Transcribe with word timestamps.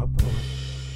вопрос. 0.00 0.32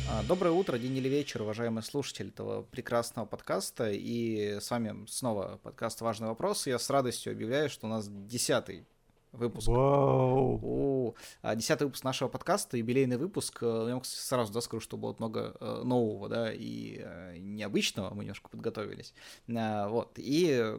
А, 0.08 0.23
доброе 0.23 0.50
утро, 0.53 0.79
день 0.79 0.96
или 0.96 1.08
вечер, 1.08 1.42
уважаемые 1.42 1.83
слушатели 1.83 2.29
этого 2.29 2.62
прекрасного 2.62 3.27
подкаста. 3.27 3.91
И 3.91 4.58
с 4.60 4.71
вами 4.71 5.07
снова 5.07 5.58
подкаст 5.62 6.00
«Важный 6.00 6.28
вопрос». 6.28 6.67
Я 6.67 6.78
с 6.78 6.89
радостью 6.89 7.32
объявляю, 7.32 7.69
что 7.69 7.87
у 7.87 7.91
нас 7.91 8.09
десятый 8.09 8.87
выпуск. 9.32 9.69
Вау. 9.69 11.17
А, 11.43 11.55
Десятый 11.55 11.87
выпуск 11.87 12.05
нашего 12.05 12.29
подкаста, 12.29 12.77
юбилейный 12.77 13.17
выпуск. 13.17 13.59
Э, 13.62 13.87
Я 13.91 14.01
кстати, 14.01 14.21
сразу 14.21 14.53
да, 14.53 14.61
скажу, 14.61 14.80
что 14.80 14.96
будет 14.96 15.18
много 15.18 15.57
э, 15.61 15.82
нового, 15.84 16.29
да, 16.29 16.52
и 16.52 17.00
э, 17.00 17.36
необычного. 17.39 18.14
Мы 18.14 18.25
немножко 18.25 18.48
подготовились. 18.48 19.12
Вот, 19.46 20.12
и 20.16 20.79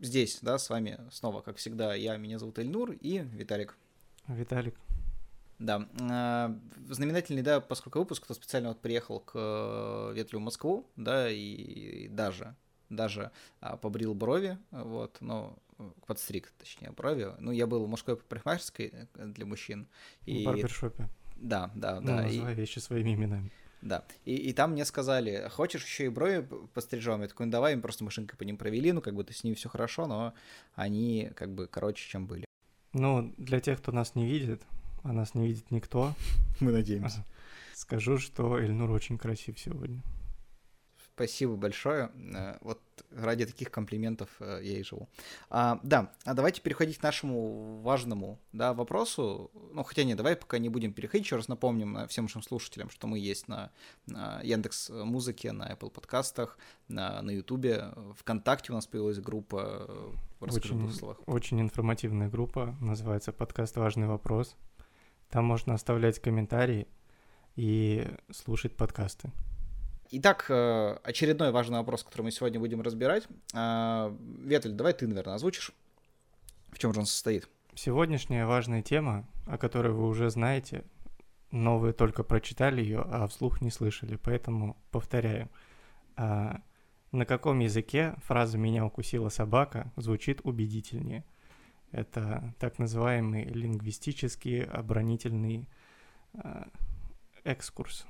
здесь, 0.00 0.38
да, 0.42 0.58
с 0.58 0.70
вами 0.70 0.98
снова, 1.12 1.40
как 1.40 1.58
всегда, 1.58 1.94
я, 1.94 2.16
меня 2.16 2.38
зовут 2.38 2.58
Эльнур 2.58 2.92
и 2.92 3.18
Виталик. 3.18 3.76
Виталик, 4.26 4.74
Да, 5.58 5.88
а, 6.00 6.56
знаменательный, 6.88 7.42
да, 7.42 7.60
поскольку 7.60 8.00
выпуск, 8.00 8.24
кто 8.24 8.34
специально 8.34 8.68
вот 8.70 8.80
приехал 8.80 9.20
к 9.20 9.32
э, 9.34 10.12
Ветлю 10.14 10.40
в 10.40 10.42
Москву, 10.42 10.86
да, 10.96 11.30
и 11.30 12.08
даже, 12.08 12.54
даже 12.90 13.30
а, 13.60 13.76
побрил 13.76 14.14
брови, 14.14 14.58
вот, 14.72 15.16
но 15.20 15.56
э, 15.78 15.88
подстриг, 16.06 16.52
точнее, 16.58 16.90
брови. 16.90 17.28
Ну, 17.38 17.52
я 17.52 17.66
был 17.68 17.84
в 17.84 17.88
мужской 17.88 18.16
парикмахерской 18.16 18.92
э, 19.14 19.26
для 19.26 19.46
мужчин. 19.46 19.86
в 20.22 20.26
И, 20.28 20.44
барбершопе. 20.44 21.08
да, 21.36 21.70
да, 21.74 22.00
Ну, 22.00 22.06
да, 22.08 22.22
и, 22.22 22.26
называй 22.38 22.54
вещи 22.54 22.80
своими 22.80 23.14
именами. 23.14 23.50
да. 23.80 24.04
И, 24.24 24.34
и 24.34 24.52
там 24.52 24.72
мне 24.72 24.84
сказали, 24.84 25.48
хочешь 25.52 25.84
еще 25.84 26.06
и 26.06 26.08
брови 26.08 26.46
пострижем? 26.74 27.22
Я 27.22 27.28
такой, 27.28 27.46
ну 27.46 27.52
давай, 27.52 27.74
им 27.74 27.80
просто 27.80 28.02
машинкой 28.02 28.36
по 28.36 28.42
ним 28.42 28.56
провели, 28.56 28.90
ну, 28.92 29.00
как 29.00 29.14
бы, 29.14 29.22
то 29.22 29.32
с 29.32 29.44
ними 29.44 29.54
все 29.54 29.68
хорошо, 29.68 30.06
но 30.08 30.34
они, 30.74 31.30
как 31.36 31.54
бы, 31.54 31.68
короче, 31.68 32.08
чем 32.10 32.26
были. 32.26 32.44
Ну, 32.92 33.32
для 33.38 33.60
тех, 33.60 33.78
кто 33.80 33.92
нас 33.92 34.14
не 34.16 34.26
видит, 34.26 34.62
а 35.04 35.12
нас 35.12 35.34
не 35.34 35.46
видит 35.46 35.70
никто, 35.70 36.12
Мы 36.60 36.72
надеемся. 36.72 37.24
скажу, 37.74 38.18
что 38.18 38.58
Эльнур 38.58 38.90
очень 38.90 39.18
красив 39.18 39.58
сегодня. 39.58 40.02
Спасибо 41.14 41.54
большое. 41.54 42.10
Э, 42.34 42.56
Вот 42.60 42.80
ради 43.12 43.46
таких 43.46 43.70
комплиментов 43.70 44.28
э, 44.40 44.60
я 44.64 44.78
и 44.80 44.82
живу. 44.82 45.08
А, 45.48 45.78
да, 45.84 46.10
а 46.24 46.34
давайте 46.34 46.60
переходить 46.60 46.98
к 46.98 47.02
нашему 47.04 47.80
важному 47.82 48.40
да, 48.52 48.74
вопросу. 48.74 49.50
Ну, 49.72 49.84
хотя 49.84 50.02
нет, 50.02 50.16
давай 50.16 50.34
пока 50.34 50.58
не 50.58 50.68
будем 50.68 50.92
переходить. 50.92 51.26
Еще 51.26 51.36
раз 51.36 51.46
напомним 51.46 51.96
э, 51.98 52.08
всем 52.08 52.24
нашим 52.24 52.42
слушателям, 52.42 52.90
что 52.90 53.06
мы 53.06 53.20
есть 53.20 53.46
на, 53.46 53.70
на 54.06 54.40
Яндекс 54.42 54.90
Музыке, 54.90 55.52
на 55.52 55.70
Apple 55.72 55.90
подкастах, 55.90 56.58
на, 56.88 57.22
на 57.22 57.30
Ютубе. 57.30 57.92
Вконтакте 58.18 58.72
у 58.72 58.74
нас 58.74 58.86
появилась 58.88 59.20
группа. 59.20 59.86
э, 59.88 60.10
Расскажи 60.40 60.74
в 60.74 60.78
двух 60.78 60.88
Очень, 60.90 60.98
словах. 60.98 61.18
очень 61.26 61.60
информативная 61.60 62.28
группа, 62.28 62.74
называется 62.80 63.32
подкаст 63.32 63.76
«Важный 63.76 64.08
вопрос». 64.08 64.56
Там 65.30 65.44
можно 65.44 65.74
оставлять 65.74 66.18
комментарии 66.20 66.86
и 67.56 68.06
слушать 68.30 68.76
подкасты. 68.76 69.32
Итак, 70.10 70.46
э, 70.48 70.98
очередной 71.02 71.50
важный 71.50 71.78
вопрос, 71.78 72.04
который 72.04 72.22
мы 72.22 72.30
сегодня 72.30 72.60
будем 72.60 72.82
разбирать. 72.82 73.26
А, 73.52 74.14
Ветель, 74.20 74.72
давай 74.72 74.92
ты, 74.92 75.06
наверное, 75.08 75.34
озвучишь, 75.34 75.72
в 76.70 76.78
чем 76.78 76.92
же 76.92 77.00
он 77.00 77.06
состоит. 77.06 77.48
Сегодняшняя 77.74 78.46
важная 78.46 78.82
тема, 78.82 79.26
о 79.46 79.58
которой 79.58 79.92
вы 79.92 80.06
уже 80.06 80.30
знаете, 80.30 80.84
но 81.50 81.78
вы 81.78 81.92
только 81.92 82.22
прочитали 82.22 82.80
ее, 82.80 83.00
а 83.00 83.26
вслух 83.26 83.60
не 83.60 83.70
слышали, 83.70 84.16
поэтому 84.16 84.76
повторяю. 84.90 85.48
А, 86.16 86.60
на 87.10 87.26
каком 87.26 87.60
языке 87.60 88.14
фраза 88.24 88.58
«меня 88.58 88.84
укусила 88.84 89.28
собака» 89.28 89.92
звучит 89.96 90.40
убедительнее? 90.44 91.24
Это 91.94 92.52
так 92.58 92.80
называемый 92.80 93.44
лингвистический 93.44 94.64
оборонительный 94.64 95.68
а, 96.32 96.66
экскурс. 97.44 98.04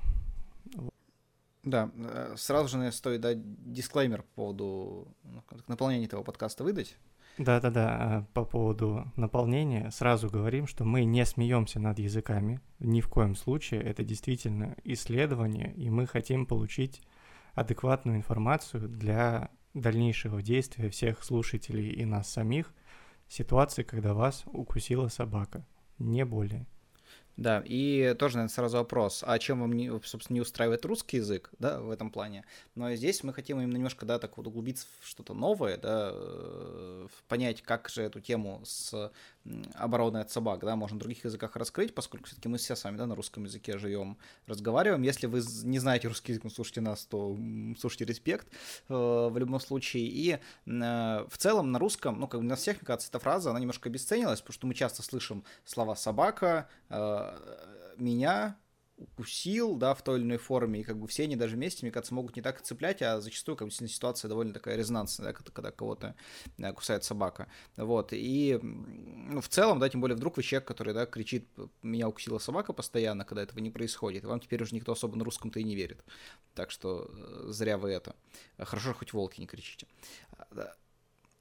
Да, 1.61 1.91
э, 1.95 2.33
сразу 2.35 2.69
же 2.69 2.77
наверное, 2.77 2.95
стоит 2.95 3.21
дать 3.21 3.71
дисклеймер 3.71 4.23
по 4.23 4.29
поводу 4.35 5.07
ну, 5.23 5.43
наполнения 5.67 6.05
этого 6.05 6.23
подкаста 6.23 6.63
выдать. 6.63 6.97
Да-да-да, 7.37 7.97
а, 7.99 8.25
по 8.33 8.43
поводу 8.43 9.11
наполнения 9.15 9.91
сразу 9.91 10.31
говорим, 10.31 10.65
что 10.65 10.83
мы 10.83 11.03
не 11.03 11.23
смеемся 11.23 11.79
над 11.79 11.99
языками, 11.99 12.61
ни 12.79 13.01
в 13.01 13.07
коем 13.07 13.35
случае, 13.35 13.83
это 13.83 14.03
действительно 14.03 14.75
исследование, 14.83 15.73
и 15.75 15.91
мы 15.91 16.07
хотим 16.07 16.47
получить 16.47 17.03
адекватную 17.53 18.17
информацию 18.17 18.89
для 18.89 19.51
дальнейшего 19.75 20.41
действия 20.41 20.89
всех 20.89 21.23
слушателей 21.23 21.89
и 21.89 22.05
нас 22.05 22.31
самих 22.31 22.73
ситуации, 23.27 23.83
когда 23.83 24.13
вас 24.13 24.43
укусила 24.45 25.07
собака, 25.07 25.65
не 25.97 26.25
более. 26.25 26.67
Да, 27.37 27.61
и 27.65 28.15
тоже, 28.17 28.35
наверное, 28.37 28.53
сразу 28.53 28.77
вопрос, 28.77 29.23
а 29.25 29.37
чем 29.39 29.59
вам, 29.59 30.03
собственно, 30.03 30.35
не 30.35 30.41
устраивает 30.41 30.85
русский 30.85 31.17
язык, 31.17 31.51
да, 31.59 31.81
в 31.81 31.89
этом 31.89 32.09
плане? 32.09 32.45
Но 32.75 32.93
здесь 32.95 33.23
мы 33.23 33.33
хотим 33.33 33.59
именно 33.59 33.75
немножко, 33.75 34.05
да, 34.05 34.19
так 34.19 34.37
вот 34.37 34.47
углубиться 34.47 34.87
в 35.01 35.07
что-то 35.07 35.33
новое, 35.33 35.77
да, 35.77 36.11
э, 36.13 37.07
понять, 37.27 37.61
как 37.61 37.89
же 37.89 38.03
эту 38.03 38.21
тему 38.21 38.61
с 38.63 39.11
обороной 39.75 40.21
от 40.21 40.31
собак, 40.31 40.61
да, 40.61 40.75
можно 40.75 40.95
в 40.95 40.99
других 40.99 41.23
языках 41.23 41.55
раскрыть, 41.55 41.93
поскольку 41.93 42.25
все-таки 42.27 42.47
мы 42.47 42.57
все 42.57 42.75
с 42.75 42.83
вами, 42.83 42.97
да, 42.97 43.05
на 43.05 43.15
русском 43.15 43.43
языке 43.43 43.77
живем, 43.77 44.17
разговариваем. 44.47 45.03
Если 45.03 45.27
вы 45.27 45.41
не 45.63 45.79
знаете 45.79 46.07
русский 46.07 46.31
язык, 46.31 46.45
но 46.45 46.49
слушайте 46.49 46.81
нас, 46.81 47.05
то 47.05 47.37
слушайте 47.79 48.05
респект 48.05 48.47
э, 48.89 48.93
в 48.93 49.37
любом 49.37 49.59
случае. 49.59 50.05
И 50.05 50.31
э, 50.31 50.37
в 50.65 51.37
целом 51.37 51.71
на 51.71 51.79
русском, 51.79 52.19
ну, 52.19 52.27
как 52.27 52.41
бы 52.41 52.47
на 52.47 52.55
всех, 52.55 52.77
мне 52.77 52.85
кажется, 52.85 53.09
эта 53.09 53.19
фраза, 53.19 53.51
она 53.51 53.59
немножко 53.59 53.89
обесценилась, 53.89 54.39
потому 54.41 54.53
что 54.53 54.67
мы 54.67 54.73
часто 54.73 55.03
слышим 55.03 55.43
слова 55.63 55.95
«собака», 55.95 56.67
«меня», 57.97 58.57
укусил, 58.97 59.75
да, 59.75 59.93
в 59.93 60.01
той 60.03 60.19
или 60.19 60.25
иной 60.25 60.37
форме, 60.37 60.81
и 60.81 60.83
как 60.83 60.97
бы 60.97 61.07
все 61.07 61.23
они 61.23 61.35
даже 61.35 61.55
вместе, 61.55 61.85
мне 61.85 61.91
кажется, 61.91 62.13
могут 62.13 62.35
не 62.35 62.41
так 62.41 62.61
цеплять, 62.61 63.01
а 63.01 63.19
зачастую, 63.19 63.57
как 63.57 63.67
бы, 63.67 63.73
ситуация 63.73 64.29
довольно 64.29 64.53
такая 64.53 64.77
резонансная, 64.77 65.27
да, 65.27 65.33
когда, 65.33 65.71
кого-то 65.71 66.15
э, 66.57 66.71
кусает 66.73 67.03
собака, 67.03 67.49
вот, 67.75 68.09
и, 68.13 68.57
ну, 68.61 69.41
в 69.41 69.49
целом, 69.49 69.79
да, 69.79 69.89
тем 69.89 70.01
более 70.01 70.15
вдруг 70.15 70.37
вы 70.37 70.43
человек, 70.43 70.67
который, 70.67 70.93
да, 70.93 71.05
кричит, 71.05 71.47
меня 71.81 72.07
укусила 72.07 72.39
собака 72.39 72.71
постоянно, 72.71 73.25
когда 73.25 73.43
этого 73.43 73.59
не 73.59 73.69
происходит, 73.69 74.23
вам 74.23 74.39
теперь 74.39 74.63
уже 74.63 74.73
никто 74.73 74.93
особо 74.93 75.17
на 75.17 75.25
русском-то 75.25 75.59
и 75.59 75.63
не 75.63 75.75
верит, 75.75 76.03
так 76.53 76.71
что 76.71 77.09
э, 77.11 77.47
зря 77.49 77.77
вы 77.77 77.91
это, 77.91 78.15
хорошо, 78.57 78.93
хоть 78.93 79.11
волки 79.11 79.41
не 79.41 79.47
кричите. 79.47 79.87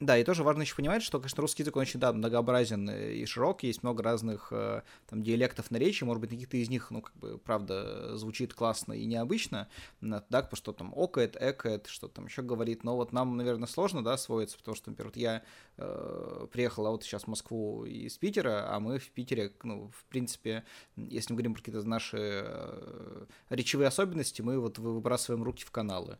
Да. 0.04 0.18
И 0.18 0.24
тоже 0.24 0.42
важно 0.42 0.62
еще 0.62 0.74
понимать, 0.76 1.02
что, 1.02 1.18
конечно, 1.18 1.40
русский 1.40 1.62
язык, 1.62 1.76
он 1.76 1.82
очень, 1.82 1.98
да, 1.98 2.12
многообразен 2.12 2.90
и 2.90 3.24
широк, 3.24 3.62
есть 3.62 3.82
много 3.82 4.02
разных 4.02 4.48
э, 4.50 4.82
там 5.08 5.22
диалектов 5.22 5.70
наречий, 5.70 6.06
может 6.06 6.20
быть, 6.20 6.30
какие-то 6.30 6.58
из 6.58 6.68
них, 6.68 6.90
ну, 6.90 7.00
как 7.00 7.16
бы, 7.16 7.38
правда, 7.38 8.14
звучит 8.18 8.52
классно 8.52 8.92
и 8.92 9.06
необычно, 9.06 9.68
да, 10.02 10.20
потому 10.28 10.56
что 10.56 10.72
там 10.74 10.92
окает, 10.94 11.38
экает, 11.40 11.86
что 11.86 12.08
там 12.08 12.26
еще 12.26 12.42
говорит, 12.42 12.84
но 12.84 12.96
вот 12.96 13.12
нам, 13.12 13.38
наверное, 13.38 13.66
сложно, 13.66 14.04
да, 14.04 14.12
освоиться, 14.12 14.58
потому 14.58 14.74
что, 14.74 14.90
например, 14.90 15.08
вот 15.08 15.16
я 15.16 15.42
э, 15.78 16.46
приехал, 16.52 16.86
а 16.86 16.90
вот 16.90 17.02
сейчас 17.02 17.22
в 17.22 17.28
Москву 17.28 17.86
из 17.86 18.18
Питера, 18.18 18.74
а 18.74 18.80
мы 18.80 18.98
в 18.98 19.08
Питере, 19.10 19.52
ну, 19.62 19.90
в 19.96 20.04
принципе, 20.10 20.64
если 20.96 21.32
мы 21.32 21.38
говорим 21.38 21.54
про 21.54 21.62
какие-то 21.62 21.88
наши 21.88 22.18
э, 22.20 23.24
речевые 23.48 23.88
особенности, 23.88 24.42
мы 24.42 24.60
вот 24.60 24.78
вы- 24.78 24.92
выбрасываем 24.92 25.42
руки 25.42 25.64
в 25.64 25.70
каналы. 25.70 26.18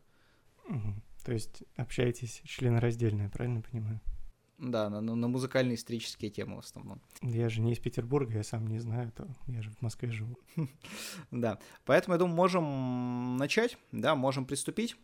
Мгм. 0.68 1.02
То 1.24 1.32
есть 1.32 1.64
общаетесь 1.76 2.42
членораздельно, 2.44 3.22
я 3.22 3.28
правильно 3.30 3.62
понимаю? 3.62 4.00
Да, 4.58 4.88
на, 4.88 5.00
на 5.00 5.28
музыкальные 5.28 5.74
исторические 5.74 6.30
темы 6.30 6.56
в 6.56 6.60
основном. 6.60 7.02
Я 7.22 7.48
же 7.48 7.60
не 7.60 7.72
из 7.72 7.78
Петербурга, 7.78 8.34
я 8.34 8.44
сам 8.44 8.66
не 8.68 8.78
знаю, 8.78 9.10
то 9.12 9.26
я 9.46 9.62
же 9.62 9.70
в 9.70 9.82
Москве 9.82 10.12
живу. 10.12 10.38
Да, 11.30 11.58
поэтому, 11.84 12.14
я 12.14 12.18
думаю, 12.18 12.36
можем 12.36 13.36
начать, 13.36 13.76
да, 13.90 14.14
можем 14.14 14.46
приступить. 14.46 14.96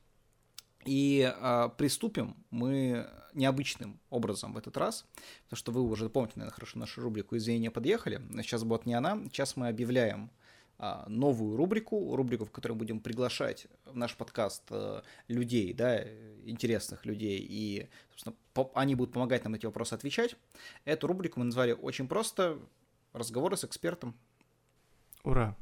И 0.87 1.31
а, 1.41 1.69
приступим 1.69 2.37
мы 2.51 3.07
необычным 3.35 4.01
образом 4.09 4.55
в 4.55 4.59
этот 4.59 4.77
раз, 4.77 5.07
потому 5.45 5.59
что 5.59 5.73
вы 5.73 5.83
уже 5.83 6.09
помните, 6.09 6.35
наверное, 6.37 6.55
хорошо 6.55 6.79
нашу 6.79 7.03
рубрику 7.03 7.37
«Извинения 7.37 7.71
подъехали». 7.71 8.17
Но 8.17 8.43
Сейчас 8.43 8.65
будет 8.65 8.87
не 8.87 8.95
она. 8.95 9.23
Сейчас 9.25 9.57
мы 9.57 9.69
объявляем 9.69 10.31
новую 11.09 11.57
рубрику, 11.57 12.17
рубрику, 12.17 12.45
в 12.45 12.51
которой 12.51 12.73
будем 12.73 13.01
приглашать 13.01 13.67
в 13.85 13.97
наш 13.97 14.17
подкаст 14.17 14.63
а, 14.71 15.03
людей, 15.29 15.75
да, 15.75 16.03
интересных 16.45 17.05
людей, 17.05 17.39
и, 17.39 17.89
собственно, 18.11 18.35
они 18.75 18.95
будут 18.95 19.13
помогать 19.13 19.45
нам 19.45 19.53
на 19.53 19.57
эти 19.57 19.67
вопросы 19.67 19.95
отвечать. 19.95 20.37
Эту 20.85 21.07
рубрику 21.07 21.39
мы 21.41 21.47
назвали 21.47 21.73
очень 21.73 22.09
просто 22.09 22.59
«Разговоры 23.13 23.57
с 23.57 23.65
экспертом». 23.65 24.15
Ура! 25.23 25.55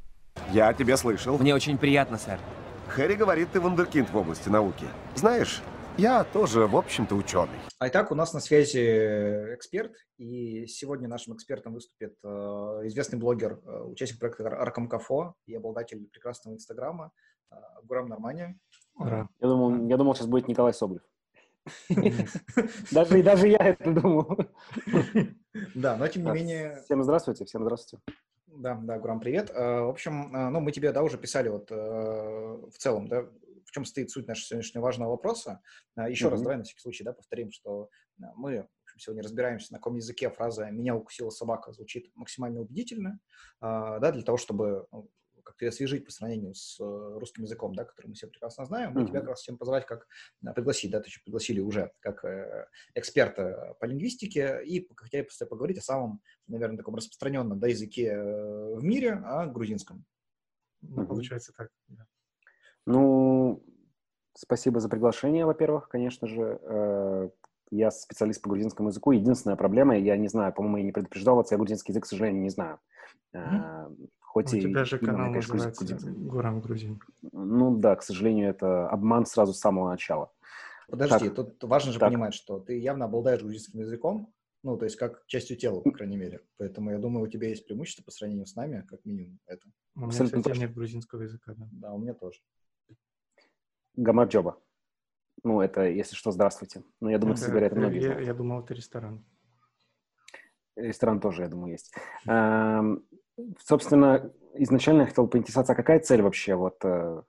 Я 0.53 0.73
тебя 0.73 0.97
слышал. 0.97 1.37
Мне 1.39 1.55
очень 1.55 1.79
приятно, 1.79 2.17
сэр. 2.17 2.39
Хэри 2.89 3.15
говорит, 3.15 3.51
ты 3.53 3.61
вундеркинд 3.61 4.11
в 4.11 4.17
области 4.17 4.49
науки. 4.49 4.87
Знаешь, 5.15 5.61
я 5.99 6.25
тоже, 6.25 6.67
в 6.67 6.77
общем-то, 6.77 7.15
ученый. 7.17 7.59
А 7.79 7.89
итак, 7.89 8.13
у 8.13 8.15
нас 8.15 8.33
на 8.33 8.41
связи 8.41 8.79
эксперт, 9.55 9.93
и 10.17 10.67
сегодня 10.67 11.09
нашим 11.09 11.35
экспертом 11.35 11.75
выступит 11.75 12.15
э, 12.23 12.29
известный 12.85 13.19
блогер, 13.19 13.61
э, 13.65 13.83
участник 13.83 14.21
проекта 14.21 14.47
Ар- 14.47 14.61
Аркам 14.61 14.89
Кафо 14.89 15.35
и 15.47 15.55
обладатель 15.55 16.07
прекрасного 16.07 16.55
инстаграма 16.55 17.11
э, 17.51 17.57
Гурам 17.83 18.09
Нормания. 18.09 18.57
Ура! 18.95 19.29
Я 19.41 19.49
думал, 19.49 19.89
я 19.89 19.97
думал, 19.97 20.15
сейчас 20.15 20.29
будет 20.29 20.47
Николай 20.49 20.73
Соболев. 20.73 21.03
Даже, 22.93 23.23
даже 23.23 23.49
я 23.49 23.59
это 23.59 23.93
думал. 23.93 24.39
Да, 25.75 25.97
но 25.97 26.09
тем 26.09 26.25
не 26.25 26.31
менее, 26.31 26.81
Всем 26.85 27.03
здравствуйте, 27.03 27.45
всем 27.45 27.63
здравствуйте. 27.63 28.03
Да, 28.47 28.79
да, 28.83 28.99
Гурам, 28.99 29.21
привет. 29.21 29.51
Э, 29.51 29.81
в 29.83 29.91
общем, 29.91 30.35
э, 30.35 30.49
ну, 30.49 30.61
мы 30.61 30.73
тебе, 30.73 30.93
да, 30.93 31.03
уже 31.03 31.19
писали 31.19 31.49
вот 31.49 31.71
э, 31.71 31.75
в 31.75 32.79
целом, 32.79 33.09
да, 33.09 33.27
в 33.69 33.71
чем 33.71 33.85
стоит 33.85 34.11
суть 34.11 34.27
нашего 34.27 34.47
сегодняшнего 34.47 34.83
важного 34.83 35.11
вопроса. 35.11 35.61
Еще 36.09 36.27
mm-hmm. 36.27 36.31
раз, 36.31 36.43
давай 36.43 36.57
на 36.57 36.65
всякий 36.65 36.81
случай, 36.81 37.05
да, 37.05 37.13
повторим, 37.13 37.53
что 37.53 37.91
мы 38.35 38.67
сегодня 38.97 39.23
разбираемся, 39.23 39.73
на 39.73 39.79
каком 39.79 39.97
языке 39.97 40.31
фраза 40.31 40.71
«меня 40.71 40.97
укусила 40.97 41.31
собака» 41.31 41.73
звучит 41.73 42.11
максимально 42.15 42.61
убедительно, 42.61 43.21
да, 43.61 44.11
для 44.11 44.23
того, 44.23 44.39
чтобы 44.39 44.87
ну, 44.91 45.11
как-то 45.45 45.69
освежить 45.69 46.05
по 46.05 46.11
сравнению 46.11 46.55
с 46.55 46.79
э, 46.81 47.19
русским 47.19 47.45
языком, 47.45 47.75
да, 47.75 47.85
который 47.85 48.09
мы 48.09 48.15
все 48.15 48.27
прекрасно 48.27 48.65
знаем, 48.65 48.93
мы 48.93 49.03
mm-hmm. 49.03 49.07
тебя 49.07 49.21
как 49.21 49.29
раз 49.31 49.41
всем 49.41 49.57
позвать, 49.57 49.87
как 49.87 50.07
пригласить, 50.55 50.91
да, 50.91 51.01
ты 51.01 51.09
еще 51.09 51.21
пригласили 51.23 51.61
уже 51.61 51.93
как 52.01 52.25
э, 52.25 52.69
эксперта 52.95 53.77
по 53.81 53.85
лингвистике 53.85 54.63
и 54.65 54.87
хотели 54.97 55.23
просто 55.23 55.47
поговорить 55.47 55.79
о 55.79 55.83
самом, 55.83 56.21
наверное, 56.47 56.77
таком 56.77 56.97
распространенном 56.97 57.59
да, 57.61 57.69
языке 57.69 58.09
э, 58.09 58.75
в 58.75 58.83
мире, 58.83 59.13
о 59.13 59.47
грузинском. 59.47 60.05
Ну, 60.81 61.03
mm-hmm. 61.03 61.07
получается 61.07 61.53
так, 61.57 61.71
да. 61.89 62.07
Ну, 62.89 63.63
спасибо 64.35 64.81
за 64.81 64.89
приглашение, 64.89 65.45
во-первых, 65.45 65.89
конечно 65.89 66.27
же. 66.27 67.31
Я 67.71 67.91
специалист 67.91 68.41
по 68.41 68.49
грузинскому 68.49 68.89
языку. 68.89 69.13
Единственная 69.13 69.57
проблема, 69.57 69.99
я 69.99 70.17
не 70.17 70.29
знаю, 70.29 70.55
по-моему, 70.55 70.79
я 70.79 70.85
не 70.85 70.93
предупреждал 70.93 71.37
вас, 71.37 71.51
я 71.51 71.59
грузинский 71.59 71.93
язык, 71.93 72.05
к 72.05 72.07
сожалению, 72.07 72.43
не 72.43 72.49
знаю. 72.49 72.79
Mm-hmm. 73.35 74.09
Хоть 74.21 74.55
У 74.55 74.57
и 74.57 74.61
тебя 74.63 74.85
же 74.85 74.99
канал 74.99 75.29
конечно, 75.29 75.55
называется 75.55 76.11
Гурам 76.13 76.61
Грузин. 76.61 77.01
Ну 77.33 77.77
да, 77.77 77.95
к 77.97 78.03
сожалению, 78.03 78.49
это 78.49 78.89
обман 78.89 79.27
сразу 79.27 79.53
с 79.53 79.59
самого 79.59 79.91
начала. 79.91 80.31
Подожди, 80.89 81.29
так, 81.29 81.35
тут 81.35 81.65
важно 81.65 81.93
же 81.93 81.99
так. 81.99 82.09
понимать, 82.09 82.33
что 82.33 82.59
ты 82.59 82.79
явно 82.79 83.05
обладаешь 83.05 83.43
грузинским 83.43 83.81
языком, 83.81 84.33
ну, 84.63 84.79
то 84.79 84.87
есть 84.87 84.97
как 84.97 85.27
частью 85.27 85.59
тела, 85.59 85.81
по 85.81 85.91
крайней 85.91 86.17
мере. 86.17 86.41
Поэтому 86.57 86.91
я 86.91 86.99
думаю, 86.99 87.25
у 87.25 87.29
тебя 87.29 87.49
есть 87.49 87.67
преимущество 87.67 88.03
по 88.03 88.11
сравнению 88.11 88.47
с 88.47 88.57
нами, 88.57 88.85
как 88.89 89.05
минимум 89.05 89.39
это. 89.47 89.67
У 89.95 90.01
меня, 90.01 90.09
Абсолютно 90.09 90.39
кстати, 90.41 90.59
нет 90.59 90.75
грузинского 90.75 91.23
языка, 91.23 91.55
да. 91.55 91.69
Да, 91.73 91.93
у 91.93 91.99
меня 91.99 92.15
тоже. 92.15 92.41
Гамарджоба. 93.99 94.59
Ну, 95.43 95.61
это, 95.61 95.89
если 95.89 96.15
что, 96.15 96.31
здравствуйте. 96.31 96.83
Но 97.01 97.11
я 97.11 97.19
думаю, 97.19 97.37
это, 97.37 97.51
говорят 97.51 97.73
это 97.73 97.81
многие. 97.81 98.03
Я, 98.03 98.21
я 98.21 98.35
думал, 98.35 98.61
это 98.61 98.75
ресторан. 98.75 99.25
Ресторан 100.77 101.21
тоже, 101.21 101.43
я 101.43 101.49
думаю, 101.49 101.73
есть. 101.73 101.93
Эм, 102.27 103.05
собственно, 103.59 104.33
изначально 104.55 105.03
я 105.03 105.07
хотел 105.07 105.27
поинтересоваться, 105.27 105.73
а 105.73 105.77
какая 105.77 105.99
цель 106.01 106.23
вообще 106.23 106.55
вот 106.55 106.79
э, 106.85 107.23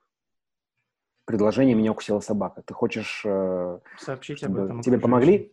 предложение 1.24 1.74
«Меня 1.74 1.90
укусила 1.90 2.20
собака»? 2.20 2.62
Ты 2.62 2.74
хочешь, 2.74 3.22
э, 3.24 3.80
Сообщить 3.98 4.38
чтобы 4.38 4.60
об 4.60 4.64
этом 4.66 4.82
тебе 4.82 5.00
помогли? 5.00 5.52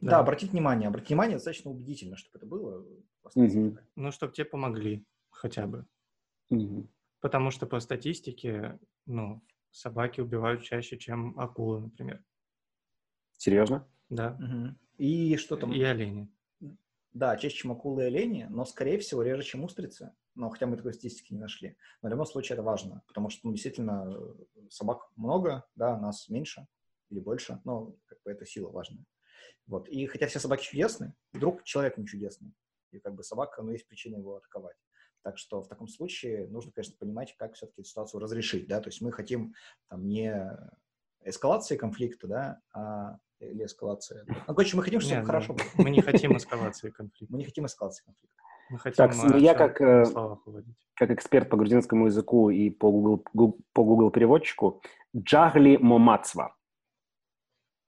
Да. 0.00 0.10
да, 0.10 0.18
обратить 0.20 0.52
внимание. 0.52 0.88
Обратить 0.88 1.08
внимание 1.08 1.36
достаточно 1.36 1.70
убедительно, 1.70 2.16
чтобы 2.16 2.38
это 2.38 2.46
было. 2.46 2.86
Угу. 3.34 3.78
Ну, 3.96 4.12
чтобы 4.12 4.32
тебе 4.32 4.44
помогли 4.44 5.06
хотя 5.30 5.66
бы. 5.66 5.86
Угу. 6.50 6.86
Потому 7.20 7.50
что 7.50 7.66
по 7.66 7.80
статистике, 7.80 8.78
ну, 9.06 9.42
собаки 9.70 10.20
убивают 10.20 10.62
чаще, 10.62 10.98
чем 10.98 11.38
акулы, 11.38 11.80
например. 11.80 12.24
Серьезно? 13.36 13.88
Да. 14.08 14.36
Угу. 14.40 14.74
И 14.98 15.36
что 15.36 15.56
там? 15.56 15.72
И 15.72 15.82
олени. 15.82 16.28
Да, 17.12 17.36
чаще, 17.36 17.56
чем 17.56 17.72
акулы 17.72 18.04
и 18.04 18.06
олени, 18.06 18.46
но, 18.50 18.64
скорее 18.64 18.98
всего, 18.98 19.22
реже, 19.22 19.42
чем 19.42 19.64
устрицы. 19.64 20.14
Но 20.34 20.50
хотя 20.50 20.66
мы 20.66 20.76
такой 20.76 20.92
статистики 20.92 21.32
не 21.32 21.40
нашли. 21.40 21.76
Но 22.02 22.08
в 22.08 22.12
любом 22.12 22.26
случае 22.26 22.54
это 22.54 22.62
важно, 22.62 23.02
потому 23.08 23.28
что 23.28 23.46
ну, 23.46 23.52
действительно 23.52 24.36
собак 24.70 25.10
много, 25.16 25.64
да, 25.74 25.98
нас 25.98 26.28
меньше 26.28 26.66
или 27.10 27.18
больше, 27.18 27.60
но 27.64 27.96
как 28.06 28.22
бы 28.22 28.30
это 28.30 28.44
сила 28.46 28.70
важная. 28.70 29.04
Вот. 29.66 29.88
И 29.88 30.06
хотя 30.06 30.26
все 30.26 30.38
собаки 30.38 30.64
чудесны, 30.64 31.14
вдруг 31.32 31.64
человек 31.64 31.98
не 31.98 32.06
чудесный. 32.06 32.52
И 32.92 33.00
как 33.00 33.14
бы 33.14 33.22
собака, 33.22 33.62
ну, 33.62 33.72
есть 33.72 33.86
причина 33.86 34.16
его 34.16 34.36
атаковать. 34.36 34.76
Так 35.22 35.38
что 35.38 35.62
в 35.62 35.68
таком 35.68 35.88
случае 35.88 36.46
нужно, 36.48 36.72
конечно, 36.72 36.96
понимать, 36.98 37.34
как 37.36 37.54
все-таки 37.54 37.80
эту 37.80 37.88
ситуацию 37.88 38.20
разрешить, 38.20 38.68
да, 38.68 38.80
то 38.80 38.88
есть 38.88 39.00
мы 39.00 39.12
хотим 39.12 39.54
там 39.88 40.06
не 40.06 40.56
эскалации 41.24 41.76
конфликта, 41.76 42.26
да, 42.28 42.60
а 42.72 43.18
или 43.40 43.64
эскалация. 43.64 44.24
Ну, 44.26 44.54
короче, 44.54 44.76
мы 44.76 44.82
хотим, 44.82 45.00
чтобы 45.00 45.16
Нет, 45.16 45.26
хорошо 45.26 45.54
было. 45.54 45.66
Мы 45.76 45.90
не 45.90 46.02
хотим 46.02 46.36
эскалации 46.36 46.90
конфликта. 46.90 47.32
Мы 47.32 47.38
не 47.38 47.44
хотим 47.44 47.66
эскалации 47.66 48.04
конфликта. 48.04 48.42
Мы 48.70 48.78
хотим 48.78 48.96
так, 48.96 49.16
ну, 49.16 49.36
я 49.38 49.54
как, 49.54 49.80
э, 49.80 50.04
как 50.94 51.10
эксперт 51.10 51.48
по 51.48 51.56
грузинскому 51.56 52.06
языку 52.06 52.50
и 52.50 52.68
по 52.68 52.90
Google, 52.90 53.24
по 53.72 53.84
Google 53.84 54.10
переводчику, 54.10 54.82
Джагли 55.16 55.76
Момацва. 55.76 56.54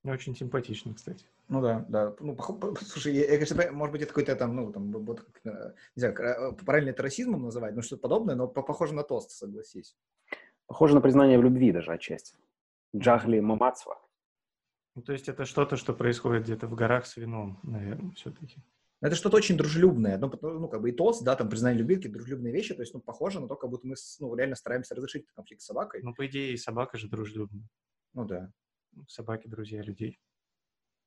Очень 0.04 0.34
симпатично, 0.34 0.94
кстати. 0.94 1.26
Ну 1.50 1.60
да, 1.60 1.84
да. 1.88 2.14
Ну, 2.20 2.36
слушай, 2.80 3.12
я, 3.12 3.22
я, 3.22 3.32
конечно, 3.32 3.72
может 3.72 3.92
быть, 3.92 4.02
это 4.02 4.10
какой-то 4.10 4.36
там, 4.36 4.54
ну, 4.54 4.72
там, 4.72 4.92
вот, 4.92 5.26
э, 5.44 5.72
не 5.96 6.00
знаю, 6.00 6.14
э, 6.14 6.52
правильно 6.64 6.90
это 6.90 7.02
расизмом 7.02 7.42
называть, 7.42 7.74
ну, 7.74 7.82
что-то 7.82 8.02
подобное, 8.02 8.36
но 8.36 8.46
похоже 8.46 8.94
на 8.94 9.02
тост, 9.02 9.32
согласись. 9.32 9.96
Похоже 10.68 10.94
на 10.94 11.00
признание 11.00 11.40
в 11.40 11.42
любви 11.42 11.72
даже 11.72 11.92
отчасти. 11.92 12.36
Джагли 12.96 13.40
Момацва. 13.40 14.00
Ну, 14.94 15.02
то 15.02 15.12
есть 15.12 15.28
это 15.28 15.44
что-то, 15.44 15.74
что 15.74 15.92
происходит 15.92 16.44
где-то 16.44 16.68
в 16.68 16.76
горах 16.76 17.04
с 17.04 17.16
вином, 17.16 17.58
наверное, 17.64 18.12
все-таки. 18.12 18.62
Это 19.00 19.16
что-то 19.16 19.36
очень 19.36 19.56
дружелюбное. 19.56 20.18
Ну, 20.18 20.32
ну, 20.42 20.68
как 20.68 20.80
бы 20.82 20.90
и 20.90 20.92
тост, 20.92 21.24
да, 21.24 21.34
там 21.34 21.48
признание 21.48 21.80
любви, 21.80 21.96
какие-то 21.96 22.18
дружелюбные 22.18 22.52
вещи. 22.52 22.74
То 22.74 22.82
есть, 22.82 22.94
ну, 22.94 23.00
похоже 23.00 23.40
на 23.40 23.48
то, 23.48 23.56
как 23.56 23.70
будто 23.70 23.88
мы, 23.88 23.96
ну, 24.20 24.36
реально 24.36 24.54
стараемся 24.54 24.94
разрешить 24.94 25.26
конфликт 25.34 25.62
с 25.62 25.66
собакой. 25.66 26.00
Ну, 26.04 26.14
по 26.14 26.28
идее, 26.28 26.56
собака 26.56 26.96
же 26.96 27.08
дружелюбная. 27.08 27.66
Ну, 28.14 28.24
да. 28.24 28.52
Собаки 29.08 29.48
друзья 29.48 29.82
людей. 29.82 30.20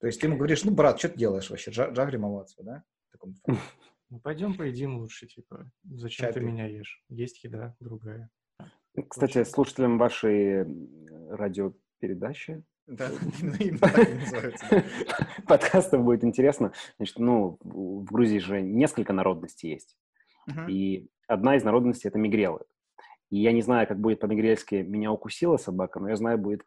То 0.03 0.07
есть 0.07 0.19
ты 0.19 0.27
ему 0.27 0.35
говоришь, 0.35 0.65
ну, 0.65 0.71
брат, 0.73 0.99
что 0.99 1.07
ты 1.07 1.17
делаешь 1.17 1.49
вообще? 1.49 1.71
Джагри 1.71 2.17
Мавацва, 2.17 2.65
да? 2.65 2.83
Ну, 4.09 4.19
пойдем 4.19 4.53
поедим 4.53 4.97
лучше, 4.97 5.27
типа. 5.27 5.71
Зачем 5.85 6.25
Чай 6.25 6.33
ты 6.33 6.41
меня 6.41 6.67
ешь? 6.67 7.01
Есть 7.07 7.41
еда 7.45 7.73
другая. 7.79 8.29
Кстати, 9.07 9.45
слушателям 9.45 9.97
вашей 9.97 10.65
радиопередачи 11.29 12.65
да, 12.85 13.09
именно 13.59 13.79
так 13.79 14.09
и 14.09 14.13
называется. 14.13 14.83
Подкастов 15.47 16.03
будет 16.03 16.25
интересно. 16.25 16.73
Значит, 16.97 17.17
ну, 17.17 17.57
в 17.61 18.03
Грузии 18.03 18.39
же 18.39 18.61
несколько 18.61 19.13
народностей 19.13 19.69
есть. 19.69 19.97
И 20.67 21.07
одна 21.27 21.55
из 21.55 21.63
народностей— 21.63 22.07
это 22.09 22.19
мигрелы. 22.19 22.65
И 23.29 23.37
я 23.37 23.53
не 23.53 23.61
знаю, 23.61 23.87
как 23.87 24.01
будет 24.01 24.19
по-мигрельски 24.19 24.75
«меня 24.75 25.13
укусила 25.13 25.55
собака», 25.55 26.01
но 26.01 26.09
я 26.09 26.17
знаю, 26.17 26.37
будет, 26.37 26.65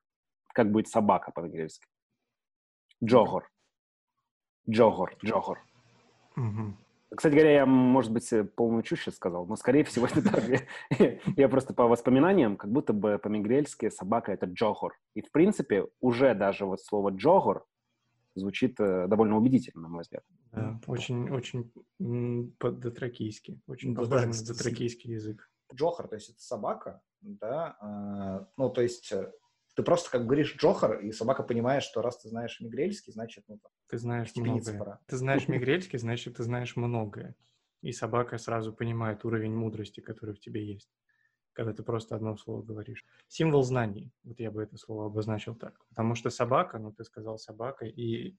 как 0.55 0.73
будет 0.73 0.89
собака 0.89 1.33
по-мигрельски. 1.33 1.87
Джохор. 3.05 3.51
Джохор, 4.69 5.17
Джохор. 5.25 5.59
Кстати 7.15 7.35
говоря, 7.35 7.53
я, 7.53 7.67
может 7.67 8.13
быть, 8.13 8.29
полную 8.57 8.83
чушь 8.83 9.03
сейчас 9.03 9.15
сказал, 9.15 9.47
но, 9.47 9.57
скорее 9.57 9.85
всего, 9.85 10.07
это 10.07 10.23
так. 10.23 10.45
Я 11.37 11.49
просто 11.49 11.73
по 11.73 11.87
воспоминаниям, 11.87 12.57
как 12.57 12.71
будто 12.71 12.93
бы 12.93 13.19
по-мигрельски 13.19 13.91
собака— 13.91 14.33
это 14.33 14.47
джохор. 14.47 14.99
И, 15.15 15.23
в 15.23 15.31
принципе, 15.31 15.87
уже 16.01 16.35
даже 16.35 16.67
вот 16.67 16.81
слово 16.83 17.11
джохор 17.11 17.65
звучит 18.35 18.79
э, 18.81 19.07
довольно 19.09 19.37
убедительно, 19.37 19.83
на 19.83 19.89
мой 19.89 20.03
взгляд. 20.03 20.25
Да, 20.53 20.81
очень, 20.87 21.31
очень 21.31 21.73
по-дотракийски. 22.59 23.61
Очень 23.67 23.95
ну 23.95 24.03
похож 24.03 24.27
на 24.27 24.45
дотракийский 24.45 25.13
язык. 25.13 25.49
Джохор, 25.75 26.09
то 26.09 26.17
есть 26.17 26.31
это 26.31 26.41
собака, 26.41 27.03
да, 27.21 27.77
а, 27.81 28.49
ну, 28.57 28.69
то 28.71 28.83
есть 28.83 29.11
э, 29.13 29.33
ты 29.77 29.83
просто 29.83 30.11
как 30.11 30.25
говоришь 30.25 30.57
Джохар, 30.57 31.01
и 31.01 31.13
собака 31.13 31.43
понимает, 31.43 31.83
что 31.83 32.01
раз 32.01 32.17
ты 32.23 32.31
знаешь 32.31 32.61
мигрельский, 32.61 33.13
значит, 33.13 33.45
ну, 33.47 33.61
ты 33.89 33.99
знаешь 33.99 34.35
многое. 34.35 34.79
Пора. 34.79 35.01
Ты 35.07 35.19
знаешь 35.19 35.49
мигрельский, 35.49 35.99
значит, 35.99 36.39
ты 36.39 36.45
знаешь 36.45 36.77
многое. 36.77 37.37
И 37.83 37.93
собака 37.93 38.39
сразу 38.39 38.73
понимает 38.73 39.23
уровень 39.27 39.55
мудрости, 39.55 40.01
который 40.01 40.35
в 40.35 40.41
тебе 40.41 40.67
есть, 40.67 40.91
когда 41.53 41.75
ты 41.75 41.83
просто 41.83 42.17
одно 42.17 42.39
слово 42.39 42.63
говоришь. 42.63 43.05
Символ 43.29 43.63
знаний, 43.65 44.11
вот 44.25 44.41
я 44.41 44.51
бы 44.51 44.63
это 44.63 44.79
слово 44.79 45.07
обозначил 45.07 45.55
так. 45.55 45.79
Потому 45.91 46.15
что 46.15 46.31
собака, 46.31 46.79
ну, 46.79 46.91
ты 46.91 47.05
сказал 47.05 47.37
собака, 47.37 47.85
и 47.85 48.35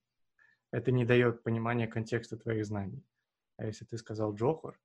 это 0.71 0.91
не 0.91 1.05
дает 1.05 1.43
понимания 1.43 1.87
контекста 1.87 2.37
твоих 2.37 2.65
знаний. 2.65 3.05
А 3.57 3.65
если 3.67 3.85
ты 3.85 3.99
сказал 3.99 4.33
Джохар, 4.33 4.79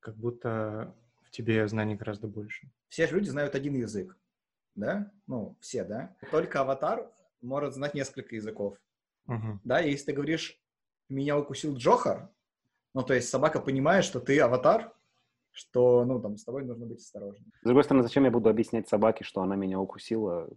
как 0.00 0.16
будто 0.16 0.92
в 1.22 1.30
тебе 1.30 1.68
знаний 1.68 1.94
гораздо 1.94 2.26
больше. 2.26 2.68
Все 2.88 3.06
же 3.06 3.14
люди 3.14 3.28
знают 3.28 3.54
один 3.54 3.76
язык 3.76 4.18
да, 4.74 5.10
ну, 5.26 5.56
все, 5.60 5.84
да, 5.84 6.16
только 6.30 6.60
аватар 6.60 7.10
может 7.40 7.74
знать 7.74 7.94
несколько 7.94 8.34
языков, 8.34 8.76
uh-huh. 9.28 9.58
да, 9.64 9.80
и 9.80 9.90
если 9.90 10.06
ты 10.06 10.12
говоришь, 10.12 10.60
меня 11.08 11.38
укусил 11.38 11.76
Джохар, 11.76 12.28
ну, 12.94 13.02
то 13.02 13.14
есть 13.14 13.28
собака 13.28 13.60
понимает, 13.60 14.04
что 14.04 14.20
ты 14.20 14.38
аватар, 14.40 14.92
что, 15.52 16.04
ну, 16.04 16.20
там, 16.20 16.36
с 16.36 16.44
тобой 16.44 16.64
нужно 16.64 16.86
быть 16.86 17.00
осторожным. 17.00 17.52
С 17.62 17.64
другой 17.64 17.84
стороны, 17.84 18.02
зачем 18.02 18.24
я 18.24 18.30
буду 18.30 18.48
объяснять 18.48 18.88
собаке, 18.88 19.24
что 19.24 19.42
она 19.42 19.56
меня 19.56 19.80
укусила? 19.80 20.48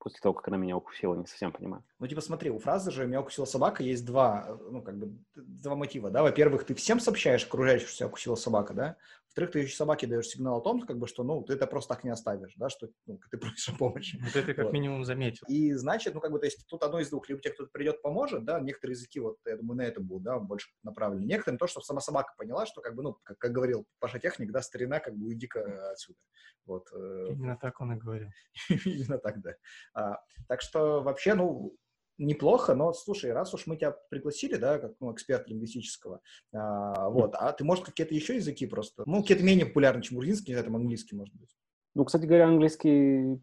после 0.00 0.18
того, 0.20 0.34
как 0.34 0.48
она 0.48 0.56
меня 0.56 0.76
укусила, 0.76 1.14
не 1.14 1.26
совсем 1.26 1.52
понимаю. 1.52 1.84
Ну, 1.98 2.06
типа, 2.06 2.22
смотри, 2.22 2.50
у 2.50 2.58
фразы 2.58 2.90
же 2.90 3.06
«меня 3.06 3.20
укусила 3.20 3.44
собака» 3.44 3.82
есть 3.82 4.04
два, 4.04 4.58
ну, 4.70 4.82
как 4.82 4.98
бы, 4.98 5.12
два 5.34 5.76
мотива, 5.76 6.10
да. 6.10 6.22
Во-первых, 6.22 6.64
ты 6.64 6.74
всем 6.74 7.00
сообщаешь 7.00 7.44
окружающим, 7.44 7.86
что 7.86 7.98
тебя 7.98 8.06
укусила 8.08 8.34
собака, 8.34 8.72
да. 8.72 8.96
Во-вторых, 9.30 9.52
ты 9.52 9.58
еще 9.60 9.76
собаке 9.76 10.08
даешь 10.08 10.26
сигнал 10.26 10.58
о 10.58 10.60
том, 10.60 10.80
как 10.80 10.98
бы, 10.98 11.06
что, 11.06 11.22
ну, 11.22 11.40
ты 11.44 11.52
это 11.52 11.68
просто 11.68 11.94
так 11.94 12.02
не 12.02 12.10
оставишь, 12.10 12.52
да, 12.56 12.68
что 12.68 12.88
ну, 13.06 13.20
ты 13.30 13.38
просишь 13.38 13.68
о 13.68 13.76
помощи. 13.76 14.18
Вот 14.20 14.34
это 14.34 14.54
как 14.54 14.64
вот. 14.64 14.72
минимум 14.72 15.04
заметил. 15.04 15.46
И 15.46 15.72
значит, 15.74 16.14
ну, 16.14 16.20
как 16.20 16.32
бы, 16.32 16.40
то 16.40 16.46
есть 16.46 16.66
тут 16.66 16.82
одно 16.82 16.98
из 16.98 17.10
двух. 17.10 17.28
Либо 17.28 17.40
тебе 17.40 17.54
кто-то 17.54 17.70
придет, 17.72 18.02
поможет, 18.02 18.44
да, 18.44 18.58
некоторые 18.58 18.94
языки, 18.96 19.20
вот, 19.20 19.36
я 19.46 19.56
думаю, 19.56 19.76
на 19.76 19.82
это 19.82 20.00
будут, 20.00 20.24
да, 20.24 20.40
больше 20.40 20.68
направлены. 20.82 21.26
Некоторым 21.26 21.58
то, 21.58 21.68
что 21.68 21.80
сама 21.80 22.00
собака 22.00 22.34
поняла, 22.36 22.66
что, 22.66 22.80
как 22.80 22.96
бы, 22.96 23.04
ну, 23.04 23.18
как, 23.22 23.38
как 23.38 23.52
говорил 23.52 23.86
Паша 24.00 24.18
Техник, 24.18 24.50
да, 24.50 24.62
старина, 24.62 24.98
как 24.98 25.14
бы, 25.14 25.26
уйди-ка 25.26 25.92
отсюда. 25.92 26.18
Вот. 26.66 26.88
Э, 26.92 27.26
Именно 27.30 27.56
так 27.56 27.80
он 27.80 27.92
и 27.92 27.96
говорил. 27.96 28.30
Именно 28.84 29.18
так, 29.18 29.40
да. 29.40 29.54
А, 29.94 30.18
так 30.48 30.60
что 30.60 31.02
вообще, 31.02 31.34
ну, 31.34 31.76
неплохо, 32.20 32.74
но 32.74 32.92
слушай, 32.92 33.32
раз 33.32 33.52
уж 33.54 33.66
мы 33.66 33.76
тебя 33.76 33.92
пригласили, 34.10 34.56
да, 34.56 34.78
как 34.78 34.92
ну, 35.00 35.12
эксперт 35.12 35.48
лингвистического, 35.48 36.20
а, 36.52 37.08
вот, 37.08 37.34
а 37.34 37.52
ты, 37.52 37.64
может, 37.64 37.84
какие-то 37.84 38.14
еще 38.14 38.36
языки 38.36 38.66
просто, 38.66 39.02
ну, 39.06 39.22
какие-то 39.22 39.42
менее 39.42 39.66
популярны, 39.66 40.02
чем 40.02 40.18
грузинский, 40.18 40.50
не 40.50 40.54
знаю, 40.54 40.66
там 40.66 40.76
английский, 40.76 41.16
может 41.16 41.34
быть. 41.34 41.56
Ну, 41.94 42.04
кстати 42.04 42.26
говоря, 42.26 42.46
английский, 42.46 43.40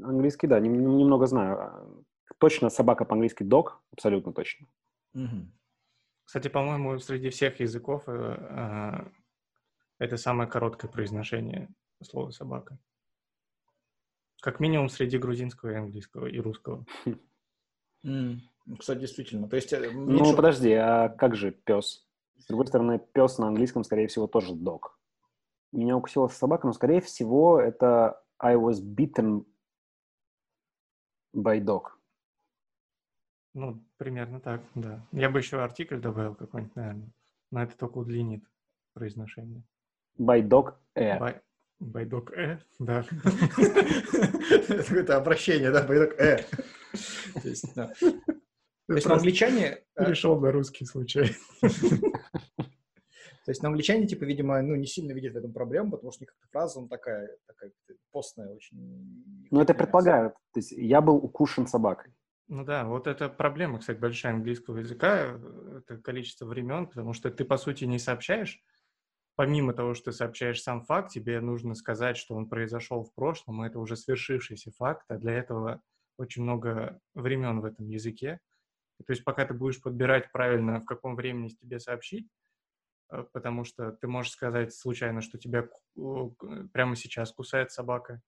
английский, 0.00 0.46
да, 0.46 0.60
немного 0.60 1.26
знаю. 1.26 1.58
А, 1.58 2.04
точно 2.38 2.70
собака 2.70 3.04
по-английски 3.04 3.42
dog, 3.42 3.72
абсолютно 3.92 4.32
точно. 4.32 4.66
Угу. 5.14 5.52
Кстати, 6.24 6.48
по-моему, 6.48 6.98
среди 6.98 7.30
всех 7.30 7.60
языков 7.60 8.04
э, 8.06 8.12
э, 8.12 9.10
это 9.98 10.16
самое 10.16 10.48
короткое 10.48 10.88
произношение 10.88 11.68
слова 12.02 12.30
собака. 12.30 12.78
Как 14.40 14.60
минимум 14.60 14.88
среди 14.88 15.18
грузинского 15.18 15.70
и 15.70 15.76
английского 15.76 16.26
и 16.26 16.38
русского. 16.38 16.86
Mm. 18.04 18.38
Кстати, 18.78 19.00
действительно. 19.00 19.48
То 19.48 19.56
есть, 19.56 19.72
э, 19.72 19.90
меньше... 19.92 20.24
Ну, 20.24 20.36
подожди, 20.36 20.72
а 20.72 21.08
как 21.08 21.34
же 21.34 21.52
пес? 21.52 22.06
С 22.38 22.46
другой 22.46 22.66
стороны, 22.66 23.00
пес 23.12 23.38
на 23.38 23.48
английском, 23.48 23.84
скорее 23.84 24.08
всего, 24.08 24.26
тоже 24.26 24.54
dog. 24.54 24.80
Меня 25.72 25.96
укусила 25.96 26.28
собака, 26.28 26.66
но, 26.66 26.72
скорее 26.72 27.00
всего, 27.00 27.60
это 27.60 28.22
I 28.38 28.56
was 28.56 28.80
bitten 28.82 29.44
by 31.34 31.60
dog. 31.60 31.84
Ну, 33.54 33.82
примерно 33.96 34.40
так, 34.40 34.62
да. 34.74 35.00
Я 35.12 35.30
бы 35.30 35.40
еще 35.40 35.60
артикль 35.60 35.98
добавил 35.98 36.34
какой-нибудь, 36.34 36.76
наверное. 36.76 37.10
Но 37.50 37.62
это 37.62 37.76
только 37.76 37.98
удлинит 37.98 38.44
произношение. 38.92 39.62
By 40.18 40.42
dog 40.42 40.74
air. 40.94 41.18
By, 41.18 41.40
by 41.80 42.08
dog 42.08 42.36
air, 42.36 42.60
да. 42.78 43.04
Это 44.68 44.84
какое-то 44.84 45.16
обращение, 45.16 45.70
да, 45.70 45.86
by 45.86 45.96
dog 45.96 46.18
air. 46.18 46.44
То 47.42 47.48
есть, 47.48 47.74
да. 47.74 47.92
То 48.88 48.94
есть 48.94 49.06
англичане... 49.06 49.84
Перешел 49.94 50.40
на 50.40 50.50
русский 50.50 50.84
случай. 50.84 51.36
То 53.48 53.52
есть 53.52 53.62
на 53.62 53.70
англичане, 53.70 54.06
типа, 54.06 54.24
видимо, 54.24 54.60
ну, 54.60 54.74
не 54.74 54.86
сильно 54.86 55.12
видят 55.12 55.32
в 55.32 55.36
этом 55.38 55.54
проблему, 55.54 55.92
потому 55.92 56.12
что 56.12 56.26
как-то 56.26 56.46
фраза, 56.50 56.80
он 56.80 56.88
такая, 56.88 57.34
такая 57.46 57.72
постная 58.10 58.48
очень. 58.50 58.76
Ну, 59.50 59.60
это 59.62 59.72
предполагают. 59.72 60.34
То 60.52 60.60
есть 60.60 60.72
я 60.72 61.00
был 61.00 61.16
укушен 61.16 61.66
собакой. 61.66 62.12
Ну 62.48 62.64
да, 62.64 62.84
вот 62.84 63.06
это 63.06 63.30
проблема, 63.30 63.78
кстати, 63.78 63.98
большая 63.98 64.34
английского 64.34 64.78
языка, 64.78 65.38
это 65.78 65.96
количество 65.96 66.44
времен, 66.44 66.88
потому 66.88 67.14
что 67.14 67.30
ты, 67.30 67.44
по 67.46 67.56
сути, 67.56 67.84
не 67.84 67.98
сообщаешь, 67.98 68.62
помимо 69.34 69.72
того, 69.72 69.94
что 69.94 70.10
ты 70.10 70.12
сообщаешь 70.12 70.62
сам 70.62 70.82
факт, 70.82 71.10
тебе 71.10 71.40
нужно 71.40 71.74
сказать, 71.74 72.18
что 72.18 72.34
он 72.34 72.50
произошел 72.50 73.04
в 73.04 73.14
прошлом, 73.14 73.64
и 73.64 73.66
это 73.66 73.78
уже 73.78 73.96
свершившийся 73.96 74.72
факт, 74.72 75.04
а 75.08 75.16
для 75.16 75.32
этого 75.32 75.80
очень 76.18 76.42
много 76.42 77.00
времен 77.14 77.60
в 77.60 77.64
этом 77.64 77.88
языке. 77.88 78.40
То 79.06 79.12
есть 79.12 79.24
пока 79.24 79.46
ты 79.46 79.54
будешь 79.54 79.80
подбирать 79.80 80.30
правильно, 80.32 80.80
в 80.80 80.84
каком 80.84 81.14
времени 81.14 81.48
тебе 81.48 81.78
сообщить, 81.78 82.28
э, 83.10 83.24
потому 83.32 83.64
что 83.64 83.92
ты 83.92 84.08
можешь 84.08 84.32
сказать 84.32 84.74
случайно, 84.74 85.20
что 85.20 85.38
тебя 85.38 85.68
прямо 86.72 86.96
сейчас 86.96 87.32
кусает 87.32 87.70
собака, 87.70 88.20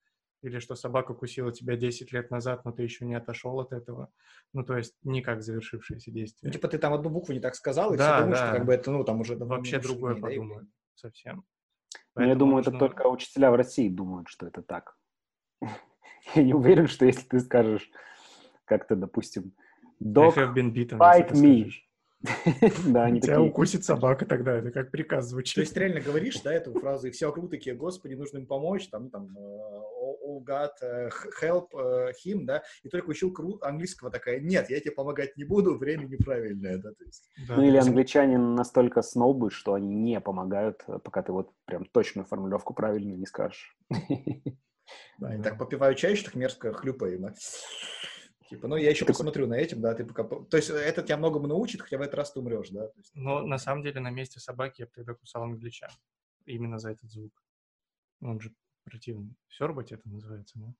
или 0.42 0.59
что 0.59 0.75
собака 0.75 1.12
кусила 1.12 1.52
тебя 1.52 1.76
10 1.76 2.12
лет 2.12 2.30
назад, 2.30 2.64
но 2.64 2.73
ты 2.73 2.82
еще 2.82 3.04
не 3.04 3.14
отошел 3.14 3.61
от 3.61 3.73
этого. 3.73 4.11
Ну, 4.52 4.64
то 4.64 4.76
есть 4.76 4.94
никак 5.02 5.42
завершившееся 5.42 6.11
действие. 6.11 6.49
Ну, 6.49 6.52
типа 6.52 6.68
ты 6.68 6.78
там 6.78 6.94
одну 6.94 7.11
букву 7.11 7.35
не 7.35 7.40
так 7.40 7.54
сказал, 7.54 7.92
и 7.92 7.99
да, 7.99 8.04
все 8.04 8.20
думают, 8.23 8.38
да. 8.38 8.47
что 8.47 8.56
как 8.56 8.66
бы 8.66 8.73
это, 8.73 8.90
ну, 8.90 9.04
там 9.04 9.20
уже... 9.20 9.37
Вообще 9.37 9.78
другое 9.80 10.14
подумают 10.16 10.64
да, 10.68 10.75
совсем. 10.94 11.44
Ну, 12.14 12.25
я 12.25 12.35
думаю, 12.35 12.56
нужно... 12.56 12.70
это 12.70 12.78
только 12.78 13.06
учителя 13.09 13.50
в 13.50 13.54
России 13.54 13.88
думают, 13.88 14.28
что 14.28 14.47
это 14.47 14.62
так. 14.62 14.97
Я 16.35 16.43
не 16.43 16.55
уверен, 16.55 16.87
что 16.87 17.07
если 17.07 17.23
ты 17.23 17.41
скажешь 17.41 17.91
как-то, 18.65 18.97
допустим, 18.97 19.53
dog 20.03 20.35
bite 20.55 21.33
me, 21.33 21.71
да, 22.87 23.05
они 23.05 23.21
Тебя 23.21 23.37
такие... 23.37 23.49
укусит 23.49 23.85
собака 23.85 24.27
тогда, 24.27 24.57
это 24.57 24.71
как 24.71 24.91
приказ 24.91 25.29
звучит. 25.29 25.55
То 25.55 25.62
есть 25.62 25.73
ты 25.73 25.81
реально 25.81 26.00
говоришь, 26.00 26.39
да, 26.43 26.53
эту 26.53 26.79
фразу, 26.79 27.09
и 27.09 27.11
все 27.11 27.27
вокруг 27.27 27.50
такие, 27.50 27.75
господи, 27.75 28.15
нужно 28.15 28.39
им 28.39 28.47
помочь, 28.47 28.89
там, 28.89 29.09
там, 29.09 29.35
oh 29.39 30.45
God, 30.45 30.69
э, 30.83 31.09
help 31.43 31.69
э, 31.73 32.12
him, 32.23 32.45
да, 32.45 32.62
и 32.83 32.91
только 32.91 33.09
училка 33.09 33.43
английского 33.62 34.11
такая, 34.11 34.39
нет, 34.39 34.69
я 34.69 34.81
тебе 34.81 34.93
помогать 34.93 35.39
не 35.39 35.45
буду, 35.45 35.79
время 35.79 36.05
неправильное, 36.05 36.77
да, 36.77 36.91
то 36.93 37.05
есть. 37.05 37.31
Да, 37.49 37.57
ну 37.57 37.62
или 37.62 37.79
англичане 37.79 38.37
настолько 38.37 39.00
снобы, 39.00 39.50
что 39.50 39.73
они 39.73 39.95
не 39.95 40.21
помогают, 40.21 40.85
пока 41.03 41.23
ты 41.23 41.33
вот 41.33 41.50
прям 41.65 41.87
точную 41.87 42.27
формулировку 42.27 42.75
правильно 42.75 43.15
не 43.15 43.27
скажешь. 43.27 43.79
Да, 45.18 45.28
они 45.28 45.42
так 45.42 45.59
попивают 45.59 45.99
чай, 45.99 46.16
что 46.16 46.26
так 46.26 46.35
мерзко 46.35 46.73
хлюпаем. 46.73 47.35
Типа, 48.50 48.66
ну, 48.66 48.75
я 48.76 48.90
еще 48.90 49.04
ты 49.04 49.12
посмотрю 49.12 49.47
на 49.47 49.54
этим, 49.54 49.80
да, 49.80 49.94
ты 49.94 50.04
пока... 50.04 50.25
То 50.25 50.56
есть 50.56 50.70
это 50.70 51.02
тебя 51.02 51.16
многому 51.18 51.47
научит, 51.47 51.82
хотя 51.82 51.99
в 51.99 52.00
этот 52.00 52.16
раз 52.16 52.32
ты 52.32 52.40
умрешь, 52.40 52.70
да? 52.70 52.90
есть... 52.97 53.14
Но 53.14 53.42
на 53.47 53.59
самом 53.59 53.85
деле 53.85 54.00
на 54.00 54.11
месте 54.11 54.40
собаки 54.40 54.80
я 54.80 54.87
бы 54.87 54.92
тогда 54.92 55.14
кусал 55.14 55.44
англичан. 55.44 55.90
Именно 56.47 56.78
за 56.78 56.90
этот 56.90 57.09
звук. 57.12 57.44
Он 58.20 58.40
же 58.40 58.52
противный. 58.82 59.37
Сербать 59.49 59.92
это 59.92 60.09
называется, 60.09 60.59
да? 60.59 60.75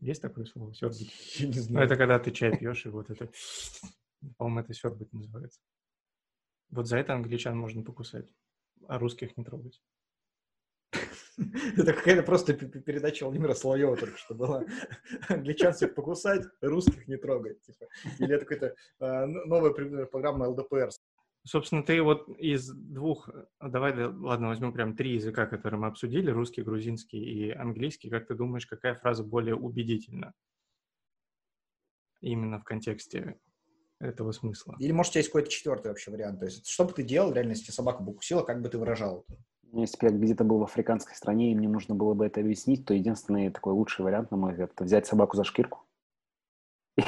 Есть 0.00 0.22
такое 0.22 0.46
слово? 0.46 0.74
Сербать? 0.74 1.00
Я 1.38 1.48
не 1.48 1.52
знаю. 1.52 1.80
Ну, 1.80 1.84
это 1.84 1.96
когда 1.96 2.18
ты 2.18 2.30
чай 2.30 2.56
пьешь, 2.56 2.86
и 2.86 2.88
вот 2.88 3.10
это... 3.10 3.28
По-моему, 4.38 4.60
это 4.60 4.72
сербать 4.72 5.12
называется. 5.12 5.60
Вот 6.70 6.86
за 6.86 6.96
это 6.96 7.12
англичан 7.12 7.56
можно 7.56 7.82
покусать, 7.82 8.32
а 8.88 8.98
русских 8.98 9.36
не 9.36 9.44
трогать. 9.44 9.82
Это 11.76 11.92
какая-то 11.92 12.22
просто 12.22 12.54
передача 12.54 13.24
Владимира 13.24 13.54
Соловьева 13.54 13.96
только 13.96 14.16
что 14.16 14.34
была. 14.34 14.64
Англичан 15.28 15.72
всех 15.72 15.94
покусать, 15.94 16.46
русских 16.60 17.06
не 17.08 17.16
трогать. 17.16 17.60
Типа. 17.62 17.86
Или 18.18 18.34
это 18.34 18.46
какая-то 18.46 18.74
а, 19.00 19.26
новая 19.26 19.72
программа 20.06 20.48
ЛДПР. 20.48 20.90
Собственно, 21.44 21.84
ты 21.84 22.02
вот 22.02 22.28
из 22.38 22.70
двух, 22.70 23.28
давай, 23.60 23.94
ладно, 23.94 24.48
возьмем 24.48 24.72
прям 24.72 24.96
три 24.96 25.14
языка, 25.14 25.46
которые 25.46 25.78
мы 25.78 25.86
обсудили, 25.86 26.30
русский, 26.30 26.62
грузинский 26.62 27.18
и 27.18 27.50
английский. 27.50 28.10
Как 28.10 28.26
ты 28.26 28.34
думаешь, 28.34 28.66
какая 28.66 28.94
фраза 28.94 29.22
более 29.22 29.54
убедительна? 29.54 30.32
Именно 32.20 32.58
в 32.58 32.64
контексте 32.64 33.38
этого 34.00 34.32
смысла. 34.32 34.74
Или, 34.80 34.90
может, 34.90 35.10
у 35.10 35.12
тебя 35.12 35.20
есть 35.20 35.28
какой-то 35.28 35.50
четвертый 35.50 35.88
вообще 35.88 36.10
вариант? 36.10 36.40
То 36.40 36.46
есть, 36.46 36.66
что 36.66 36.84
бы 36.84 36.92
ты 36.92 37.04
делал, 37.04 37.32
реально, 37.32 37.50
если 37.50 37.70
собака 37.70 38.02
бы 38.02 38.12
укусила, 38.12 38.42
как 38.42 38.60
бы 38.60 38.68
ты 38.68 38.78
выражал 38.78 39.24
это? 39.28 39.38
Если 39.72 39.98
бы 39.98 40.12
я 40.12 40.18
где-то 40.18 40.44
был 40.44 40.58
в 40.58 40.64
африканской 40.64 41.14
стране, 41.14 41.52
и 41.52 41.54
мне 41.54 41.68
нужно 41.68 41.94
было 41.94 42.14
бы 42.14 42.26
это 42.26 42.40
объяснить, 42.40 42.84
то 42.84 42.94
единственный 42.94 43.50
такой 43.50 43.72
лучший 43.72 44.04
вариант, 44.04 44.30
на 44.30 44.36
мой 44.36 44.52
взгляд, 44.52 44.70
это 44.72 44.84
взять 44.84 45.06
собаку 45.06 45.36
за 45.36 45.44
шкирку, 45.44 45.84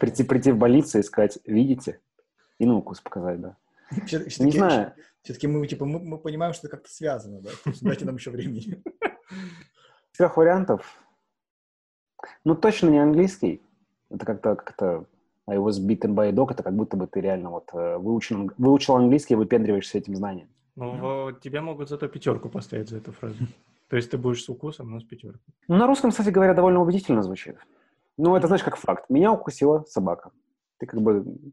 прийти, 0.00 0.24
прийти 0.24 0.52
в 0.52 0.58
больницу 0.58 0.98
и 0.98 1.02
сказать, 1.02 1.38
видите, 1.44 2.00
и 2.58 2.66
на 2.66 2.76
укус 2.76 3.00
показать, 3.00 3.40
да. 3.40 3.56
Не 3.90 4.50
знаю. 4.50 4.94
Все-таки 5.22 5.46
мы, 5.46 5.66
типа, 5.66 5.86
мы, 5.86 6.00
мы 6.00 6.18
понимаем, 6.18 6.52
что 6.52 6.66
это 6.66 6.76
как-то 6.76 6.92
связано, 6.92 7.40
да? 7.40 7.50
Дайте 7.80 8.04
нам 8.04 8.16
еще 8.16 8.30
времени. 8.30 8.82
Трех 10.16 10.36
вариантов. 10.36 11.02
Ну, 12.44 12.54
точно 12.54 12.88
не 12.90 12.98
английский. 12.98 13.62
Это 14.10 14.26
как-то 14.26 14.54
как-то 14.54 15.06
I 15.46 15.56
was 15.56 15.80
beaten 15.80 16.14
by 16.14 16.28
a 16.28 16.32
dog. 16.32 16.52
Это 16.52 16.62
как 16.62 16.74
будто 16.74 16.96
бы 16.96 17.06
ты 17.06 17.20
реально 17.20 17.50
вот 17.50 17.70
э, 17.72 17.96
выучил, 17.96 18.50
выучил 18.58 18.96
английский 18.96 19.34
и 19.34 19.36
выпендриваешься 19.36 19.98
этим 19.98 20.14
знанием. 20.14 20.48
Ну, 20.76 21.30
mm 21.30 21.40
тебя 21.40 21.62
могут 21.62 21.88
зато 21.88 22.08
пятерку 22.08 22.48
поставить 22.48 22.88
за 22.88 22.96
эту 22.96 23.12
фразу. 23.12 23.36
То 23.88 23.96
есть 23.96 24.10
ты 24.10 24.18
будешь 24.18 24.42
с 24.42 24.48
укусом, 24.48 24.90
но 24.90 25.00
с 25.00 25.04
пятеркой. 25.04 25.54
Ну, 25.68 25.76
на 25.76 25.86
русском, 25.86 26.10
кстати 26.10 26.30
говоря, 26.30 26.54
довольно 26.54 26.80
убедительно 26.80 27.22
звучит. 27.22 27.56
Ну, 28.16 28.34
это 28.34 28.46
знаешь, 28.46 28.64
как 28.64 28.76
факт. 28.76 29.10
Меня 29.10 29.32
укусила 29.32 29.84
собака. 29.88 30.30
Ты 30.78 30.86
как 30.86 31.00
бы, 31.00 31.52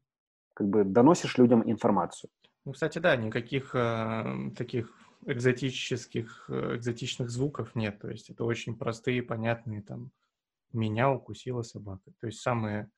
как 0.54 0.68
бы 0.68 0.84
доносишь 0.84 1.38
людям 1.38 1.70
информацию. 1.70 2.30
Ну, 2.66 2.74
кстати, 2.74 3.00
да, 3.00 3.16
никаких 3.16 3.76
э, 3.76 4.52
таких 4.56 4.92
экзотических, 5.26 6.46
э, 6.50 6.76
экзотичных 6.78 7.30
звуков 7.30 7.76
нет. 7.76 8.00
То 8.00 8.10
есть 8.10 8.30
это 8.30 8.44
очень 8.44 8.76
простые, 8.78 9.24
понятные 9.24 9.82
там 9.82 10.12
«меня 10.74 11.12
укусила 11.12 11.64
собака». 11.64 12.12
То 12.20 12.28
есть 12.28 12.40
самые 12.40 12.90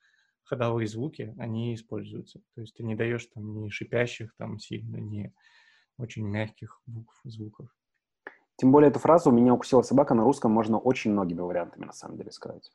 ходовые 0.44 0.88
звуки, 0.88 1.34
они 1.38 1.74
используются. 1.74 2.39
То 2.56 2.62
есть 2.62 2.75
ты 2.75 2.84
не 2.84 2.96
даешь 2.96 3.25
там 3.34 3.62
ни 3.62 3.70
шипящих 3.70 4.34
там 4.38 4.60
сильно, 4.60 4.98
ни 4.98 5.34
очень 5.98 6.28
мягких 6.28 6.82
букв, 6.86 7.20
звуков. 7.24 7.70
Тем 8.58 8.72
более 8.72 8.90
эту 8.90 9.00
фразу 9.00 9.32
«меня 9.32 9.54
укусила 9.54 9.82
собака» 9.82 10.14
на 10.14 10.24
русском 10.24 10.52
можно 10.52 10.78
очень 10.78 11.12
многими 11.12 11.42
вариантами, 11.42 11.86
на 11.86 11.94
самом 11.94 12.18
деле, 12.18 12.32
сказать. 12.32 12.72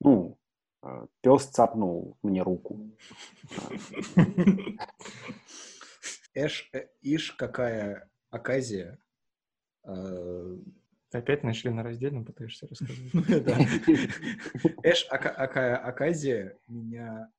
Ну, 0.00 0.38
э, 0.82 1.06
пес 1.20 1.46
цапнул 1.46 2.16
мне 2.22 2.42
руку. 2.42 2.90
Эш, 6.34 6.70
э, 6.72 6.88
ишь, 7.02 7.32
какая 7.32 8.10
оказия. 8.30 8.98
опять 11.12 11.42
нашли 11.42 11.70
на 11.70 11.82
раздельном, 11.82 12.24
пытаешься 12.24 12.66
рассказать. 12.66 12.98
Эш, 14.84 15.04
какая 15.06 15.76
оказия 15.76 16.58
меня 16.66 17.30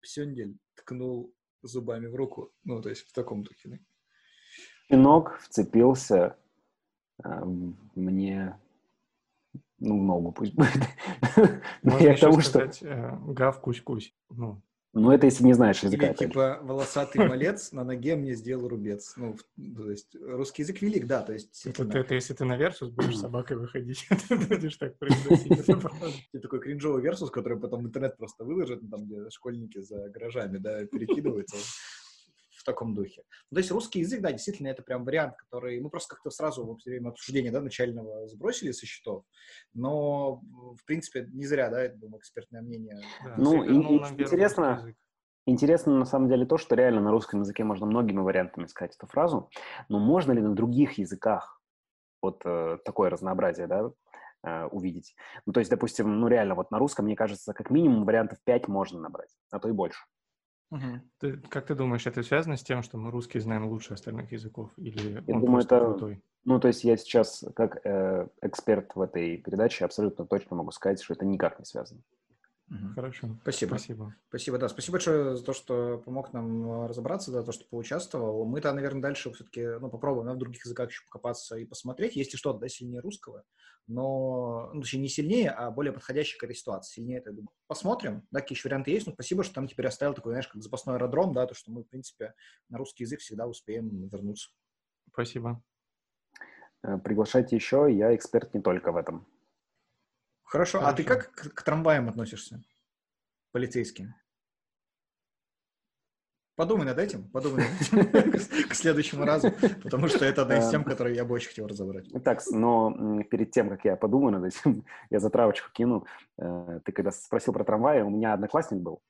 Псендель 0.00 0.58
ткнул 0.74 1.34
зубами 1.62 2.06
в 2.06 2.14
руку. 2.14 2.52
Ну, 2.64 2.80
то 2.82 2.88
есть 2.88 3.06
в 3.06 3.12
таком 3.12 3.42
духе. 3.42 3.80
Пинок 4.88 5.38
вцепился 5.40 6.36
э, 7.22 7.44
мне 7.94 8.58
ну, 9.78 10.00
в 10.00 10.02
ногу 10.02 10.32
пусть 10.32 10.54
будет. 10.54 10.82
Можно 11.82 12.06
я 12.06 12.16
к 12.16 12.20
тому, 12.20 12.40
сказать, 12.40 12.76
что... 12.76 12.86
Э, 12.86 13.18
гав, 13.32 13.60
кусь-кусь. 13.60 14.14
Ну, 14.30 14.60
ну, 14.94 15.12
это 15.12 15.26
если 15.26 15.44
не 15.44 15.52
знаешь 15.52 15.82
языка. 15.82 16.08
Или, 16.08 16.14
типа, 16.14 16.58
волосатый 16.62 17.24
малец 17.28 17.72
на 17.72 17.84
ноге 17.84 18.16
мне 18.16 18.34
сделал 18.34 18.68
рубец. 18.68 19.14
Ну, 19.16 19.36
то 19.56 19.90
есть, 19.90 20.16
русский 20.20 20.62
язык 20.62 20.80
велик, 20.80 21.06
да, 21.06 21.22
то 21.22 21.32
есть... 21.34 21.66
Это, 21.66 21.84
это, 21.84 21.98
это 21.98 22.14
если 22.14 22.34
ты 22.34 22.44
на 22.44 22.56
Versus 22.56 22.90
будешь 22.90 23.16
собакой 23.18 23.56
выходить, 23.58 24.06
ты 24.28 24.36
будешь 24.36 24.76
так 24.76 24.98
произносить. 24.98 25.66
Ты 26.32 26.40
такой 26.40 26.60
кринжовый 26.60 27.02
Versus, 27.02 27.30
который 27.30 27.60
потом 27.60 27.86
интернет 27.86 28.16
просто 28.16 28.44
выложит, 28.44 28.80
там, 28.90 29.04
где 29.04 29.28
школьники 29.30 29.78
за 29.80 30.08
гаражами, 30.08 30.58
да, 30.58 30.84
перекидываются 30.86 31.56
таком 32.68 32.94
духе. 32.94 33.22
Ну, 33.50 33.56
то 33.56 33.58
есть 33.58 33.70
русский 33.70 34.00
язык, 34.00 34.20
да, 34.20 34.30
действительно, 34.30 34.68
это 34.68 34.82
прям 34.82 35.04
вариант, 35.04 35.36
который 35.36 35.80
мы 35.80 35.88
просто 35.88 36.14
как-то 36.14 36.30
сразу 36.30 36.64
во 36.64 36.76
время 36.84 37.08
обсуждения, 37.08 37.50
да, 37.50 37.60
начального 37.60 38.26
сбросили 38.28 38.72
со 38.72 38.86
счетов, 38.86 39.24
но, 39.72 40.36
в 40.36 40.84
принципе, 40.86 41.26
не 41.32 41.46
зря, 41.46 41.70
да, 41.70 41.82
это, 41.82 41.96
думаю, 41.96 42.20
экспертное 42.20 42.60
мнение. 42.60 43.00
Да, 43.24 43.34
ну, 43.38 43.64
и, 43.64 43.74
интересно, 43.74 44.94
Интересно 45.46 45.94
на 45.94 46.04
самом 46.04 46.28
деле 46.28 46.44
то, 46.44 46.58
что 46.58 46.74
реально 46.74 47.00
на 47.00 47.10
русском 47.10 47.40
языке 47.40 47.64
можно 47.64 47.86
многими 47.86 48.20
вариантами 48.20 48.66
сказать 48.66 48.94
эту 48.94 49.06
фразу, 49.06 49.48
но 49.88 49.98
можно 49.98 50.32
ли 50.32 50.42
на 50.42 50.54
других 50.54 50.98
языках 50.98 51.62
вот 52.20 52.42
э, 52.44 52.76
такое 52.84 53.08
разнообразие, 53.08 53.66
да, 53.66 53.90
э, 54.44 54.66
увидеть? 54.66 55.16
Ну, 55.46 55.54
то 55.54 55.60
есть, 55.60 55.70
допустим, 55.70 56.20
ну 56.20 56.28
реально 56.28 56.54
вот 56.54 56.70
на 56.70 56.78
русском, 56.78 57.06
мне 57.06 57.16
кажется, 57.16 57.54
как 57.54 57.70
минимум 57.70 58.04
вариантов 58.04 58.38
5 58.44 58.68
можно 58.68 59.00
набрать, 59.00 59.30
а 59.50 59.58
то 59.58 59.70
и 59.70 59.72
больше. 59.72 60.04
Угу. 60.70 61.00
Ты, 61.20 61.36
как 61.48 61.66
ты 61.66 61.74
думаешь, 61.74 62.06
это 62.06 62.22
связано 62.22 62.56
с 62.56 62.62
тем, 62.62 62.82
что 62.82 62.98
мы 62.98 63.10
русский 63.10 63.40
знаем 63.40 63.66
лучше 63.68 63.94
остальных 63.94 64.32
языков? 64.32 64.70
Или 64.76 65.14
я 65.14 65.20
думаю, 65.20 65.64
это... 65.64 65.80
Крутой? 65.80 66.22
Ну, 66.44 66.60
то 66.60 66.68
есть 66.68 66.84
я 66.84 66.96
сейчас, 66.96 67.44
как 67.54 67.80
э, 67.84 68.28
эксперт 68.42 68.94
в 68.94 69.00
этой 69.00 69.36
передаче, 69.38 69.84
абсолютно 69.84 70.26
точно 70.26 70.56
могу 70.56 70.70
сказать, 70.70 71.02
что 71.02 71.14
это 71.14 71.26
никак 71.26 71.58
не 71.58 71.64
связано. 71.64 72.00
Угу. 72.70 72.94
Хорошо. 72.94 73.28
Спасибо. 73.42 73.70
Спасибо. 73.70 74.14
Спасибо, 74.28 74.58
да. 74.58 74.68
Спасибо 74.68 74.92
большое 74.92 75.36
за 75.36 75.44
то, 75.44 75.52
что 75.54 76.02
помог 76.04 76.32
нам 76.34 76.84
э, 76.84 76.86
разобраться, 76.86 77.30
за 77.30 77.42
то, 77.42 77.52
что 77.52 77.64
поучаствовал. 77.66 78.44
Мы-то, 78.44 78.72
наверное, 78.72 79.00
дальше 79.00 79.32
все-таки 79.32 79.78
ну, 79.80 79.88
попробуем 79.88 80.26
на 80.26 80.36
других 80.36 80.64
языках 80.64 80.90
еще 80.90 81.02
покопаться 81.04 81.56
и 81.56 81.64
посмотреть. 81.64 82.16
Есть 82.16 82.34
и 82.34 82.36
что-то, 82.36 82.58
да, 82.58 82.68
сильнее 82.68 83.00
русского, 83.00 83.44
но, 83.86 84.70
ну, 84.74 84.82
точнее, 84.82 85.00
не 85.00 85.08
сильнее, 85.08 85.50
а 85.50 85.70
более 85.70 85.94
подходящий 85.94 86.36
к 86.36 86.44
этой 86.44 86.54
ситуации. 86.54 86.96
Сильнее 86.96 87.18
это, 87.18 87.32
думаю. 87.32 87.50
Посмотрим, 87.68 88.26
да, 88.30 88.40
какие 88.40 88.56
еще 88.56 88.68
варианты 88.68 88.90
есть. 88.90 89.06
Но 89.06 89.14
спасибо, 89.14 89.44
что 89.44 89.54
там 89.54 89.66
теперь 89.66 89.86
оставил 89.86 90.12
такой, 90.12 90.32
знаешь, 90.32 90.48
как 90.48 90.62
запасной 90.62 90.96
аэродром, 90.96 91.32
да, 91.32 91.46
то, 91.46 91.54
что 91.54 91.70
мы, 91.70 91.84
в 91.84 91.88
принципе, 91.88 92.34
на 92.68 92.76
русский 92.76 93.04
язык 93.04 93.20
всегда 93.20 93.46
успеем 93.46 94.08
вернуться. 94.08 94.50
Спасибо. 95.10 95.62
Э, 96.82 96.98
приглашайте 96.98 97.56
еще, 97.56 97.88
я 97.90 98.14
эксперт 98.14 98.52
не 98.52 98.60
только 98.60 98.92
в 98.92 98.96
этом. 98.96 99.26
Хорошо. 100.48 100.78
Хорошо. 100.78 100.92
А 100.92 100.96
ты 100.96 101.04
как 101.04 101.30
к, 101.32 101.54
к 101.54 101.62
трамваям 101.62 102.08
относишься? 102.08 102.62
Полицейским? 103.52 104.14
Подумай 106.56 106.86
над 106.86 106.98
этим, 106.98 107.28
подумай 107.28 107.64
над 107.64 107.80
этим 107.80 108.68
к 108.68 108.74
следующему 108.74 109.24
разу, 109.24 109.52
потому 109.82 110.08
что 110.08 110.24
это 110.24 110.42
одна 110.42 110.58
из 110.58 110.68
тем, 110.70 110.82
которые 110.82 111.14
я 111.14 111.24
бы 111.24 111.34
очень 111.34 111.50
хотел 111.50 111.68
разобрать. 111.68 112.10
Так, 112.24 112.40
но 112.50 113.22
перед 113.30 113.52
тем, 113.52 113.68
как 113.68 113.84
я 113.84 113.94
подумаю 113.94 114.40
над 114.40 114.52
этим, 114.52 114.84
я 115.10 115.20
затравочку 115.20 115.70
кину. 115.70 116.04
Э, 116.38 116.80
ты 116.84 116.90
когда 116.92 117.12
спросил 117.12 117.52
про 117.52 117.62
трамваи, 117.62 118.00
у 118.00 118.10
меня 118.10 118.32
одноклассник 118.32 118.80
был, 118.80 119.02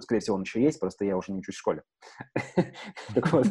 скорее 0.00 0.20
всего, 0.20 0.36
он 0.36 0.42
еще 0.42 0.62
есть, 0.62 0.80
просто 0.80 1.04
я 1.04 1.18
уже 1.18 1.32
не 1.32 1.40
учусь 1.40 1.56
в 1.56 1.58
школе. 1.58 1.82
Так 3.14 3.30
вот. 3.32 3.46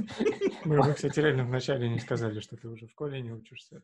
Мы, 0.66 0.94
кстати, 0.94 1.20
реально 1.20 1.46
вначале 1.46 1.90
не 1.90 2.00
сказали, 2.00 2.40
что 2.40 2.56
ты 2.56 2.68
уже 2.68 2.88
в 2.88 2.92
школе 2.92 3.22
не 3.22 3.32
учишься. 3.32 3.84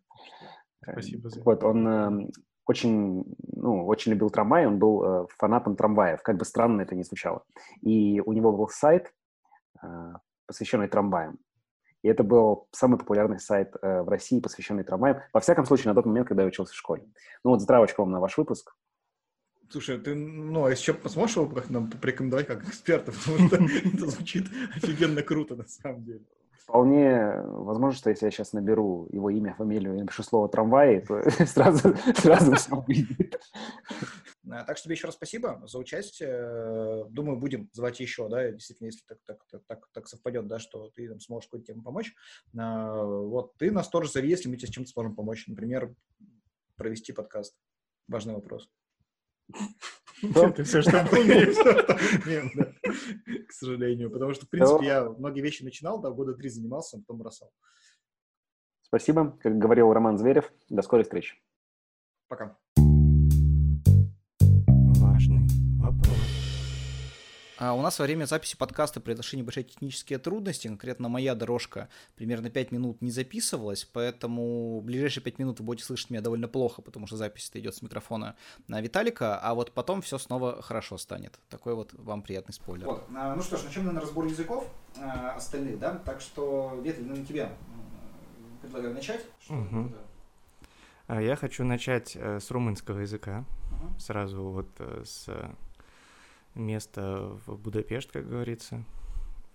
Спасибо 0.82 1.30
за 1.30 1.42
Вот, 1.42 1.64
он 1.64 1.88
эм, 1.88 2.32
очень, 2.70 3.26
ну, 3.56 3.88
очень 3.88 4.12
любил 4.12 4.30
трамваи, 4.30 4.66
он 4.66 4.78
был 4.78 5.04
э, 5.04 5.26
фанатом 5.40 5.76
трамваев, 5.76 6.22
как 6.22 6.38
бы 6.38 6.46
странно 6.46 6.84
это 6.84 6.94
ни 6.94 7.02
звучало. 7.02 7.44
И 7.82 8.22
у 8.24 8.32
него 8.32 8.52
был 8.52 8.68
сайт, 8.70 9.12
э, 9.82 9.88
посвященный 10.46 10.88
трамваям. 10.88 11.40
И 12.04 12.08
это 12.08 12.24
был 12.24 12.68
самый 12.72 13.00
популярный 13.00 13.40
сайт 13.40 13.76
э, 13.82 14.04
в 14.04 14.10
России, 14.10 14.40
посвященный 14.40 14.84
трамваям. 14.84 15.18
Во 15.34 15.40
всяком 15.40 15.66
случае, 15.66 15.88
на 15.88 15.96
тот 15.96 16.06
момент, 16.06 16.28
когда 16.28 16.44
я 16.44 16.48
учился 16.48 16.74
в 16.74 16.78
школе. 16.78 17.08
Ну 17.44 17.50
вот 17.50 17.62
затравочка 17.62 18.02
вам 18.02 18.12
на 18.12 18.20
ваш 18.20 18.38
выпуск. 18.38 18.76
Слушай, 19.72 19.98
ты, 19.98 20.14
ну, 20.14 20.66
а 20.66 20.70
еще 20.70 20.94
посмотришь 20.94 21.38
его 21.38 21.48
как 21.48 21.72
нам 21.72 21.90
порекомендовать 21.90 22.46
как 22.46 22.68
эксперта, 22.68 23.12
потому 23.26 23.68
что 23.68 23.88
это 23.88 24.08
звучит 24.08 24.46
офигенно 24.76 25.24
круто 25.24 25.56
на 25.56 25.66
самом 25.66 26.04
деле. 26.04 26.22
Вполне 26.60 27.42
возможно, 27.44 27.98
что 27.98 28.10
если 28.10 28.26
я 28.26 28.32
сейчас 28.32 28.54
наберу 28.54 29.08
его 29.12 29.30
имя, 29.30 29.56
фамилию 29.56 29.96
и 29.96 30.02
напишу 30.02 30.24
слово 30.24 30.50
«трамвай», 30.50 31.02
то 31.02 31.22
сразу, 31.46 31.96
сразу 32.16 32.56
все 32.56 32.76
выйдет. 32.76 33.42
А, 34.52 34.64
так 34.64 34.78
что 34.78 34.86
тебе 34.86 34.96
еще 34.96 35.08
раз 35.08 35.16
спасибо 35.16 35.62
за 35.66 35.78
участие. 35.78 37.06
Думаю, 37.10 37.40
будем 37.40 37.70
звать 37.74 38.00
еще, 38.00 38.30
да, 38.30 38.52
действительно, 38.52 38.88
если 38.88 39.02
так, 39.08 39.20
так, 39.26 39.64
так, 39.68 39.88
так, 39.92 40.08
совпадет, 40.08 40.48
да, 40.48 40.60
что 40.60 40.90
ты 40.90 41.08
там 41.08 41.20
сможешь 41.20 41.48
какую-то 41.48 41.68
тему 41.68 41.84
помочь. 41.84 42.14
А, 42.58 43.04
вот, 43.04 43.56
ты 43.58 43.72
нас 43.72 43.90
тоже 43.90 44.10
зови, 44.10 44.30
если 44.30 44.50
мы 44.50 44.58
тебе 44.58 44.68
с 44.68 44.72
чем-то 44.72 44.90
сможем 44.90 45.16
помочь. 45.16 45.48
Например, 45.48 45.94
провести 46.76 47.14
подкаст. 47.14 47.56
Важный 48.08 48.34
вопрос. 48.34 48.70
Это 50.22 50.64
все, 50.64 50.82
что 50.82 51.06
к 53.48 53.52
сожалению. 53.52 54.12
Потому 54.12 54.34
что, 54.34 54.46
в 54.46 54.50
принципе, 54.50 54.86
я 54.86 55.10
многие 55.10 55.42
вещи 55.42 55.64
начинал, 55.64 56.00
да, 56.00 56.10
года 56.12 56.34
три 56.34 56.50
занимался, 56.50 56.98
а 56.98 57.00
потом 57.00 57.18
бросал. 57.20 57.52
Спасибо. 58.82 59.38
Как 59.42 59.58
говорил 59.58 59.94
Роман 59.94 60.18
Зверев, 60.18 60.52
до 60.70 60.82
скорой 60.82 61.04
встречи. 61.04 61.36
Пока. 62.28 62.58
А 67.60 67.74
у 67.74 67.82
нас 67.82 68.00
во 68.00 68.06
время 68.06 68.24
записи 68.24 68.56
подкаста 68.56 69.02
произошли 69.02 69.38
небольшие 69.38 69.66
технические 69.66 70.18
трудности. 70.18 70.70
Конкретно 70.70 71.10
моя 71.10 71.36
дорожка 71.36 71.90
примерно 72.16 72.50
5 72.50 72.72
минут 72.72 73.02
не 73.02 73.12
записывалась, 73.12 73.84
поэтому 73.84 74.80
в 74.80 74.84
ближайшие 74.86 75.22
5 75.22 75.40
минут 75.40 75.60
вы 75.60 75.66
будете 75.66 75.86
слышать 75.86 76.10
меня 76.10 76.22
довольно 76.22 76.48
плохо, 76.48 76.82
потому 76.82 77.06
что 77.06 77.18
запись 77.18 77.52
идет 77.56 77.76
с 77.76 77.82
микрофона 77.82 78.38
на 78.70 78.80
Виталика, 78.80 79.38
а 79.38 79.54
вот 79.56 79.74
потом 79.74 80.02
все 80.02 80.18
снова 80.18 80.62
хорошо 80.62 80.98
станет. 80.98 81.38
Такой 81.50 81.76
вот 81.76 81.94
вам 81.96 82.22
приятный 82.22 82.54
спойлер. 82.54 82.86
Вот. 82.86 83.06
А, 83.14 83.36
ну 83.36 83.42
что 83.42 83.58
ж, 83.58 83.66
начнем 83.66 83.94
на 83.94 84.00
разбор 84.00 84.26
языков 84.28 84.66
а, 84.98 85.32
остальных, 85.32 85.80
да? 85.80 85.98
Так 86.06 86.22
что, 86.22 86.80
Ветель, 86.82 87.06
ну, 87.06 87.18
на 87.18 87.26
тебя 87.26 87.52
предлагаю 88.62 88.94
начать. 88.94 89.26
Угу. 89.50 89.92
Я 91.10 91.36
хочу 91.36 91.66
начать 91.66 92.16
э, 92.16 92.40
с 92.40 92.52
румынского 92.52 93.00
языка. 93.00 93.44
Угу. 93.72 94.00
Сразу 94.00 94.44
вот 94.44 94.70
э, 94.78 95.04
с 95.04 95.28
место 96.60 97.38
в 97.46 97.58
Будапешт, 97.58 98.12
как 98.12 98.28
говорится. 98.28 98.84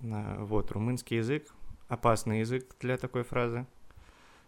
Вот, 0.01 0.71
румынский 0.73 1.19
язык, 1.19 1.53
опасный 1.89 2.41
язык 2.41 2.75
для 2.81 2.97
такой 2.97 3.23
фразы, 3.23 3.67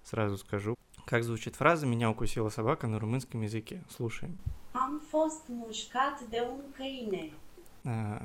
сразу 0.03 0.37
скажу. 0.37 0.77
Как 1.05 1.23
звучит 1.23 1.55
фраза 1.55 1.87
«Меня 1.87 2.11
укусила 2.11 2.49
собака» 2.49 2.89
на 2.89 2.99
румынском 2.99 3.43
языке? 3.43 3.85
Слушаем. 3.89 4.39
Am 4.75 5.01
fost 5.11 5.49
mușcat 5.49 6.23
de 6.31 6.41
un 6.43 6.73
câine. 6.77 7.33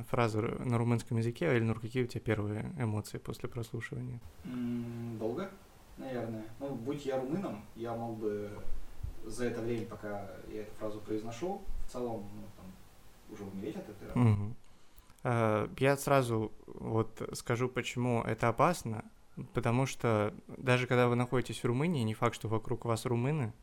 Фразу 0.10 0.42
на 0.42 0.78
румынском 0.80 1.18
языке, 1.18 1.46
Эльнур, 1.46 1.80
какие 1.80 2.04
у 2.04 2.08
тебя 2.08 2.22
первые 2.22 2.74
эмоции 2.80 3.20
после 3.20 3.48
прослушивания? 3.48 4.20
долго, 5.20 5.52
наверное. 5.98 6.46
Ну, 6.60 6.74
будь 6.74 7.06
я 7.06 7.20
румыном, 7.20 7.64
я 7.76 7.94
мог 7.94 8.18
бы 8.18 8.50
за 9.26 9.46
это 9.46 9.62
время, 9.62 9.86
пока 9.86 10.28
я 10.52 10.64
эту 10.64 10.74
фразу 10.80 11.00
произношу, 11.00 11.62
в 11.86 11.92
целом 11.92 12.28
ну, 12.36 12.48
уже 13.32 13.44
умереть 13.44 13.76
от 13.78 13.90
этого. 13.90 14.32
Угу. 14.32 14.56
Я 15.80 15.98
сразу 15.98 16.52
вот 16.68 17.22
скажу, 17.34 17.70
почему 17.70 18.22
это 18.24 18.48
опасно, 18.50 19.06
потому 19.54 19.86
что 19.86 20.34
даже 20.48 20.88
когда 20.88 21.08
вы 21.08 21.16
находитесь 21.16 21.64
в 21.64 21.66
Румынии, 21.66 22.04
не 22.04 22.14
факт, 22.14 22.36
что 22.36 22.48
вокруг 22.48 22.86
вас 22.86 23.06
румыны, 23.06 23.54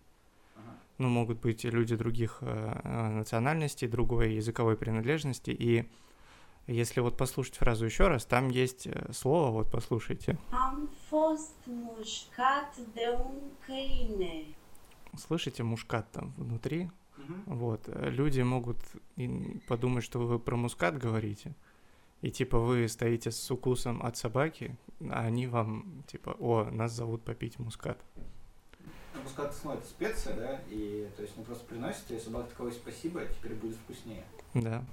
ага. 0.56 0.76
ну, 0.98 1.08
могут 1.08 1.40
быть 1.40 1.64
люди 1.64 1.96
других 1.96 2.38
э, 2.42 3.08
национальностей, 3.10 3.88
другой 3.88 4.34
языковой 4.34 4.76
принадлежности, 4.76 5.50
и 5.50 5.90
Если 6.68 7.00
вот 7.00 7.16
послушать 7.16 7.56
фразу 7.56 7.86
еще 7.86 8.08
раз, 8.08 8.26
там 8.26 8.50
есть 8.50 8.86
э, 8.86 9.10
слово, 9.14 9.50
вот 9.50 9.70
послушайте. 9.70 10.36
Слышите 15.16 15.62
мушкат 15.62 16.12
там 16.12 16.34
внутри? 16.36 16.90
Мгм. 17.18 17.42
Вот. 17.46 17.82
э, 17.86 18.10
Люди 18.10 18.40
могут 18.40 18.78
подумать, 19.66 20.04
что 20.04 20.18
вы 20.20 20.38
про 20.38 20.56
мускат 20.56 20.96
говорите. 20.96 21.54
И 22.20 22.30
типа 22.30 22.58
вы 22.58 22.88
стоите 22.88 23.30
с 23.30 23.50
укусом 23.50 24.02
от 24.02 24.16
собаки, 24.16 24.76
а 25.08 25.20
они 25.26 25.46
вам 25.46 26.02
типа, 26.08 26.34
о, 26.40 26.64
нас 26.64 26.92
зовут 26.92 27.22
попить 27.22 27.58
мускат. 27.60 28.00
Ну, 29.14 29.22
мускат 29.22 29.54
ну, 29.64 29.72
это 29.74 29.86
специя, 29.86 30.36
да, 30.36 30.60
и 30.68 31.08
то 31.16 31.22
есть 31.22 31.36
ну 31.36 31.44
просто 31.44 31.64
приносите, 31.64 32.16
и 32.16 32.20
собака 32.20 32.50
такой 32.50 32.72
спасибо, 32.72 33.24
теперь 33.26 33.54
будет 33.54 33.76
вкуснее. 33.76 34.24
Да. 34.54 34.84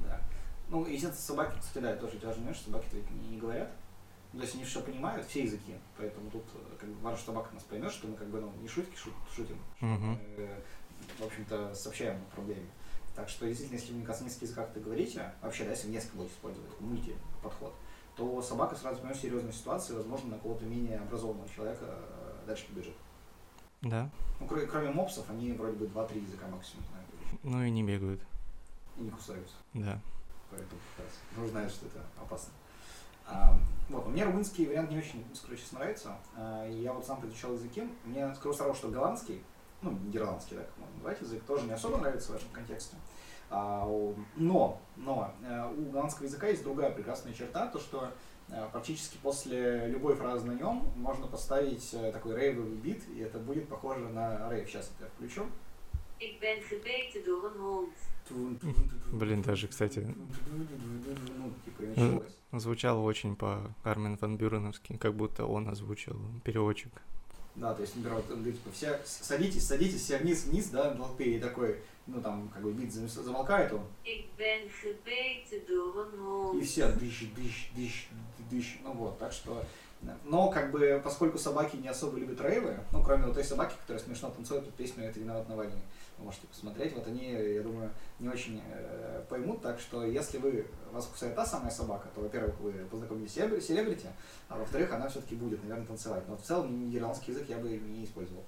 Да. 0.00 0.20
Ну, 0.68 0.82
естественно, 0.86 1.14
собаки, 1.14 1.58
кстати, 1.58 1.82
да, 1.82 1.96
тоже 1.96 2.18
ты 2.18 2.26
понимаешь, 2.28 2.60
собаки-то 2.60 2.96
ведь 2.96 3.10
не, 3.10 3.28
не 3.28 3.38
говорят. 3.38 3.70
Ну, 4.32 4.40
То 4.40 4.44
есть 4.46 4.56
они 4.56 4.64
все 4.64 4.82
понимают, 4.82 5.26
все 5.26 5.44
языки. 5.44 5.74
Поэтому 5.96 6.30
тут 6.30 6.42
э, 6.54 6.76
как 6.80 6.88
бы 6.88 7.00
важно, 7.00 7.18
что 7.18 7.26
собака 7.32 7.54
нас 7.54 7.62
поймет, 7.62 7.92
что 7.92 8.08
мы 8.08 8.16
как 8.16 8.28
бы 8.28 8.40
ну, 8.40 8.52
не 8.60 8.68
шутки 8.68 8.94
шут- 8.96 9.34
шутим, 9.34 9.56
Мгм. 9.80 10.12
мы, 10.12 10.18
э, 10.36 10.60
в 11.18 11.24
общем-то, 11.24 11.74
сообщаем 11.74 12.16
о 12.16 12.34
проблеме. 12.34 12.66
Так 13.14 13.28
что, 13.28 13.46
действительно, 13.46 13.78
если 13.78 13.92
вы 13.92 14.00
на 14.00 14.06
нескольких 14.06 14.42
языках 14.42 14.70
это 14.70 14.80
говорите, 14.80 15.32
вообще, 15.40 15.64
да, 15.64 15.70
если 15.70 15.86
вы 15.86 15.92
несколько 15.92 16.16
будете 16.16 16.34
использовать, 16.34 16.80
мульти-подход, 16.80 17.74
то 18.16 18.42
собака 18.42 18.76
сразу 18.76 19.00
поймет 19.00 19.16
серьезную 19.16 19.52
ситуацию, 19.52 19.96
и, 19.96 19.98
возможно, 19.98 20.30
на 20.30 20.38
кого-то 20.38 20.64
менее 20.64 20.98
образованного 20.98 21.48
человека 21.48 21.84
э, 21.86 22.46
дальше 22.46 22.66
побежит. 22.66 22.94
Да. 23.82 24.10
Ну, 24.40 24.46
кроме, 24.46 24.66
кроме 24.66 24.90
мопсов, 24.90 25.28
они 25.30 25.52
вроде 25.52 25.76
бы 25.76 25.86
2-3 25.86 26.24
языка 26.24 26.46
максимум 26.48 26.84
знают. 26.90 27.08
Ну 27.42 27.62
и 27.62 27.70
не 27.70 27.82
бегают. 27.82 28.20
И 28.96 29.02
не 29.02 29.10
кусаются. 29.10 29.54
Да. 29.74 30.00
Поэтому 30.50 30.80
как 30.96 31.06
раз 31.06 31.14
нужно 31.36 31.50
знать, 31.52 31.70
что 31.70 31.86
это 31.86 32.00
опасно. 32.20 32.52
А, 33.26 33.58
вот, 33.88 34.06
мне 34.08 34.24
румынский 34.24 34.66
вариант 34.66 34.90
не 34.90 34.98
очень, 34.98 35.24
честно, 35.56 35.78
нравится. 35.78 36.16
А, 36.36 36.68
я 36.68 36.92
вот 36.92 37.06
сам 37.06 37.24
изучал 37.26 37.52
языки. 37.54 37.88
Мне 38.04 38.34
скажу 38.34 38.54
сразу, 38.54 38.74
что 38.74 38.88
голландский, 38.88 39.42
ну, 39.84 39.98
нидерландский, 40.06 40.56
так 40.56 40.68
можно 40.78 40.94
назвать 40.96 41.20
язык, 41.20 41.42
тоже 41.44 41.66
не 41.66 41.72
особо 41.72 41.98
нравится 41.98 42.32
в 42.32 42.36
этом 42.36 42.48
контексте. 42.50 42.96
А, 43.50 43.86
но, 44.36 44.80
но 44.96 45.32
э, 45.42 45.72
у 45.76 45.90
голландского 45.90 46.26
языка 46.26 46.48
есть 46.48 46.64
другая 46.64 46.90
прекрасная 46.90 47.34
черта, 47.34 47.66
то 47.68 47.78
что 47.78 48.10
э, 48.48 48.68
практически 48.72 49.18
после 49.22 49.88
любой 49.88 50.16
фразы 50.16 50.46
на 50.46 50.52
нем 50.52 50.90
можно 50.96 51.26
поставить 51.26 51.92
э, 51.92 52.10
такой 52.10 52.34
рейвовый 52.36 52.76
бит, 52.76 53.02
и 53.14 53.20
это 53.20 53.38
будет 53.38 53.68
похоже 53.68 54.08
на 54.08 54.50
рейв. 54.50 54.68
Сейчас 54.68 54.90
это 54.96 55.04
я 55.04 55.10
включу. 55.10 55.46
Блин, 59.12 59.42
даже, 59.42 59.68
кстати, 59.68 60.06
Ну, 61.36 61.52
типа, 61.64 62.24
звучало 62.58 63.00
очень 63.00 63.36
по 63.36 63.74
Армен 63.82 64.16
Ван 64.16 64.38
Бюреновски, 64.38 64.96
как 64.96 65.14
будто 65.14 65.44
он 65.44 65.68
озвучил 65.68 66.18
переводчик. 66.42 66.92
Да, 67.56 67.72
то 67.72 67.82
есть, 67.82 67.94
например, 67.94 68.20
вот 68.28 68.44
типа, 68.44 68.70
все 68.72 69.00
садитесь, 69.04 69.66
садитесь, 69.66 70.02
все 70.02 70.18
вниз, 70.18 70.44
вниз, 70.44 70.70
да, 70.70 70.90
на 70.90 70.96
толпе, 70.96 71.36
и 71.36 71.38
такой, 71.38 71.78
ну, 72.06 72.20
там, 72.20 72.48
как 72.52 72.62
бы, 72.62 72.72
бит 72.72 72.92
зам- 72.92 73.08
замолкает 73.08 73.72
он, 73.72 73.82
и 76.58 76.64
все 76.64 76.88
дыщ, 76.90 77.26
дыщ, 77.36 77.70
дыщ, 77.76 78.08
дыщ, 78.50 78.78
ну 78.82 78.92
вот, 78.92 79.18
так 79.20 79.32
что, 79.32 79.64
но, 80.24 80.50
как 80.50 80.72
бы, 80.72 81.00
поскольку 81.04 81.38
собаки 81.38 81.76
не 81.76 81.88
особо 81.88 82.18
любят 82.18 82.40
рейвы, 82.40 82.76
ну, 82.92 83.02
кроме 83.04 83.26
вот 83.26 83.34
той 83.34 83.44
собаки, 83.44 83.74
которая 83.80 84.02
смешно 84.02 84.30
танцует 84.30 84.64
под 84.64 84.74
песню 84.74 85.04
«Это 85.04 85.20
виноват 85.20 85.48
Навальный», 85.48 85.80
можете 86.18 86.46
посмотреть, 86.46 86.94
вот 86.94 87.06
они, 87.06 87.30
я 87.30 87.62
думаю, 87.62 87.90
не 88.18 88.28
очень 88.28 88.62
э, 88.66 89.24
поймут, 89.28 89.62
так 89.62 89.80
что, 89.80 90.04
если 90.04 90.38
вы, 90.38 90.66
вас 90.92 91.06
кусает 91.06 91.34
та 91.34 91.44
самая 91.44 91.70
собака, 91.70 92.08
то, 92.14 92.20
во-первых, 92.20 92.58
вы 92.60 92.72
познакомитесь 92.90 93.32
с 93.32 93.36
селебри- 93.36 93.60
селебрити, 93.60 94.08
а 94.48 94.58
во-вторых, 94.58 94.92
она 94.92 95.08
все-таки 95.08 95.34
будет, 95.34 95.62
наверное, 95.62 95.86
танцевать, 95.86 96.24
но 96.28 96.36
в 96.36 96.42
целом 96.42 96.86
нидерландский 96.86 97.32
язык 97.32 97.48
я 97.48 97.58
бы 97.58 97.68
не 97.68 98.04
использовал. 98.04 98.44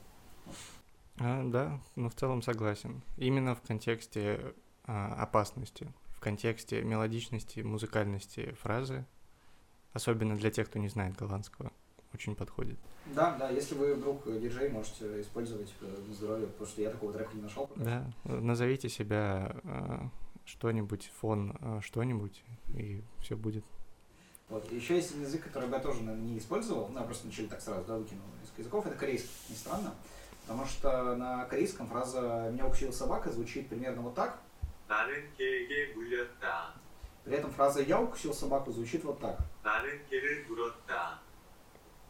А, 1.18 1.42
да, 1.44 1.80
ну 1.94 2.08
в 2.08 2.14
целом 2.14 2.42
согласен. 2.42 3.02
Именно 3.16 3.54
в 3.54 3.62
контексте 3.62 4.54
а, 4.84 5.14
опасности, 5.14 5.92
в 6.10 6.20
контексте 6.20 6.82
мелодичности, 6.82 7.60
музыкальности 7.60 8.52
фразы, 8.60 9.06
особенно 9.92 10.36
для 10.36 10.50
тех, 10.50 10.68
кто 10.68 10.78
не 10.78 10.88
знает 10.88 11.16
голландского, 11.16 11.72
очень 12.16 12.34
подходит. 12.34 12.78
Да, 13.14 13.36
да, 13.38 13.50
если 13.50 13.74
вы 13.74 13.94
вдруг 13.94 14.26
э, 14.26 14.38
диджей, 14.40 14.68
можете 14.70 15.20
использовать 15.20 15.72
э, 15.80 16.12
здоровье, 16.12 16.46
потому 16.46 16.66
что 16.66 16.82
я 16.82 16.90
такого 16.90 17.12
трека 17.12 17.30
не 17.34 17.42
нашел. 17.42 17.66
Пока. 17.66 17.84
Да, 17.84 18.12
э, 18.24 18.40
назовите 18.40 18.88
себя 18.88 19.56
что-нибудь, 20.44 21.10
фон 21.20 21.80
что-нибудь, 21.82 22.42
и 22.74 23.02
все 23.20 23.36
будет. 23.36 23.64
Вот. 24.48 24.70
Еще 24.72 24.96
есть 24.96 25.10
один 25.10 25.22
язык, 25.22 25.44
который 25.44 25.68
я 25.68 25.78
тоже 25.80 26.02
не 26.02 26.38
использовал, 26.38 26.88
ну, 26.88 27.00
я 27.00 27.04
просто 27.04 27.26
начали 27.26 27.46
так 27.46 27.60
сразу, 27.60 27.84
да, 27.84 27.96
выкинул 27.96 28.24
из 28.44 28.58
языков, 28.58 28.86
это 28.86 28.96
корейский, 28.96 29.28
не 29.48 29.56
странно, 29.56 29.92
потому 30.42 30.64
что 30.66 31.16
на 31.16 31.44
корейском 31.46 31.88
фраза 31.88 32.48
«меня 32.52 32.66
укусила 32.66 32.92
собака» 32.92 33.30
звучит 33.32 33.68
примерно 33.68 34.02
вот 34.02 34.14
так. 34.14 34.38
При 37.24 37.34
этом 37.34 37.50
фраза 37.50 37.82
«я 37.82 38.00
укусил 38.00 38.32
собаку» 38.32 38.70
звучит 38.70 39.02
вот 39.02 39.18
так. 39.18 39.40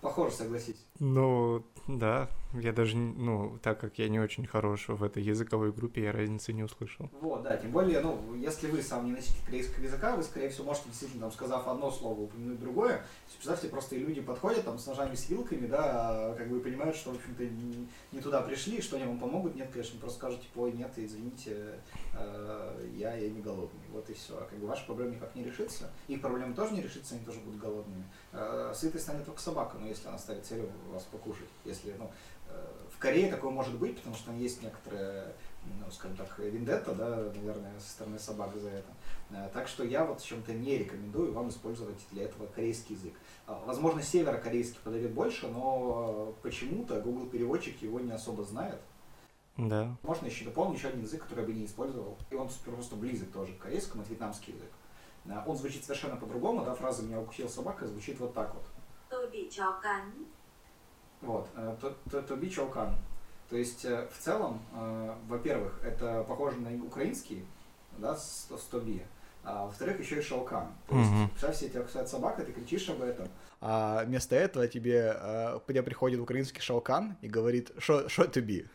Похоже, 0.07 0.37
согласись. 0.37 0.87
Ну, 1.01 1.64
да, 1.88 2.29
я 2.61 2.73
даже, 2.73 2.97
ну, 2.97 3.59
так 3.62 3.81
как 3.81 3.99
я 3.99 4.09
не 4.09 4.19
очень 4.19 4.47
хорош 4.47 4.88
в 4.88 5.03
этой 5.03 5.23
языковой 5.23 5.73
группе, 5.73 6.05
я 6.05 6.12
разницы 6.12 6.53
не 6.53 6.62
услышал. 6.62 7.11
Вот, 7.21 7.42
да, 7.42 7.57
тем 7.57 7.71
более, 7.71 8.01
ну, 8.01 8.35
если 8.35 8.69
вы 8.69 8.83
сам 8.83 9.07
не 9.07 9.12
носитель 9.12 9.45
корейского 9.45 9.85
языка, 9.85 10.16
вы, 10.16 10.23
скорее 10.23 10.49
всего, 10.49 10.66
можете 10.66 10.88
действительно, 10.88 11.23
там, 11.23 11.33
сказав 11.33 11.69
одно 11.69 11.90
слово, 11.90 12.21
упомянуть 12.21 12.61
другое. 12.61 12.97
То 12.97 13.03
есть, 13.27 13.37
представьте, 13.37 13.69
просто 13.69 13.97
и 13.97 13.99
люди 13.99 14.21
подходят 14.21 14.64
там 14.64 14.79
с 14.79 14.87
ножами, 14.87 15.14
с 15.14 15.29
вилками, 15.29 15.66
да, 15.66 16.31
а, 16.31 16.35
как 16.35 16.49
бы 16.49 16.61
понимают, 16.61 16.97
что, 16.97 17.11
в 17.11 17.16
общем-то, 17.16 17.45
не, 18.12 18.21
туда 18.21 18.42
пришли, 18.42 18.81
что 18.81 18.97
они 18.97 19.07
вам 19.07 19.19
помогут. 19.19 19.55
Нет, 19.55 19.71
конечно, 19.73 19.99
просто 20.01 20.19
скажут, 20.19 20.42
типа, 20.42 20.61
ой, 20.61 20.73
нет, 20.73 20.92
извините, 20.97 21.81
э, 22.14 22.90
я, 22.97 23.14
я 23.14 23.31
не 23.31 23.40
голодный. 23.40 23.81
Вот 23.92 24.09
и 24.11 24.14
все. 24.14 24.37
А 24.37 24.47
как 24.49 24.59
бы 24.59 24.66
ваша 24.66 24.85
проблема 24.85 25.14
никак 25.14 25.35
не 25.35 25.45
решится. 25.45 25.90
Их 26.09 26.21
проблема 26.21 26.55
тоже 26.55 26.75
не 26.75 26.83
решится, 26.83 27.14
они 27.14 27.25
тоже 27.25 27.38
будут 27.40 27.61
голодными. 27.61 28.05
Э, 28.33 28.73
сытой 28.75 29.01
станет 29.01 29.25
только 29.25 29.40
собака, 29.40 29.77
но 29.79 29.87
если 29.87 30.09
она 30.09 30.19
ставит 30.19 30.45
целью 30.45 30.69
вас 30.92 31.05
покушать. 31.05 31.49
Если, 31.64 31.95
ну, 31.99 32.11
в 32.92 32.99
Корее 32.99 33.31
такое 33.31 33.51
может 33.51 33.75
быть, 33.79 33.97
потому 33.97 34.14
что 34.16 34.27
там 34.27 34.38
есть 34.38 34.62
некоторые 34.62 35.35
ну, 35.81 35.90
скажем 35.90 36.16
так, 36.16 36.38
вендетта, 36.38 36.95
да, 36.95 37.16
наверное, 37.35 37.79
со 37.79 37.90
стороны 37.90 38.19
собак 38.19 38.57
за 38.57 38.71
это. 38.71 38.88
Э, 39.31 39.49
Так 39.53 39.69
что 39.69 39.85
я 39.85 40.05
вот 40.05 40.21
в 40.21 40.27
чем-то 40.27 40.53
не 40.53 40.79
рекомендую 40.79 41.33
вам 41.33 41.49
использовать 41.49 41.99
для 42.11 42.25
этого 42.25 42.47
корейский 42.47 42.95
язык. 42.95 43.14
А, 43.47 43.62
Возможно, 43.66 44.03
северокорейский 44.03 44.79
подойдет 44.83 45.12
больше, 45.12 45.49
но 45.49 46.35
почему-то 46.42 47.01
Google 47.01 47.27
переводчик 47.27 47.81
его 47.83 48.01
не 48.01 48.12
особо 48.12 48.45
знает. 48.45 48.81
Да, 49.57 49.97
Можно 50.03 50.27
еще 50.27 50.45
дополнить 50.45 50.79
еще 50.79 50.88
один 50.88 51.01
язык, 51.01 51.23
который 51.23 51.40
я 51.40 51.47
бы 51.47 51.55
не 51.55 51.64
использовал. 51.64 52.19
И 52.31 52.35
он 52.35 52.49
просто 52.64 52.95
близок 52.95 53.31
тоже 53.33 53.55
к 53.55 53.59
корейскому, 53.59 54.03
это 54.03 54.11
вьетнамский 54.11 54.55
язык. 54.55 54.71
Э, 55.27 55.42
Он 55.47 55.57
звучит 55.57 55.85
совершенно 55.85 56.16
по-другому, 56.16 56.64
да, 56.64 56.75
фраза 56.75 57.03
«меня 57.03 57.21
укусила 57.21 57.49
собака» 57.49 57.87
звучит 57.87 58.19
вот 58.21 58.35
так 58.35 58.55
вот. 58.55 58.64
Вот, 61.22 61.48
э, 61.57 61.76
то, 61.81 61.96
то, 62.11 62.22
то 62.22 62.37
би 62.37 62.48
есть, 63.57 63.85
э, 63.85 64.09
в 64.12 64.18
целом, 64.18 64.61
э, 64.74 65.14
во-первых, 65.29 65.81
это 65.85 66.24
похоже 66.24 66.57
на 66.59 66.85
украинский, 66.85 67.44
да, 67.98 68.16
с, 68.16 68.48
тоби, 68.70 69.02
а 69.44 69.66
во-вторых, 69.66 70.00
еще 70.00 70.18
и 70.18 70.22
шаукан. 70.22 70.68
То 70.88 70.96
есть, 70.96 71.11
Мгм. 71.11 71.29
представь 71.29 71.57
себе, 71.57 71.70
тебя 71.70 71.83
кусает 71.83 72.09
собака, 72.09 72.44
ты 72.44 72.52
кричишь 72.52 72.88
об 72.90 73.02
этом. 73.02 73.29
А 73.61 74.05
вместо 74.05 74.35
этого 74.37 74.66
тебе, 74.68 75.16
э, 75.16 75.61
тебе 75.66 75.83
приходит 75.83 76.20
украинский 76.20 76.61
шаукан 76.61 77.16
и 77.22 77.29
говорит, 77.29 77.72
что 77.79 78.26
тобі? 78.26 78.66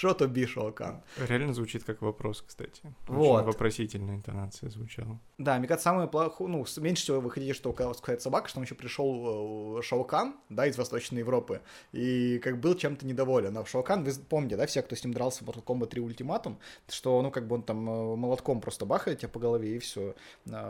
Что 0.00 0.14
тобі 0.14 0.46
шаукан? 0.46 1.02
реально 1.28 1.54
звучит 1.54 1.84
как 1.84 2.02
вопрос, 2.02 2.40
кстати. 2.40 2.82
Очень 3.08 3.18
Вот. 3.18 3.44
вопросительная 3.44 4.14
интонация 4.14 4.70
звучала. 4.70 5.18
Да, 5.38 5.58
мне 5.58 5.68
кажется, 5.68 5.84
самое 5.84 6.08
плохое, 6.08 6.50
ну, 6.50 6.64
меньше 6.78 7.02
всего 7.02 7.20
вы 7.20 7.30
хотите, 7.30 7.52
что 7.52 7.70
у 7.70 7.72
вас 7.72 7.98
сказать 7.98 8.22
собака, 8.22 8.48
что 8.48 8.54
там 8.54 8.64
еще 8.64 8.74
пришел 8.74 9.78
э, 9.78 9.82
Шаукан, 9.82 10.34
да, 10.48 10.66
из 10.66 10.78
Восточной 10.78 11.18
Европы, 11.18 11.60
и 11.92 12.38
как 12.38 12.60
был 12.60 12.74
чем-то 12.76 13.06
недоволен. 13.06 13.58
А 13.58 13.66
Шаукан, 13.66 14.04
вы 14.04 14.12
помните, 14.28 14.56
да, 14.56 14.64
все, 14.66 14.80
кто 14.80 14.96
с 14.96 15.04
ним 15.04 15.12
дрался 15.12 15.44
в 15.44 15.48
Mortal 15.48 15.64
Kombat 15.64 15.88
3 15.88 16.00
Ультиматум, 16.00 16.58
что, 16.88 17.20
ну, 17.22 17.30
как 17.30 17.46
бы 17.46 17.56
он 17.56 17.62
там 17.62 17.88
э, 17.90 18.16
молотком 18.16 18.60
просто 18.62 18.86
бахает 18.86 19.18
тебя 19.18 19.28
по 19.28 19.38
голове, 19.38 19.76
и 19.76 19.78
все. 19.78 20.14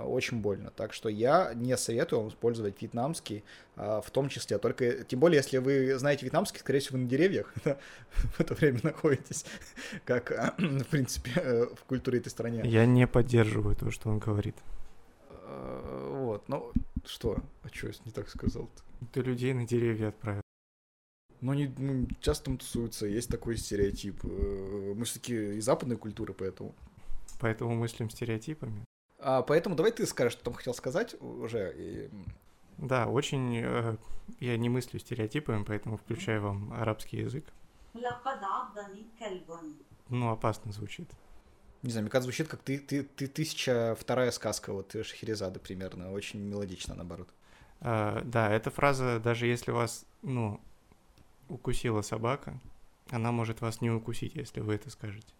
Очень 0.04 0.40
больно. 0.40 0.70
Так 0.70 0.92
что 0.92 1.08
я 1.08 1.54
не 1.54 1.76
советую 1.76 2.20
вам 2.20 2.28
использовать 2.30 2.82
вьетнамский, 2.82 3.44
в 3.76 4.10
том 4.10 4.28
числе, 4.28 4.58
только, 4.58 5.04
тем 5.04 5.20
более, 5.20 5.36
если 5.38 5.58
вы 5.58 5.98
знаете 5.98 6.24
вьетнамский, 6.24 6.60
скорее 6.60 6.80
всего, 6.80 6.98
вы 6.98 7.04
на 7.04 7.08
деревьях 7.08 7.54
в 8.12 8.40
это 8.40 8.54
время 8.54 8.80
находитесь, 8.82 9.19
как, 10.04 10.30
в 10.59 10.85
принципе, 10.85 11.33
э, 11.37 11.66
в 11.74 11.85
культуре 11.85 12.18
этой 12.18 12.28
стране. 12.28 12.62
Я 12.64 12.87
не 12.87 13.06
поддерживаю 13.06 13.76
то, 13.76 13.90
что 13.90 14.11
он 14.11 14.18
говорит. 14.18 14.56
Э, 15.30 16.09
Вот, 16.20 16.48
ну 16.48 16.72
что? 17.04 17.38
А 17.62 17.68
что 17.68 17.88
я 17.88 17.92
не 18.04 18.12
так 18.12 18.28
сказал-то? 18.28 18.83
Ты 19.12 19.22
людей 19.22 19.54
на 19.54 19.66
деревья 19.66 20.09
отправил. 20.09 20.42
Ну, 21.40 21.52
они 21.52 21.72
ну, 21.78 22.06
часто 22.20 22.46
там 22.46 22.59
тусуются, 22.59 23.06
есть 23.06 23.30
такой 23.30 23.56
стереотип. 23.56 24.24
Э, 24.24 24.94
Мы 24.96 25.04
все-таки 25.04 25.56
из 25.56 25.64
западной 25.64 25.96
культуры, 25.96 26.35
поэтому. 26.35 26.74
Поэтому 27.40 27.74
мыслим 27.74 28.11
стереотипами. 28.11 28.85
А, 29.18 29.42
поэтому 29.42 29.74
давай 29.74 29.92
ты 29.92 30.06
скажешь, 30.06 30.35
что 30.35 30.44
там 30.44 30.54
хотел 30.54 30.74
сказать 30.74 31.14
уже. 31.20 31.74
И... 31.76 32.11
Да, 32.78 33.06
очень... 33.06 33.61
э, 33.62 33.96
я 34.38 34.56
не 34.56 34.68
мыслю 34.68 35.00
стереотипами, 35.00 35.64
поэтому 35.64 35.96
включаю 35.96 36.42
вам 36.42 36.72
арабский 36.72 37.18
язык. 37.18 37.44
Ну, 40.09 40.31
опасно 40.31 40.72
звучит. 40.72 41.11
Не 41.83 41.90
знаю, 41.90 42.05
мне 42.05 42.11
кажется, 42.11 42.31
звучит 42.31 42.48
как 42.48 42.61
ты, 42.62 42.79
ты, 42.79 43.03
ты 43.03 43.26
тысяча 43.26 43.96
вторая 43.98 44.31
сказка, 44.33 44.72
вот 44.72 44.92
Шахерезада 44.92 45.59
примерно, 45.61 46.12
очень 46.12 46.40
мелодично 46.40 46.94
наоборот. 46.94 47.29
А, 47.81 48.20
да, 48.22 48.50
эта 48.50 48.70
фраза, 48.70 49.18
даже 49.18 49.46
если 49.46 49.70
вас, 49.70 50.05
ну, 50.22 50.61
укусила 51.48 52.03
собака, 52.03 52.61
она 53.11 53.33
может 53.33 53.61
вас 53.61 53.81
не 53.81 53.90
укусить, 53.90 54.35
если 54.35 54.61
вы 54.61 54.74
это 54.74 54.90
скажете. 54.90 55.33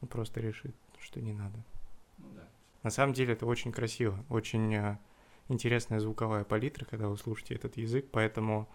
Ну, 0.00 0.06
просто 0.06 0.40
решит, 0.40 0.76
что 0.98 1.20
не 1.20 1.32
надо. 1.32 1.56
Ну, 2.18 2.26
да. 2.34 2.46
На 2.82 2.90
самом 2.90 3.14
деле 3.14 3.32
это 3.32 3.46
очень 3.46 3.72
красиво, 3.72 4.22
очень 4.28 4.74
э, 4.74 4.98
интересная 5.48 6.00
звуковая 6.00 6.44
палитра, 6.44 6.84
когда 6.84 7.08
вы 7.08 7.16
слушаете 7.16 7.54
этот 7.54 7.78
язык, 7.78 8.06
поэтому 8.12 8.68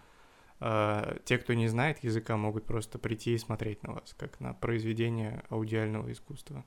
те, 0.60 1.38
кто 1.38 1.54
не 1.54 1.68
знает 1.68 2.04
языка, 2.04 2.36
могут 2.36 2.66
просто 2.66 2.98
прийти 2.98 3.34
и 3.34 3.38
смотреть 3.38 3.82
на 3.82 3.94
вас, 3.94 4.14
как 4.18 4.40
на 4.40 4.52
произведение 4.52 5.42
аудиального 5.48 6.12
искусства, 6.12 6.64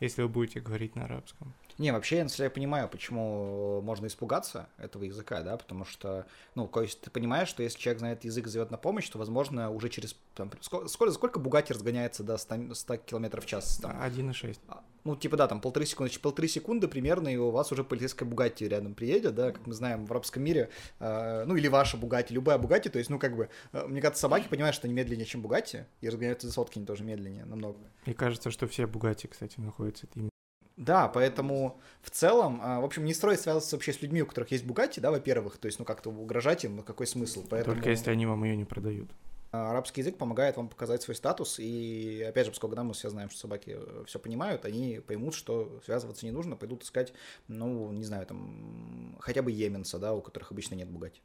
если 0.00 0.22
вы 0.22 0.28
будете 0.28 0.60
говорить 0.60 0.96
на 0.96 1.04
арабском. 1.04 1.54
Не, 1.78 1.92
вообще, 1.92 2.18
если 2.18 2.42
я 2.42 2.50
понимаю, 2.50 2.88
почему 2.88 3.80
можно 3.82 4.06
испугаться 4.06 4.68
этого 4.78 5.04
языка, 5.04 5.42
да, 5.42 5.56
потому 5.56 5.84
что, 5.84 6.26
ну, 6.56 6.66
то 6.66 6.82
есть 6.82 7.00
ты 7.00 7.10
понимаешь, 7.10 7.48
что 7.48 7.62
если 7.62 7.78
человек 7.78 8.00
знает 8.00 8.24
язык, 8.24 8.48
зовет 8.48 8.72
на 8.72 8.78
помощь, 8.78 9.08
то, 9.08 9.16
возможно, 9.16 9.70
уже 9.70 9.88
через, 9.88 10.16
там, 10.34 10.50
сколько, 10.60 11.12
сколько, 11.12 11.38
Бугатти 11.38 11.72
разгоняется 11.72 12.24
до 12.24 12.36
100, 12.36 12.74
100 12.74 12.96
км 12.96 13.40
в 13.40 13.46
час? 13.46 13.78
Там, 13.80 13.92
1,6. 13.92 14.58
А, 14.66 14.82
ну, 15.04 15.14
типа, 15.14 15.36
да, 15.36 15.46
там 15.46 15.60
полторы 15.60 15.86
секунды, 15.86 16.10
значит, 16.10 16.22
полторы 16.22 16.48
секунды 16.48 16.88
примерно, 16.88 17.28
и 17.28 17.36
у 17.36 17.50
вас 17.50 17.70
уже 17.70 17.84
полицейская 17.84 18.28
Бугатти 18.28 18.66
рядом 18.66 18.94
приедет, 18.94 19.36
да, 19.36 19.52
как 19.52 19.64
мы 19.66 19.72
знаем, 19.72 20.04
в 20.04 20.10
арабском 20.10 20.42
мире, 20.42 20.70
э, 20.98 21.44
ну, 21.46 21.54
или 21.54 21.68
ваша 21.68 21.96
Бугатти, 21.96 22.34
любая 22.34 22.58
Бугатти, 22.58 22.88
то 22.88 22.98
есть, 22.98 23.08
ну, 23.08 23.20
как 23.20 23.36
бы, 23.36 23.50
э, 23.72 23.86
мне 23.86 24.00
кажется, 24.00 24.22
собаки 24.22 24.48
понимают, 24.48 24.74
что 24.74 24.88
они 24.88 24.94
медленнее, 24.94 25.26
чем 25.26 25.42
Бугатти, 25.42 25.84
и 26.00 26.08
разгоняются 26.08 26.48
за 26.48 26.52
сотки 26.52 26.78
они 26.78 26.86
тоже 26.86 27.04
медленнее 27.04 27.44
намного. 27.44 27.78
И 28.04 28.14
кажется, 28.14 28.50
что 28.50 28.66
все 28.66 28.86
Бугати, 28.88 29.28
кстати, 29.28 29.60
находятся 29.60 30.08
именно. 30.14 30.30
Да, 30.78 31.08
поэтому 31.08 31.80
в 32.02 32.10
целом, 32.10 32.60
а, 32.62 32.80
в 32.80 32.84
общем, 32.84 33.04
не 33.04 33.12
стоит 33.12 33.40
связываться 33.40 33.74
вообще 33.74 33.92
с 33.92 34.00
людьми, 34.00 34.22
у 34.22 34.26
которых 34.26 34.52
есть 34.52 34.64
Бугатти, 34.64 35.00
да, 35.00 35.10
во-первых, 35.10 35.58
то 35.58 35.66
есть, 35.66 35.80
ну, 35.80 35.84
как-то 35.84 36.08
угрожать 36.08 36.64
им, 36.64 36.76
ну, 36.76 36.82
какой 36.84 37.08
смысл, 37.08 37.44
поэтому... 37.50 37.74
Только 37.74 37.90
если 37.90 38.12
они 38.12 38.26
вам 38.26 38.44
ее 38.44 38.56
не 38.56 38.64
продают. 38.64 39.10
А, 39.50 39.70
Арабский 39.70 40.02
язык 40.02 40.16
помогает 40.16 40.56
вам 40.56 40.68
показать 40.68 41.02
свой 41.02 41.16
статус, 41.16 41.58
и, 41.58 42.24
опять 42.28 42.46
же, 42.46 42.52
поскольку 42.52 42.76
да, 42.76 42.84
мы 42.84 42.94
все 42.94 43.10
знаем, 43.10 43.28
что 43.28 43.40
собаки 43.40 43.76
все 44.06 44.20
понимают, 44.20 44.64
они 44.64 45.00
поймут, 45.04 45.34
что 45.34 45.80
связываться 45.84 46.24
не 46.24 46.30
нужно, 46.30 46.54
пойдут 46.54 46.84
искать, 46.84 47.12
ну, 47.48 47.90
не 47.90 48.04
знаю, 48.04 48.24
там, 48.26 49.16
хотя 49.18 49.42
бы 49.42 49.50
йеменца, 49.50 49.98
да, 49.98 50.14
у 50.14 50.20
которых 50.22 50.52
обычно 50.52 50.76
нет 50.76 50.88
Бугатти. 50.88 51.20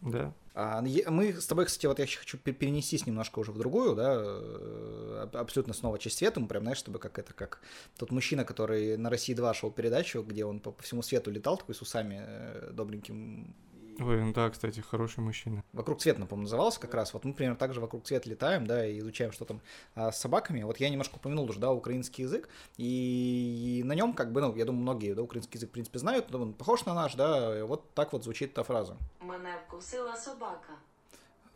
Да. 0.00 0.32
А, 0.54 0.82
е- 0.86 1.08
мы 1.10 1.34
с 1.38 1.46
тобой, 1.46 1.66
кстати, 1.66 1.84
вот 1.86 1.98
я 1.98 2.04
еще 2.06 2.18
хочу 2.18 2.38
пе- 2.38 2.52
перенестись 2.52 3.06
немножко 3.06 3.38
уже 3.40 3.52
в 3.52 3.58
другую, 3.58 3.94
да, 3.94 4.14
э, 4.16 5.20
аб- 5.24 5.36
абсолютно 5.36 5.74
снова 5.74 5.98
часть 5.98 6.16
света, 6.18 6.40
мы 6.40 6.48
прям, 6.48 6.62
знаешь, 6.62 6.78
чтобы 6.78 6.98
как 6.98 7.18
это, 7.18 7.34
как 7.34 7.60
тот 7.98 8.10
мужчина, 8.10 8.44
который 8.44 8.96
на 8.96 9.10
России 9.10 9.34
2 9.34 9.52
шел 9.52 9.70
передачу, 9.70 10.22
где 10.22 10.44
он 10.46 10.60
по, 10.60 10.70
по 10.72 10.82
всему 10.82 11.02
свету 11.02 11.30
летал, 11.30 11.58
такой 11.58 11.74
с 11.74 11.82
усами 11.82 12.22
э, 12.26 12.70
добреньким. 12.72 13.54
Ой, 13.98 14.22
ну 14.22 14.32
да, 14.32 14.50
кстати, 14.50 14.80
хороший 14.80 15.20
мужчина. 15.20 15.64
Вокруг 15.72 16.00
света, 16.02 16.20
по-моему, 16.26 16.42
назывался 16.42 16.80
как 16.80 16.94
раз. 16.94 17.14
Вот 17.14 17.24
мы 17.24 17.32
примерно 17.32 17.56
так 17.56 17.72
же 17.72 17.80
вокруг 17.80 18.06
света 18.06 18.28
летаем, 18.28 18.66
да, 18.66 18.86
и 18.86 18.98
изучаем, 18.98 19.32
что 19.32 19.44
там 19.44 19.60
а, 19.94 20.12
с 20.12 20.20
собаками. 20.20 20.62
Вот 20.62 20.78
я 20.78 20.88
немножко 20.90 21.16
упомянул 21.16 21.48
уже, 21.48 21.58
да, 21.58 21.72
украинский 21.72 22.24
язык, 22.24 22.48
и 22.76 23.82
на 23.84 23.94
нем, 23.94 24.12
как 24.12 24.32
бы, 24.32 24.40
ну, 24.40 24.54
я 24.54 24.64
думаю, 24.64 24.82
многие, 24.82 25.14
да, 25.14 25.22
украинский 25.22 25.56
язык, 25.56 25.70
в 25.70 25.72
принципе, 25.72 25.98
знают, 25.98 26.30
но 26.30 26.42
он 26.42 26.52
похож 26.52 26.84
на 26.84 26.94
наш, 26.94 27.14
да, 27.14 27.58
и 27.58 27.62
вот 27.62 27.94
так 27.94 28.12
вот 28.12 28.24
звучит 28.24 28.52
эта 28.52 28.64
фраза. 28.64 28.96
Мене 29.20 29.54
вкусила 29.66 30.14
собака. 30.14 30.72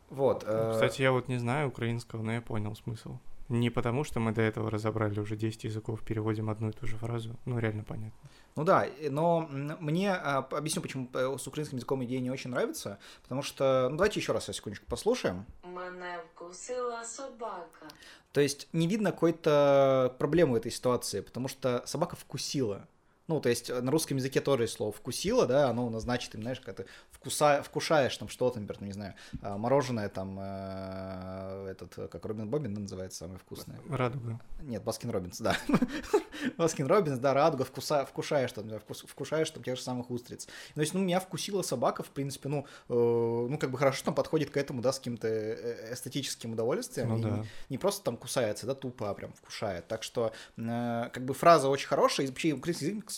Вот. 0.09 0.43
э, 0.45 0.71
Кстати, 0.73 1.01
я 1.01 1.11
вот 1.11 1.29
не 1.29 1.37
знаю 1.37 1.69
украинского, 1.69 2.21
но 2.21 2.33
я 2.33 2.41
понял 2.41 2.75
смысл. 2.75 3.17
Не 3.49 3.69
потому, 3.69 4.03
что 4.03 4.19
мы 4.19 4.31
до 4.31 4.41
этого 4.41 4.69
разобрали 4.69 5.19
уже 5.19 5.35
10 5.35 5.65
языков, 5.65 6.01
переводим 6.01 6.49
одну 6.49 6.69
и 6.69 6.71
ту 6.71 6.87
же 6.87 6.97
фразу. 6.97 7.35
Ну, 7.45 7.59
реально 7.59 7.83
понятно. 7.83 8.29
Ну 8.55 8.63
да, 8.63 8.87
но 9.09 9.47
мне 9.49 10.13
а, 10.13 10.39
объясню, 10.51 10.81
почему 10.81 11.09
э, 11.13 11.37
с 11.37 11.47
украинским 11.47 11.77
языком 11.77 12.03
идея 12.03 12.19
не 12.19 12.29
очень 12.29 12.49
нравится, 12.49 12.99
потому 13.23 13.41
что, 13.41 13.87
ну 13.89 13.97
давайте 13.97 14.19
еще 14.19 14.33
раз 14.33 14.45
секундочку 14.45 14.85
послушаем. 14.87 15.45
Мене 15.63 16.19
вкусила 16.33 17.01
собака. 17.03 17.87
То 18.33 18.41
есть 18.41 18.67
не 18.73 18.87
видно 18.87 19.11
какой-то 19.11 20.15
проблемы 20.19 20.53
в 20.53 20.55
этой 20.55 20.71
ситуации, 20.71 21.21
потому 21.21 21.47
что 21.47 21.83
собака 21.85 22.15
вкусила. 22.15 22.87
Ну, 23.31 23.39
то 23.39 23.47
есть 23.47 23.69
на 23.69 23.89
русском 23.91 24.17
языке 24.17 24.41
тоже 24.41 24.63
есть 24.63 24.73
слово 24.73 24.91
«вкусила», 24.91 25.45
да, 25.45 25.69
оно 25.69 25.97
значит, 26.01 26.33
знаешь, 26.33 26.59
когда 26.59 26.83
ты 26.83 26.89
вкуса... 27.11 27.63
вкушаешь 27.63 28.17
там 28.17 28.27
что-то, 28.27 28.59
например, 28.59 28.83
не 28.83 28.91
знаю, 28.91 29.13
а, 29.41 29.57
мороженое 29.57 30.09
там, 30.09 30.37
э, 30.37 31.67
этот, 31.71 31.97
э, 31.97 32.07
как 32.09 32.25
Робин 32.25 32.49
Бобин 32.49 32.73
называется, 32.73 33.19
самое 33.19 33.39
вкусное. 33.39 33.79
Радуга. 33.89 34.41
Нет, 34.63 34.83
Baskin 34.83 35.11
Robbins, 35.11 35.39
да. 35.39 35.55
Baskin 36.57 36.87
Robbins, 36.87 37.19
да, 37.19 37.33
радуга, 37.33 37.63
вкуса, 37.63 38.05
вкушаешь 38.05 38.51
там, 38.51 38.67
вкус, 38.79 39.05
вкушаешь 39.07 39.49
там 39.49 39.63
тех 39.63 39.77
же 39.77 39.81
самых 39.81 40.11
устриц. 40.11 40.47
То 40.75 40.81
есть, 40.81 40.93
ну, 40.93 40.99
меня 40.99 41.21
вкусила 41.21 41.61
собака, 41.61 42.03
в 42.03 42.09
принципе, 42.09 42.49
ну, 42.49 42.65
э, 42.89 42.93
ну, 42.93 43.57
как 43.57 43.71
бы 43.71 43.77
хорошо 43.77 44.03
там 44.03 44.13
подходит 44.13 44.49
к 44.49 44.57
этому, 44.57 44.81
да, 44.81 44.91
с 44.91 44.97
каким-то 44.97 45.29
э, 45.29 45.93
эстетическим 45.93 46.51
удовольствием. 46.51 47.09
Ну 47.09 47.19
да. 47.19 47.29
не, 47.29 47.47
не 47.69 47.77
просто 47.77 48.03
там 48.03 48.17
кусается, 48.17 48.65
да, 48.65 48.75
тупо, 48.75 49.09
а 49.09 49.13
прям 49.13 49.31
вкушает. 49.31 49.87
Так 49.87 50.03
что, 50.03 50.33
э, 50.57 51.09
как 51.13 51.23
бы 51.23 51.33
фраза 51.33 51.69
очень 51.69 51.87
хорошая, 51.87 52.25
и 52.25 52.29
вообще 52.29 52.49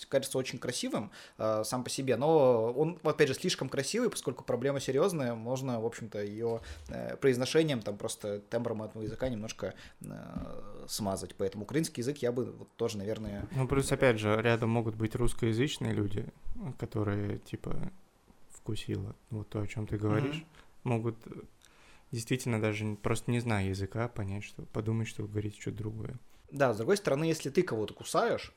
кажется 0.06 0.38
очень 0.38 0.60
красивым 0.60 1.12
э, 1.38 1.64
сам 1.64 1.84
по 1.84 1.90
себе, 1.90 2.16
но 2.16 2.72
он, 2.72 3.00
опять 3.04 3.28
же, 3.28 3.34
слишком 3.34 3.70
красивый, 3.70 4.10
поскольку 4.10 4.44
проблема 4.44 4.80
серьезная, 4.80 5.34
можно, 5.36 5.80
в 5.82 5.86
общем-то, 5.86 6.22
ее 6.22 6.62
э, 6.90 7.16
произношением, 7.18 7.82
там 7.82 7.98
просто 7.98 8.40
тембром 8.50 8.84
этого 8.84 9.04
языка 9.04 9.30
немножко 9.30 9.74
э, 10.02 10.06
смазать. 10.88 11.36
Поэтому 11.36 11.64
украинский 11.64 12.02
язык 12.02 12.18
я 12.18 12.32
бы 12.32 12.52
вот 12.52 12.70
тоже, 12.76 12.98
наверное... 12.98 13.48
Ну, 13.52 13.68
плюс, 13.68 13.92
опять 13.92 14.20
же, 14.20 14.40
рядом 14.42 14.70
могут 14.70 14.96
быть 14.96 15.16
русскоязычные 15.16 15.94
люди, 15.94 16.26
которые, 16.78 17.40
типа, 17.40 17.92
вкусила 18.50 19.16
вот 19.30 19.50
то, 19.50 19.62
о 19.62 19.68
чем 19.68 19.88
ты 19.88 19.98
говоришь. 19.98 20.46
Могут 20.84 21.16
э, 21.28 21.32
действительно 22.12 22.62
даже 22.62 22.96
просто 23.02 23.32
не 23.32 23.40
зная 23.40 23.66
языка 23.66 24.08
понять, 24.08 24.44
что 24.44 24.64
подумать, 24.64 25.08
что 25.08 25.24
вы 25.24 25.30
говорите 25.30 25.60
что-то 25.60 25.78
другое. 25.78 26.20
Да, 26.52 26.74
с 26.74 26.78
другой 26.78 26.98
стороны, 26.98 27.26
если 27.26 27.50
ты 27.50 27.64
кого-то 27.64 27.94
кусаешь, 27.94 28.54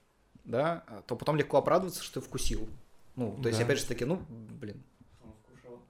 да, 0.47 0.85
то 1.07 1.17
потом 1.17 1.37
легко 1.37 1.59
оправдываться, 1.59 2.03
что 2.03 2.21
ты 2.21 2.27
вкусил. 2.27 2.69
Ну, 3.17 3.39
то 3.43 3.49
есть, 3.49 3.59
Да. 3.59 3.65
опять 3.65 3.79
же 3.79 3.87
таки, 3.87 4.05
ну, 4.05 4.21
блин, 4.61 4.83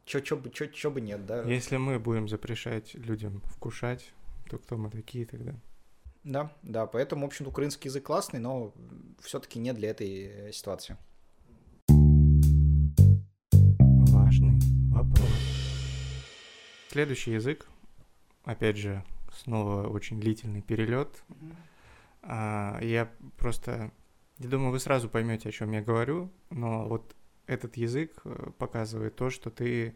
чё, 0.05 0.21
чё, 0.21 0.37
бы, 0.37 0.51
чё, 0.51 0.67
чё 0.67 0.91
бы 0.91 1.01
нет, 1.01 1.25
да? 1.27 1.43
Если 1.43 1.77
мы 1.77 1.99
будем 1.99 2.29
запрещать 2.29 2.95
людям 2.95 3.41
вкушать, 3.45 4.13
то 4.51 4.59
кто 4.59 4.77
мы 4.77 4.91
такие 4.91 5.27
тогда? 5.27 5.55
Да, 6.25 6.51
да, 6.63 6.87
поэтому, 6.87 7.23
в 7.23 7.27
общем-то, 7.27 7.51
украинский 7.51 7.89
язык 7.89 8.05
классный, 8.05 8.41
но 8.41 8.73
все-таки 9.21 9.59
не 9.61 9.73
для 9.73 9.91
этой 9.91 10.25
э, 10.49 10.53
ситуации. 10.53 10.97
Важный 14.13 14.59
вопрос. 14.91 15.29
Следующий 16.91 17.33
язык, 17.33 17.67
опять 18.45 18.77
же, 18.77 19.05
снова 19.33 19.87
очень 19.89 20.21
длительный 20.21 20.63
перелет. 20.63 21.23
А, 22.23 22.79
я 22.83 23.11
просто, 23.37 23.93
я 24.39 24.49
думаю, 24.49 24.71
вы 24.71 24.81
сразу 24.81 25.09
поймете, 25.09 25.49
о 25.49 25.53
чем 25.53 25.73
я 25.73 25.83
говорю, 25.83 26.31
но 26.51 26.87
вот 26.87 27.15
этот 27.47 27.77
язык 27.77 28.21
э, 28.25 28.51
показывает 28.59 29.17
то, 29.17 29.31
что 29.31 29.51
ты 29.51 29.95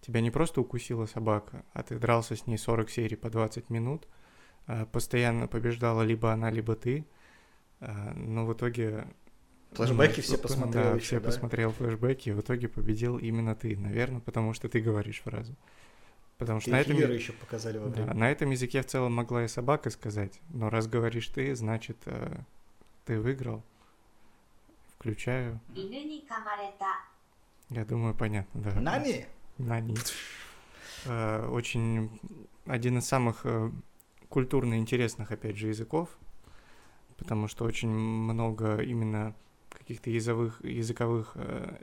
тебя 0.00 0.20
не 0.20 0.30
просто 0.30 0.60
укусила 0.60 1.06
собака, 1.06 1.64
а 1.72 1.82
ты 1.82 1.98
дрался 1.98 2.36
с 2.36 2.46
ней 2.46 2.56
40 2.56 2.90
серий 2.90 3.16
по 3.16 3.28
20 3.28 3.70
минут, 3.70 4.08
а, 4.66 4.86
постоянно 4.86 5.46
побеждала 5.46 6.02
либо 6.02 6.32
она, 6.32 6.50
либо 6.50 6.74
ты, 6.74 7.04
а, 7.80 8.12
но 8.14 8.46
в 8.46 8.54
итоге 8.54 9.06
Флэшбэки 9.72 10.16
ну, 10.16 10.22
все 10.22 10.38
посмотрел 10.38 10.84
Да, 10.84 10.90
еще, 10.94 11.04
все 11.04 11.20
да? 11.20 11.26
посмотрел 11.26 11.70
флешбеки, 11.72 12.30
и 12.30 12.32
в 12.32 12.40
итоге 12.40 12.68
победил 12.68 13.18
именно 13.18 13.54
ты, 13.54 13.76
наверное, 13.76 14.20
потому 14.20 14.52
что 14.52 14.68
ты 14.68 14.80
говоришь 14.80 15.20
фразу. 15.20 15.54
Потому 16.38 16.60
что 16.60 16.70
на 16.70 16.80
этом, 16.80 16.96
еще 16.96 17.32
показали 17.34 17.78
во 17.78 17.88
да, 17.88 18.02
время. 18.02 18.14
на 18.14 18.30
этом 18.30 18.50
языке 18.50 18.80
в 18.80 18.86
целом 18.86 19.12
могла 19.12 19.44
и 19.44 19.48
собака 19.48 19.90
сказать, 19.90 20.40
но 20.48 20.70
раз 20.70 20.86
говоришь 20.86 21.28
ты, 21.28 21.54
значит, 21.54 21.98
э, 22.06 22.38
ты 23.10 23.18
выиграл. 23.18 23.64
Включаю. 24.94 25.58
Я 27.68 27.84
думаю, 27.84 28.14
понятно, 28.14 28.60
да. 28.60 28.80
Нани? 28.80 29.26
Нани. 29.58 29.96
Э, 31.06 31.48
очень 31.48 32.20
один 32.66 32.98
из 32.98 33.06
самых 33.06 33.40
э, 33.42 33.72
культурно 34.28 34.78
интересных, 34.78 35.32
опять 35.32 35.56
же, 35.56 35.66
языков, 35.66 36.08
потому 37.16 37.48
что 37.48 37.64
очень 37.64 37.88
много 37.88 38.80
именно 38.80 39.34
каких-то 39.70 40.08
языковых, 40.08 40.64
языковых 40.64 41.36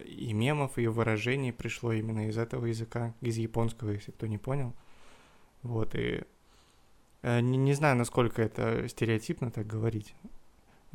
и 0.06 0.32
мемов, 0.32 0.78
и 0.78 0.88
выражений 0.88 1.52
пришло 1.52 1.92
именно 1.92 2.30
из 2.30 2.38
этого 2.38 2.68
языка, 2.68 3.13
из 3.20 3.36
японского, 3.36 3.90
если 3.90 4.12
кто 4.12 4.28
не 4.28 4.38
понял. 4.38 4.74
Вот, 5.62 5.94
и 5.94 6.24
не, 7.24 7.58
не 7.58 7.74
знаю, 7.74 7.98
насколько 7.98 8.42
это 8.42 8.88
стереотипно 8.88 9.52
так 9.52 9.68
говорить, 9.68 10.16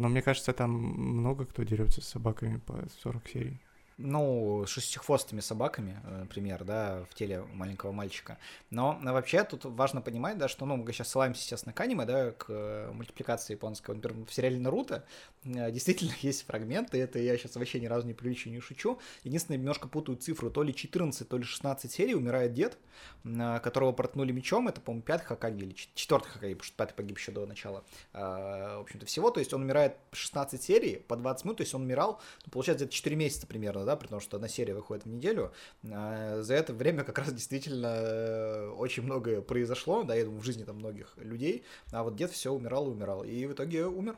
но 0.02 0.08
мне 0.08 0.20
кажется, 0.20 0.52
там 0.52 0.72
много 0.72 1.46
кто 1.46 1.62
дерется 1.62 2.00
с 2.00 2.08
собаками 2.08 2.56
по 2.56 2.88
40 3.02 3.28
серий. 3.28 3.60
Ну, 4.02 4.64
шестихвостыми 4.66 5.40
собаками, 5.40 6.00
э, 6.04 6.18
например, 6.20 6.64
да, 6.64 7.04
в 7.10 7.14
теле 7.14 7.44
маленького 7.54 7.92
мальчика. 7.92 8.38
Но 8.70 9.00
э, 9.02 9.12
вообще 9.12 9.44
тут 9.44 9.64
важно 9.64 10.00
понимать, 10.00 10.38
да, 10.38 10.48
что, 10.48 10.66
ну, 10.66 10.76
мы 10.76 10.92
сейчас 10.92 11.08
ссылаемся 11.08 11.56
на 11.64 11.72
к 11.72 11.80
аниме, 11.80 12.04
да, 12.04 12.32
к 12.32 12.46
э, 12.48 12.90
мультипликации 12.92 13.54
японского. 13.54 13.94
Например, 13.94 14.26
в 14.26 14.32
сериале 14.32 14.58
Наруто 14.58 15.04
действительно 15.44 16.12
есть 16.20 16.46
фрагменты, 16.46 17.00
это 17.00 17.18
я 17.18 17.36
сейчас 17.36 17.56
вообще 17.56 17.80
ни 17.80 17.86
разу 17.86 18.06
не 18.06 18.14
приличу, 18.14 18.50
не 18.50 18.60
шучу. 18.60 18.98
Единственное, 19.24 19.58
немножко 19.58 19.88
путаю 19.88 20.18
цифру, 20.18 20.50
то 20.50 20.62
ли 20.62 20.74
14, 20.74 21.28
то 21.28 21.38
ли 21.38 21.44
16 21.44 21.90
серий 21.90 22.14
умирает 22.14 22.52
дед, 22.52 22.78
которого 23.24 23.92
проткнули 23.92 24.32
мечом, 24.32 24.68
это, 24.68 24.80
по-моему, 24.80 25.02
пятый 25.02 25.24
Хакаги 25.24 25.62
или 25.62 25.72
чет- 25.72 25.94
четвертый 25.94 26.28
Хакаги, 26.28 26.54
потому 26.54 26.66
что 26.66 26.76
пятый 26.76 26.94
погиб 26.94 27.18
еще 27.18 27.32
до 27.32 27.46
начала, 27.46 27.84
в 28.12 28.80
общем-то, 28.80 29.06
всего, 29.06 29.30
то 29.30 29.40
есть 29.40 29.52
он 29.52 29.62
умирает 29.62 29.96
16 30.12 30.62
серий 30.62 30.96
по 30.96 31.16
20 31.16 31.44
минут, 31.44 31.56
то 31.58 31.62
есть 31.62 31.74
он 31.74 31.82
умирал, 31.82 32.20
ну, 32.44 32.52
получается, 32.52 32.84
где-то 32.84 32.96
4 32.96 33.16
месяца 33.16 33.46
примерно, 33.46 33.84
да, 33.84 33.91
при 33.96 34.08
том, 34.08 34.20
что 34.20 34.36
одна 34.36 34.48
серия 34.48 34.74
выходит 34.74 35.04
в 35.04 35.08
неделю. 35.08 35.52
Э, 35.84 36.42
За 36.42 36.54
это 36.54 36.72
время 36.72 37.04
как 37.04 37.18
раз 37.18 37.32
действительно 37.32 37.94
э, 37.96 38.68
очень 38.70 39.02
многое 39.02 39.40
произошло, 39.40 40.02
да, 40.02 40.14
я 40.14 40.24
думаю, 40.24 40.40
в 40.40 40.44
жизни 40.44 40.64
там 40.64 40.76
многих 40.76 41.16
людей, 41.16 41.64
а 41.92 42.02
вот 42.02 42.16
дед 42.16 42.30
все 42.30 42.52
умирал 42.52 42.86
и 42.88 42.90
умирал, 42.90 43.24
и 43.24 43.46
в 43.46 43.52
итоге 43.52 43.86
умер, 43.86 44.16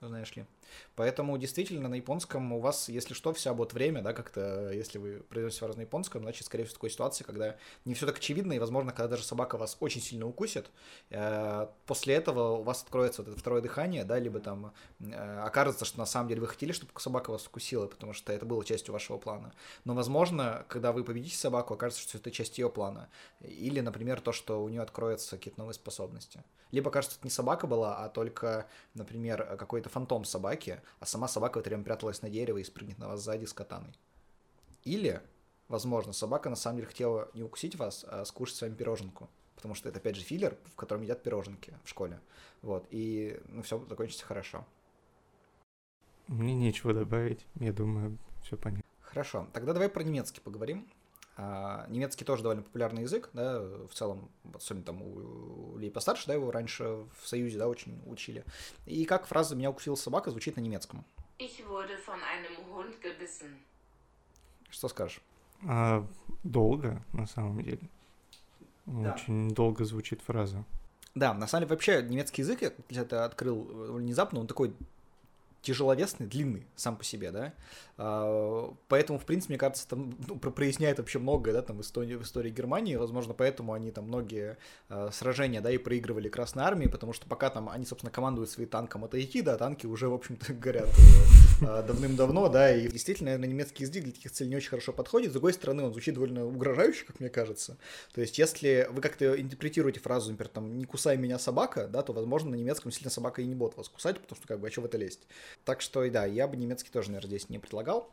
знаешь 0.00 0.34
ли. 0.36 0.46
Поэтому 0.94 1.36
действительно 1.38 1.88
на 1.88 1.94
японском 1.94 2.52
у 2.52 2.60
вас, 2.60 2.88
если 2.88 3.14
что, 3.14 3.32
вся 3.32 3.54
будет 3.54 3.72
время, 3.72 4.02
да, 4.02 4.12
как-то, 4.12 4.70
если 4.70 4.98
вы 4.98 5.20
произносите 5.28 5.60
фразу 5.60 5.78
на 5.78 5.82
японском, 5.82 6.22
значит, 6.22 6.46
скорее 6.46 6.64
всего, 6.64 6.74
такой 6.74 6.90
ситуации, 6.90 7.24
когда 7.24 7.56
не 7.84 7.94
все 7.94 8.06
так 8.06 8.18
очевидно, 8.18 8.52
и, 8.52 8.58
возможно, 8.58 8.92
когда 8.92 9.08
даже 9.08 9.24
собака 9.24 9.56
вас 9.56 9.76
очень 9.80 10.00
сильно 10.00 10.26
укусит, 10.26 10.70
э, 11.10 11.66
после 11.86 12.14
этого 12.14 12.58
у 12.58 12.62
вас 12.62 12.82
откроется 12.82 13.22
вот 13.22 13.30
это 13.30 13.38
второе 13.38 13.62
дыхание, 13.62 14.04
да, 14.04 14.18
либо 14.18 14.40
там 14.40 14.72
э, 15.00 15.40
окажется, 15.40 15.84
что 15.84 15.98
на 15.98 16.06
самом 16.06 16.28
деле 16.28 16.40
вы 16.40 16.48
хотели, 16.48 16.72
чтобы 16.72 16.92
собака 16.98 17.30
вас 17.30 17.46
укусила, 17.46 17.86
потому 17.86 18.12
что 18.12 18.32
это 18.32 18.46
было 18.46 18.64
частью 18.64 18.92
вашего 18.92 19.18
плана. 19.18 19.52
Но, 19.84 19.94
возможно, 19.94 20.64
когда 20.68 20.92
вы 20.92 21.04
победите 21.04 21.36
собаку, 21.36 21.74
окажется, 21.74 22.02
что 22.02 22.18
это 22.18 22.30
часть 22.30 22.58
ее 22.58 22.68
плана. 22.68 23.08
Или, 23.40 23.80
например, 23.80 24.20
то, 24.20 24.32
что 24.32 24.62
у 24.62 24.68
нее 24.68 24.82
откроются 24.82 25.36
какие-то 25.36 25.60
новые 25.60 25.74
способности. 25.74 26.42
Либо 26.70 26.88
окажется, 26.88 27.14
что 27.14 27.20
это 27.20 27.26
не 27.26 27.30
собака 27.30 27.66
была, 27.66 27.98
а 28.02 28.08
только, 28.08 28.66
например, 28.94 29.56
какой-то 29.58 29.88
фантом 29.90 30.24
собаки, 30.24 30.61
а 30.70 31.06
сама 31.06 31.28
собака 31.28 31.58
в 31.58 31.60
это 31.60 31.70
время 31.70 31.84
пряталась 31.84 32.22
на 32.22 32.30
дерево 32.30 32.58
и 32.58 32.64
спрыгнет 32.64 32.98
на 32.98 33.08
вас 33.08 33.20
сзади 33.20 33.44
с 33.44 33.52
катаной. 33.52 33.92
Или, 34.84 35.20
возможно, 35.68 36.12
собака 36.12 36.50
на 36.50 36.56
самом 36.56 36.76
деле 36.76 36.88
хотела 36.88 37.30
не 37.34 37.42
укусить 37.42 37.76
вас, 37.76 38.04
а 38.08 38.24
скушать 38.24 38.56
с 38.56 38.62
вами 38.62 38.74
пироженку. 38.74 39.28
Потому 39.54 39.74
что 39.74 39.88
это, 39.88 39.98
опять 39.98 40.16
же, 40.16 40.22
филлер, 40.22 40.56
в 40.64 40.74
котором 40.74 41.02
едят 41.02 41.22
пироженки 41.22 41.74
в 41.84 41.88
школе. 41.88 42.20
Вот, 42.62 42.86
и, 42.90 43.40
ну, 43.48 43.62
все 43.62 43.78
закончится 43.88 44.24
хорошо. 44.24 44.66
Мне 46.26 46.54
нечего 46.54 46.94
добавить, 46.94 47.46
я 47.60 47.72
думаю, 47.72 48.18
все 48.42 48.56
понятно. 48.56 48.84
Хорошо, 49.00 49.46
тогда 49.52 49.72
давай 49.72 49.88
про 49.88 50.02
немецкий 50.02 50.40
поговорим. 50.40 50.88
А, 51.36 51.86
немецкий 51.88 52.24
тоже 52.24 52.42
довольно 52.42 52.62
популярный 52.62 53.02
язык, 53.02 53.30
да, 53.32 53.60
в 53.60 53.94
целом, 53.94 54.30
особенно 54.54 54.84
там 54.84 55.02
у 55.02 55.76
людей 55.76 55.90
постарше, 55.90 56.26
да, 56.26 56.34
его 56.34 56.50
раньше 56.50 57.06
в 57.20 57.26
Союзе, 57.26 57.58
да, 57.58 57.68
очень 57.68 58.00
учили. 58.06 58.44
И 58.84 59.04
как 59.06 59.26
фраза 59.26 59.56
«меня 59.56 59.70
укусила 59.70 59.94
собака» 59.94 60.30
звучит 60.30 60.56
на 60.56 60.60
немецком. 60.60 61.04
Ich 61.38 61.66
wurde 61.66 61.96
von 62.06 62.20
einem 62.22 62.56
Hund 62.72 63.00
gebissen. 63.02 63.56
Что 64.70 64.88
скажешь? 64.88 65.20
А 65.66 66.06
долго, 66.44 67.02
на 67.12 67.26
самом 67.26 67.62
деле. 67.62 67.80
Да. 68.86 69.14
Очень 69.14 69.54
долго 69.54 69.84
звучит 69.84 70.20
фраза. 70.22 70.64
Да, 71.14 71.34
на 71.34 71.46
самом 71.46 71.62
деле 71.62 71.74
вообще 71.74 72.02
немецкий 72.02 72.42
язык, 72.42 72.62
я 72.62 72.72
для 72.88 73.02
это 73.02 73.24
открыл 73.24 73.62
внезапно, 73.94 74.40
он 74.40 74.46
такой 74.46 74.74
тяжеловесный, 75.62 76.26
длинный 76.26 76.66
сам 76.76 76.96
по 76.96 77.04
себе, 77.04 77.30
да, 77.30 77.54
А, 77.98 78.74
поэтому, 78.88 79.18
в 79.18 79.24
принципе, 79.24 79.52
мне 79.52 79.58
кажется, 79.58 79.86
там 79.86 80.16
ну, 80.26 80.36
про- 80.36 80.50
проясняет 80.50 80.98
вообще 80.98 81.18
многое, 81.18 81.52
да, 81.52 81.62
там 81.62 81.76
в 81.76 81.82
истории, 81.82 82.16
в 82.16 82.22
истории 82.22 82.50
Германии, 82.50 82.96
возможно, 82.96 83.32
поэтому 83.32 83.74
они 83.74 83.90
там 83.92 84.06
многие 84.06 84.56
а, 84.88 85.10
сражения, 85.12 85.60
да, 85.60 85.70
и 85.70 85.78
проигрывали 85.78 86.28
Красной 86.28 86.64
Армии, 86.64 86.86
потому 86.86 87.12
что 87.12 87.26
пока 87.26 87.50
там 87.50 87.68
они, 87.68 87.84
собственно, 87.84 88.10
командуют 88.10 88.50
свои 88.50 88.66
танком 88.66 89.04
отойти, 89.04 89.42
да, 89.42 89.56
танки 89.56 89.86
уже, 89.86 90.08
в 90.08 90.14
общем-то, 90.14 90.52
горят 90.54 90.88
э, 90.88 91.64
а, 91.66 91.82
давным-давно, 91.82 92.48
да, 92.48 92.74
и 92.74 92.88
действительно, 92.88 93.30
наверное, 93.30 93.48
немецкий 93.50 93.84
язык 93.84 94.02
для 94.02 94.12
таких 94.12 94.32
целей 94.32 94.50
не 94.50 94.56
очень 94.56 94.70
хорошо 94.70 94.92
подходит, 94.92 95.30
с 95.30 95.32
другой 95.34 95.52
стороны, 95.52 95.84
он 95.84 95.92
звучит 95.92 96.14
довольно 96.14 96.44
угрожающе, 96.46 97.04
как 97.04 97.20
мне 97.20 97.28
кажется, 97.28 97.76
то 98.14 98.20
есть, 98.20 98.36
если 98.38 98.88
вы 98.90 99.00
как-то 99.00 99.40
интерпретируете 99.40 100.00
фразу, 100.00 100.30
например, 100.30 100.48
там, 100.48 100.78
не 100.78 100.86
кусай 100.86 101.16
меня 101.18 101.38
собака, 101.38 101.86
да, 101.86 102.02
то, 102.02 102.12
возможно, 102.12 102.50
на 102.50 102.54
немецком 102.56 102.90
сильно 102.90 103.10
собака 103.10 103.42
и 103.42 103.46
не 103.46 103.54
будет 103.54 103.76
вас 103.76 103.88
кусать, 103.88 104.18
потому 104.18 104.36
что, 104.36 104.48
как 104.48 104.58
бы, 104.58 104.66
а 104.66 104.70
что 104.70 104.80
в 104.80 104.86
это 104.86 104.98
лезть? 104.98 105.20
Так 105.64 105.80
что, 105.80 106.04
и 106.04 106.10
да, 106.10 106.24
я 106.24 106.48
бы 106.48 106.56
немецкий 106.56 106.90
тоже, 106.90 107.10
наверное, 107.10 107.28
здесь 107.28 107.48
не 107.48 107.58
предлагал. 107.58 108.12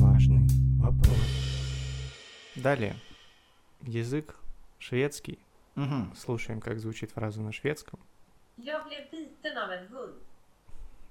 Важный 0.00 0.46
вопрос. 0.78 1.18
Далее. 2.56 2.96
Язык 3.82 4.36
шведский. 4.78 5.38
Мгм. 5.74 6.14
Слушаем, 6.16 6.60
как 6.60 6.78
звучит 6.78 7.10
фраза 7.10 7.40
на 7.40 7.52
шведском. 7.52 7.98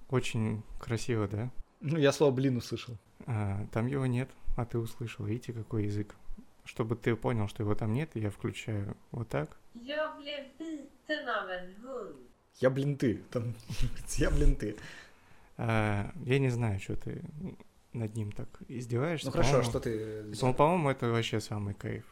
Очень 0.10 0.64
красиво, 0.80 1.28
да? 1.28 1.52
Ну, 1.82 1.98
я 1.98 2.12
слово 2.12 2.32
«блин» 2.32 2.58
услышал. 2.58 2.98
А, 3.26 3.66
там 3.72 3.88
его 3.88 4.06
нет, 4.06 4.30
а 4.56 4.66
ты 4.66 4.78
услышал. 4.78 5.26
Видите, 5.26 5.54
какой 5.54 5.86
язык? 5.86 6.16
Чтобы 6.66 6.96
ты 6.96 7.16
понял, 7.16 7.48
что 7.48 7.64
его 7.64 7.76
там 7.76 7.94
нет, 7.94 8.12
я 8.14 8.30
включаю 8.30 8.96
вот 9.12 9.28
так. 9.28 9.58
Jag 9.74 10.14
Я, 12.60 12.70
блин, 12.70 12.98
ты. 12.98 13.16
Там, 13.32 13.54
я, 14.18 14.30
блин, 14.30 14.56
ты. 14.56 14.76
А, 15.58 16.12
я 16.26 16.40
не 16.40 16.50
знаю, 16.50 16.80
что 16.80 16.96
ты 16.96 17.22
над 17.94 18.16
ним 18.16 18.32
так 18.32 18.48
издеваешься. 18.68 19.28
Ну, 19.28 19.32
хорошо, 19.32 19.52
По-моему- 19.52 19.70
что 19.70 19.80
ты... 19.80 20.24
Ну, 20.42 20.54
по-моему, 20.54 20.90
это 20.90 21.10
вообще 21.12 21.40
самый 21.40 21.74
кайф. 21.74 22.06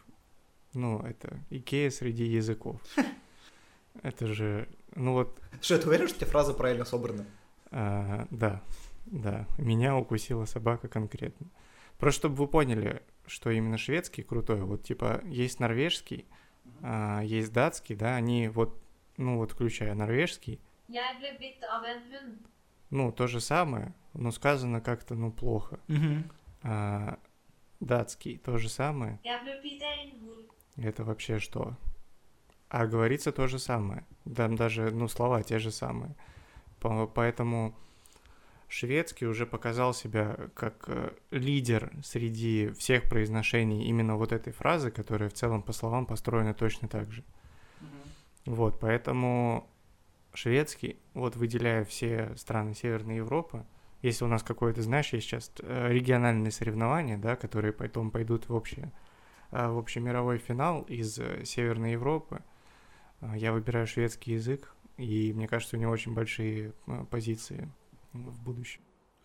Ну, 0.73 0.99
это 0.99 1.39
Икея 1.49 1.89
среди 1.89 2.25
языков. 2.25 2.80
Это 4.04 4.25
же, 4.27 4.69
ну 4.95 5.12
вот, 5.12 5.38
Что, 5.62 5.77
ты 5.77 5.86
уверен, 5.89 6.08
что 6.08 6.15
у 6.15 6.19
тебя 6.21 6.32
фраза 6.32 6.54
правильно 6.54 6.86
собрана? 6.86 7.25
а, 7.71 8.25
да, 8.32 8.62
да, 9.06 9.45
меня 9.58 9.97
укусила 9.97 10.45
собака 10.45 10.88
конкретно. 10.88 11.47
Просто 11.97 12.19
чтобы 12.21 12.36
вы 12.36 12.47
поняли, 12.47 13.04
что 13.27 13.49
именно 13.51 13.77
шведский 13.77 14.23
крутой, 14.23 14.62
вот 14.62 14.84
типа 14.84 15.19
есть 15.25 15.60
норвежский, 15.60 16.25
а, 16.82 17.19
есть 17.21 17.51
датский, 17.51 17.95
да, 17.95 18.15
они 18.15 18.47
вот, 18.47 18.82
ну 19.17 19.38
вот 19.38 19.52
включая 19.52 19.93
норвежский, 19.93 20.60
ну 22.89 23.12
то 23.12 23.28
же 23.28 23.39
самое, 23.39 23.93
но 24.13 24.32
сказано 24.32 24.82
как-то, 24.82 25.15
ну 25.15 25.32
плохо. 25.32 25.80
А, 26.63 27.17
датский 27.80 28.38
то 28.38 28.58
же 28.58 28.69
самое. 28.69 29.19
Это 30.78 31.04
вообще 31.04 31.39
что? 31.39 31.76
А 32.69 32.86
говорится 32.88 33.32
то 33.32 33.47
же 33.47 33.60
самое. 33.60 34.06
Там 34.36 34.56
даже, 34.56 34.91
ну, 34.91 35.08
слова 35.08 35.43
те 35.43 35.60
же 35.60 35.71
самые. 35.71 36.15
По- 36.80 37.08
Поэтому 37.08 37.76
шведский 38.69 39.26
уже 39.28 39.45
показал 39.45 39.93
себя 39.93 40.38
как 40.54 40.86
э, 40.88 41.12
лидер 41.32 41.91
среди 42.04 42.69
всех 42.78 43.10
произношений 43.10 43.84
именно 43.86 44.15
вот 44.15 44.32
этой 44.32 44.54
фразы, 44.54 44.89
которая 44.91 45.30
в 45.30 45.34
целом 45.34 45.62
по 45.63 45.74
словам 45.74 46.06
построена 46.06 46.54
точно 46.54 46.88
так 46.88 47.12
же. 47.12 47.24
Вот, 48.45 48.80
поэтому 48.80 49.67
шведский, 50.34 50.97
вот 51.13 51.36
выделяя 51.36 51.84
все 51.86 52.36
страны 52.36 52.73
Северной 52.73 53.17
Европы, 53.17 53.65
если 54.01 54.23
у 54.23 54.27
нас 54.27 54.41
какое-то, 54.41 54.82
знаешь, 54.82 55.13
есть 55.13 55.27
сейчас 55.27 55.51
э, 55.60 55.89
региональные 55.91 56.51
соревнования, 56.51 57.17
да, 57.17 57.36
которые 57.36 57.71
потом 57.71 58.10
пойдут 58.10 58.49
в 58.49 58.56
общее 58.56 58.91
а, 59.51 59.71
в 59.71 59.77
общемировой 59.77 60.39
финал 60.39 60.82
из 60.84 61.19
э, 61.19 61.45
Северной 61.45 61.91
Европы. 61.91 62.41
Я 63.36 63.51
выбираю 63.51 63.86
шведский 63.86 64.34
язык, 64.34 64.73
и 64.97 65.32
мне 65.34 65.47
кажется, 65.47 65.77
у 65.77 65.80
него 65.80 65.91
очень 65.91 66.15
большие 66.15 66.73
э, 66.88 67.06
позиции 67.12 67.71
в 68.13 68.41
будущем. 68.43 68.82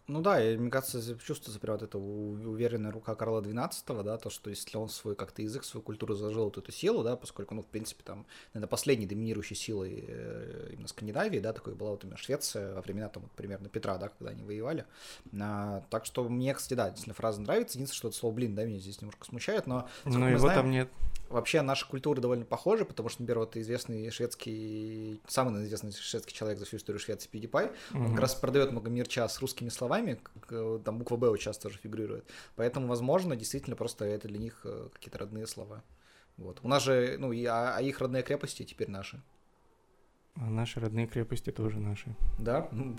Ну 0.09 0.21
да, 0.21 0.40
и, 0.40 0.57
мне 0.57 0.71
кажется, 0.71 1.01
чувствуется 1.19 1.59
прям 1.59 1.75
вот 1.79 1.83
эта 1.83 1.99
уверенная 1.99 2.92
рука 2.92 3.16
Карла 3.16 3.40
XII, 3.40 4.03
да, 4.05 4.19
то, 4.19 4.31
что 4.31 4.51
если 4.51 4.77
он 4.77 4.88
свой 4.88 5.16
как-то 5.16 5.42
язык, 5.42 5.64
свою 5.64 5.83
культуру 5.83 6.14
заложил 6.14 6.45
вот 6.45 6.59
эту 6.59 6.71
силу, 6.71 7.03
да, 7.03 7.16
поскольку, 7.16 7.57
ну, 7.57 7.62
в 7.62 7.66
принципе, 7.66 8.05
там, 8.05 8.25
наверное, 8.55 8.69
последней 8.69 9.07
доминирующей 9.07 9.57
силой 9.57 10.05
э, 10.07 10.71
именно 10.75 10.87
Скандинавии, 10.87 11.40
да, 11.40 11.53
такой 11.53 11.75
была 11.75 11.90
вот 11.90 12.05
именно 12.05 12.16
Швеция 12.16 12.75
во 12.75 12.83
времена, 12.83 13.09
там, 13.09 13.25
вот, 13.25 13.33
примерно 13.33 13.69
Петра, 13.69 13.99
да, 13.99 14.09
когда 14.09 14.31
они 14.31 14.45
воевали. 14.45 14.85
А, 15.40 15.83
так 15.90 16.05
что 16.07 16.29
мне, 16.29 16.55
кстати, 16.55 16.75
да, 16.75 16.85
действительно 16.88 17.14
фраза 17.14 17.40
нравится. 17.40 17.77
Единственное, 17.77 17.97
что 17.99 18.09
это 18.09 18.16
слово 18.16 18.35
«блин», 18.35 18.55
да, 18.55 18.64
меня 18.64 18.79
здесь 18.79 19.01
немножко 19.01 19.25
смущает, 19.25 19.66
но 19.66 19.88
мы 20.05 20.29
его 20.29 20.38
знаем- 20.38 20.61
там 20.61 20.71
нет. 20.71 20.88
Вообще 21.29 21.61
наши 21.62 21.88
культуры 21.88 22.21
довольно 22.21 22.45
похожи, 22.45 22.85
потому 22.85 23.09
что, 23.09 23.23
например, 23.23 23.40
вот 23.40 23.57
известный 23.57 24.09
шведский, 24.12 25.21
самый 25.27 25.64
известный 25.64 25.90
шведский 25.90 26.33
человек 26.33 26.61
за 26.61 26.66
всю 26.66 26.77
историю 26.77 27.01
Швеции 27.01 27.29
PewDiePie, 27.29 27.75
он 27.95 28.01
Мгм. 28.03 28.11
как 28.12 28.21
раз 28.21 28.37
продает 28.37 28.71
много 28.71 28.90
мерча 28.90 29.27
с 29.29 29.41
русскими 29.41 29.68
словами, 29.68 29.95
словами, 29.97 30.20
как, 30.22 30.53
э, 30.53 30.80
там 30.84 30.99
буква 30.99 31.16
«Б» 31.16 31.28
вот 31.30 31.61
тоже 31.61 31.78
фигурирует. 31.78 32.30
Поэтому, 32.57 32.86
возможно, 32.86 33.36
действительно 33.36 33.76
просто 33.76 34.05
это 34.05 34.28
для 34.28 34.38
них 34.38 34.61
э, 34.64 34.88
какие-то 34.92 35.18
родные 35.18 35.47
слова. 35.47 35.82
Вот. 36.36 36.61
У 36.62 36.68
нас 36.68 36.82
же, 36.82 37.16
ну, 37.18 37.32
и, 37.32 37.44
а, 37.47 37.76
а 37.76 37.82
их 37.82 38.01
родные 38.01 38.22
крепости 38.22 38.64
теперь 38.64 38.90
наши. 38.90 39.22
А 40.34 40.51
наши 40.51 40.80
родные 40.80 41.07
крепости 41.07 41.51
тоже 41.51 41.78
наши. 41.78 42.14
Да, 42.38 42.68
ну, 42.72 42.94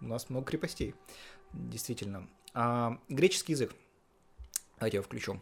у 0.00 0.04
нас 0.04 0.30
много 0.30 0.46
крепостей, 0.46 0.94
действительно. 1.52 2.28
А, 2.52 2.98
греческий 3.08 3.52
язык. 3.52 3.74
Давайте 4.78 4.98
я 4.98 5.02
включу. 5.02 5.40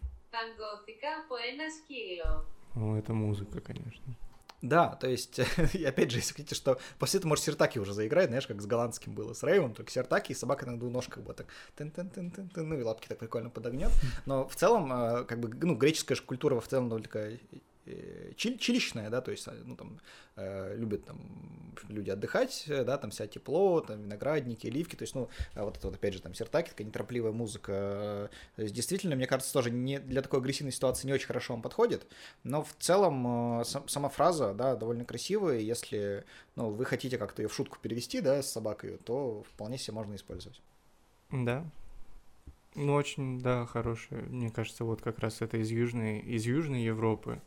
О, 2.74 2.96
это 2.96 3.12
музыка, 3.12 3.60
конечно. 3.60 4.16
Да, 4.62 4.94
то 4.94 5.08
есть, 5.08 5.40
и 5.74 5.84
опять 5.84 6.12
же, 6.12 6.18
если 6.18 6.34
хотите, 6.34 6.54
что 6.54 6.78
после 7.00 7.18
этого, 7.18 7.30
может, 7.30 7.44
Сертаки 7.44 7.80
уже 7.80 7.92
заиграет, 7.92 8.28
знаешь, 8.28 8.46
как 8.46 8.62
с 8.62 8.66
голландским 8.66 9.12
было, 9.12 9.34
с 9.34 9.42
Рейвом, 9.42 9.74
только 9.74 9.90
Сертаки, 9.90 10.30
и 10.30 10.34
собака 10.36 10.66
на 10.66 10.78
двух 10.78 10.92
ножках 10.92 11.24
вот 11.26 11.36
так, 11.36 11.46
тын 11.76 11.90
тын 11.90 12.08
тын 12.08 12.30
тын 12.30 12.48
тын 12.48 12.68
ну 12.68 12.78
и 12.78 12.82
лапки 12.82 13.08
так 13.08 13.18
прикольно 13.18 13.50
подогнет. 13.50 13.90
Но 14.24 14.46
в 14.46 14.54
целом, 14.54 14.92
э, 14.92 15.24
как 15.24 15.40
бы, 15.40 15.48
ну, 15.48 15.74
греческая 15.74 16.16
же 16.16 16.22
культура 16.22 16.60
в 16.60 16.68
целом 16.68 17.02
такая 17.02 17.40
чил- 18.36 18.58
чилищная, 18.58 19.10
да, 19.10 19.20
то 19.20 19.30
есть, 19.30 19.46
э, 19.48 19.52
ну, 19.64 19.76
там, 19.76 20.00
э, 20.36 20.76
любят 20.76 21.04
там 21.04 21.18
люди 21.88 22.10
отдыхать, 22.10 22.64
э, 22.68 22.84
да, 22.84 22.98
там 22.98 23.10
вся 23.10 23.26
тепло, 23.26 23.80
там 23.80 24.02
виноградники, 24.02 24.66
оливки, 24.66 24.96
то 24.96 25.02
есть, 25.02 25.14
ну, 25.14 25.28
а 25.54 25.64
вот 25.64 25.76
это 25.76 25.88
вот, 25.88 25.96
опять 25.96 26.14
же, 26.14 26.22
там, 26.22 26.34
Сертаки, 26.34 26.70
такая 26.70 26.86
неторопливая 26.86 27.32
музыка, 27.32 27.72
э, 27.72 28.28
то 28.56 28.62
есть, 28.62 28.74
действительно, 28.74 29.16
мне 29.16 29.26
кажется, 29.26 29.52
тоже 29.52 29.70
не, 29.70 29.98
для 29.98 30.22
такой 30.22 30.40
агрессивной 30.40 30.72
ситуации 30.72 31.06
не 31.06 31.12
очень 31.12 31.26
хорошо 31.26 31.54
вам 31.54 31.62
подходит, 31.62 32.06
но 32.44 32.62
в 32.62 32.74
целом 32.78 33.60
э, 33.60 33.64
сам- 33.64 33.88
сама 33.88 34.08
фраза, 34.08 34.54
да, 34.54 34.76
довольно 34.76 35.04
красивая, 35.04 35.58
если, 35.58 36.24
ну, 36.56 36.70
вы 36.70 36.84
хотите 36.84 37.18
как-то 37.18 37.42
ее 37.42 37.48
в 37.48 37.54
шутку 37.54 37.78
перевести, 37.80 38.20
да, 38.20 38.42
с 38.42 38.50
собакой, 38.50 38.98
то 39.04 39.42
вполне 39.54 39.78
себе 39.78 39.94
можно 39.94 40.14
использовать. 40.14 40.60
Да. 41.30 41.64
Ну, 42.74 42.94
очень, 42.94 43.40
да, 43.40 43.66
хорошая. 43.66 44.22
Мне 44.22 44.50
кажется, 44.50 44.84
вот 44.84 45.02
как 45.02 45.18
раз 45.18 45.42
это 45.42 45.58
из 45.58 45.70
Южной, 45.70 46.20
из 46.20 46.46
Южной 46.46 46.82
Европы. 46.82 47.40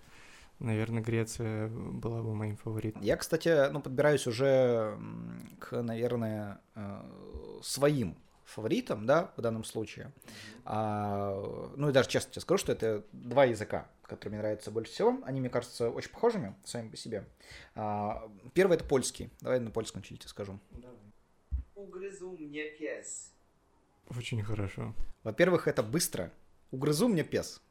Наверное, 0.60 1.04
Греция 1.04 1.68
была 1.68 2.22
бы 2.22 2.34
моим 2.34 2.56
фаворитом. 2.56 3.02
Я, 3.02 3.18
кстати, 3.18 3.70
ну, 3.72 3.82
подбираюсь 3.82 4.26
уже 4.26 4.98
к, 5.60 5.82
наверное, 5.82 6.62
э, 6.76 7.02
своим 7.62 8.18
фаворитам, 8.46 9.06
да, 9.06 9.34
в 9.36 9.42
данном 9.42 9.64
случае. 9.64 10.14
А, 10.64 11.72
ну 11.76 11.90
и 11.90 11.92
даже 11.92 12.10
честно 12.10 12.32
тебе 12.32 12.42
скажу, 12.42 12.58
что 12.60 12.72
это 12.72 13.04
два 13.12 13.46
языка, 13.46 13.90
которые 14.04 14.34
мне 14.34 14.42
нравятся 14.42 14.72
больше 14.72 14.92
всего. 14.92 15.20
Они, 15.26 15.40
мне 15.40 15.50
кажутся, 15.50 15.90
очень 15.90 16.12
похожими 16.12 16.56
сами 16.64 16.90
по 16.90 16.96
себе. 16.96 17.26
А, 17.76 18.30
первый 18.54 18.76
это 18.76 18.86
польский. 18.86 19.32
Давай 19.42 19.60
на 19.60 19.72
польском 19.72 20.02
чуть 20.02 20.20
тебе 20.20 20.30
скажу. 20.30 20.60
Ugryzł 21.76 22.38
mnie 22.38 22.72
pies. 22.80 23.32
Очень 24.18 24.44
хорошо. 24.44 24.94
Во-первых, 25.24 25.68
это 25.68 25.84
быстро. 25.84 26.32
Угрызу 26.72 27.08
мне 27.08 27.24
пес. 27.24 27.62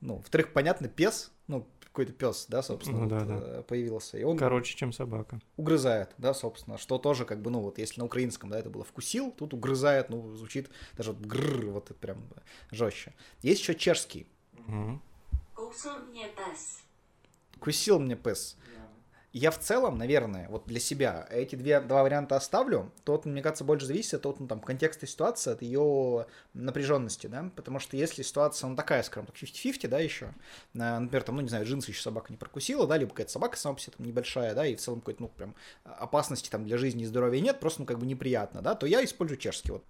Ну, 0.00 0.16
во-вторых, 0.16 0.52
понятно, 0.52 0.88
пес, 0.88 1.32
ну, 1.46 1.66
какой-то 1.96 2.12
пес, 2.12 2.44
да, 2.50 2.62
собственно, 2.62 3.00
Ну 3.04 3.08
да, 3.08 3.20
вот, 3.20 3.28
да. 3.28 3.34
э, 3.40 3.62
появился. 3.62 4.18
И 4.18 4.22
он 4.22 4.36
Короче, 4.36 4.76
чем 4.76 4.92
собака. 4.92 5.40
угрызает, 5.56 6.10
да, 6.18 6.34
собственно, 6.34 6.76
что 6.76 6.98
тоже, 6.98 7.24
как 7.24 7.40
бы, 7.40 7.50
ну, 7.50 7.60
вот, 7.60 7.78
если 7.78 8.00
на 8.00 8.04
украинском, 8.04 8.50
да, 8.50 8.58
это 8.58 8.68
было 8.68 8.84
вкусил, 8.84 9.30
тут 9.32 9.54
угрызает, 9.54 10.10
ну, 10.10 10.34
звучит 10.34 10.68
даже 10.94 11.12
вот 11.12 11.22
гррр, 11.26 11.70
вот 11.70 11.90
это 11.90 11.98
прям 11.98 12.22
жестче. 12.70 13.14
Есть 13.40 13.62
еще 13.62 13.74
чешский. 13.74 14.26
Мгм. 14.66 15.00
Кусал 15.54 16.00
мне 16.10 16.28
пес. 16.28 16.82
Кусил 17.60 17.98
мне 17.98 18.14
пес. 18.14 18.58
Я 19.38 19.50
в 19.50 19.58
целом, 19.58 19.98
наверное, 19.98 20.48
вот 20.48 20.64
для 20.64 20.80
себя 20.80 21.26
эти 21.30 21.56
две, 21.56 21.82
два 21.82 22.02
варианта 22.02 22.36
оставлю. 22.36 22.90
Тот, 23.04 23.26
мне 23.26 23.42
кажется, 23.42 23.64
больше 23.64 23.84
зависит 23.84 24.24
от 24.24 24.40
ну, 24.40 24.46
там, 24.46 24.60
контекста 24.60 25.06
ситуации, 25.06 25.52
от 25.52 25.60
ее 25.60 26.26
напряженности, 26.54 27.26
да, 27.26 27.50
потому 27.54 27.78
что 27.78 27.98
если 27.98 28.22
ситуация, 28.22 28.68
ну, 28.70 28.76
такая, 28.76 29.02
скажем 29.02 29.26
так, 29.26 29.36
50-50, 29.36 29.88
да, 29.88 29.98
еще, 29.98 30.32
на, 30.72 31.00
например, 31.00 31.22
там, 31.22 31.36
ну, 31.36 31.42
не 31.42 31.50
знаю, 31.50 31.66
джинсы 31.66 31.90
еще 31.90 32.00
собака 32.00 32.32
не 32.32 32.38
прокусила, 32.38 32.86
да, 32.86 32.96
либо 32.96 33.10
какая-то 33.10 33.30
собака 33.30 33.58
сама 33.58 33.74
по 33.74 33.80
себе 33.82 33.92
там 33.94 34.06
небольшая, 34.06 34.54
да, 34.54 34.64
и 34.64 34.74
в 34.74 34.80
целом 34.80 35.00
какой-то, 35.00 35.20
ну, 35.20 35.28
прям 35.28 35.54
опасности 35.84 36.48
там 36.48 36.64
для 36.64 36.78
жизни 36.78 37.02
и 37.02 37.06
здоровья 37.06 37.42
нет, 37.42 37.60
просто, 37.60 37.82
ну, 37.82 37.86
как 37.86 37.98
бы 37.98 38.06
неприятно, 38.06 38.62
да, 38.62 38.74
то 38.74 38.86
я 38.86 39.04
использую 39.04 39.36
чешский, 39.36 39.70
вот. 39.70 39.84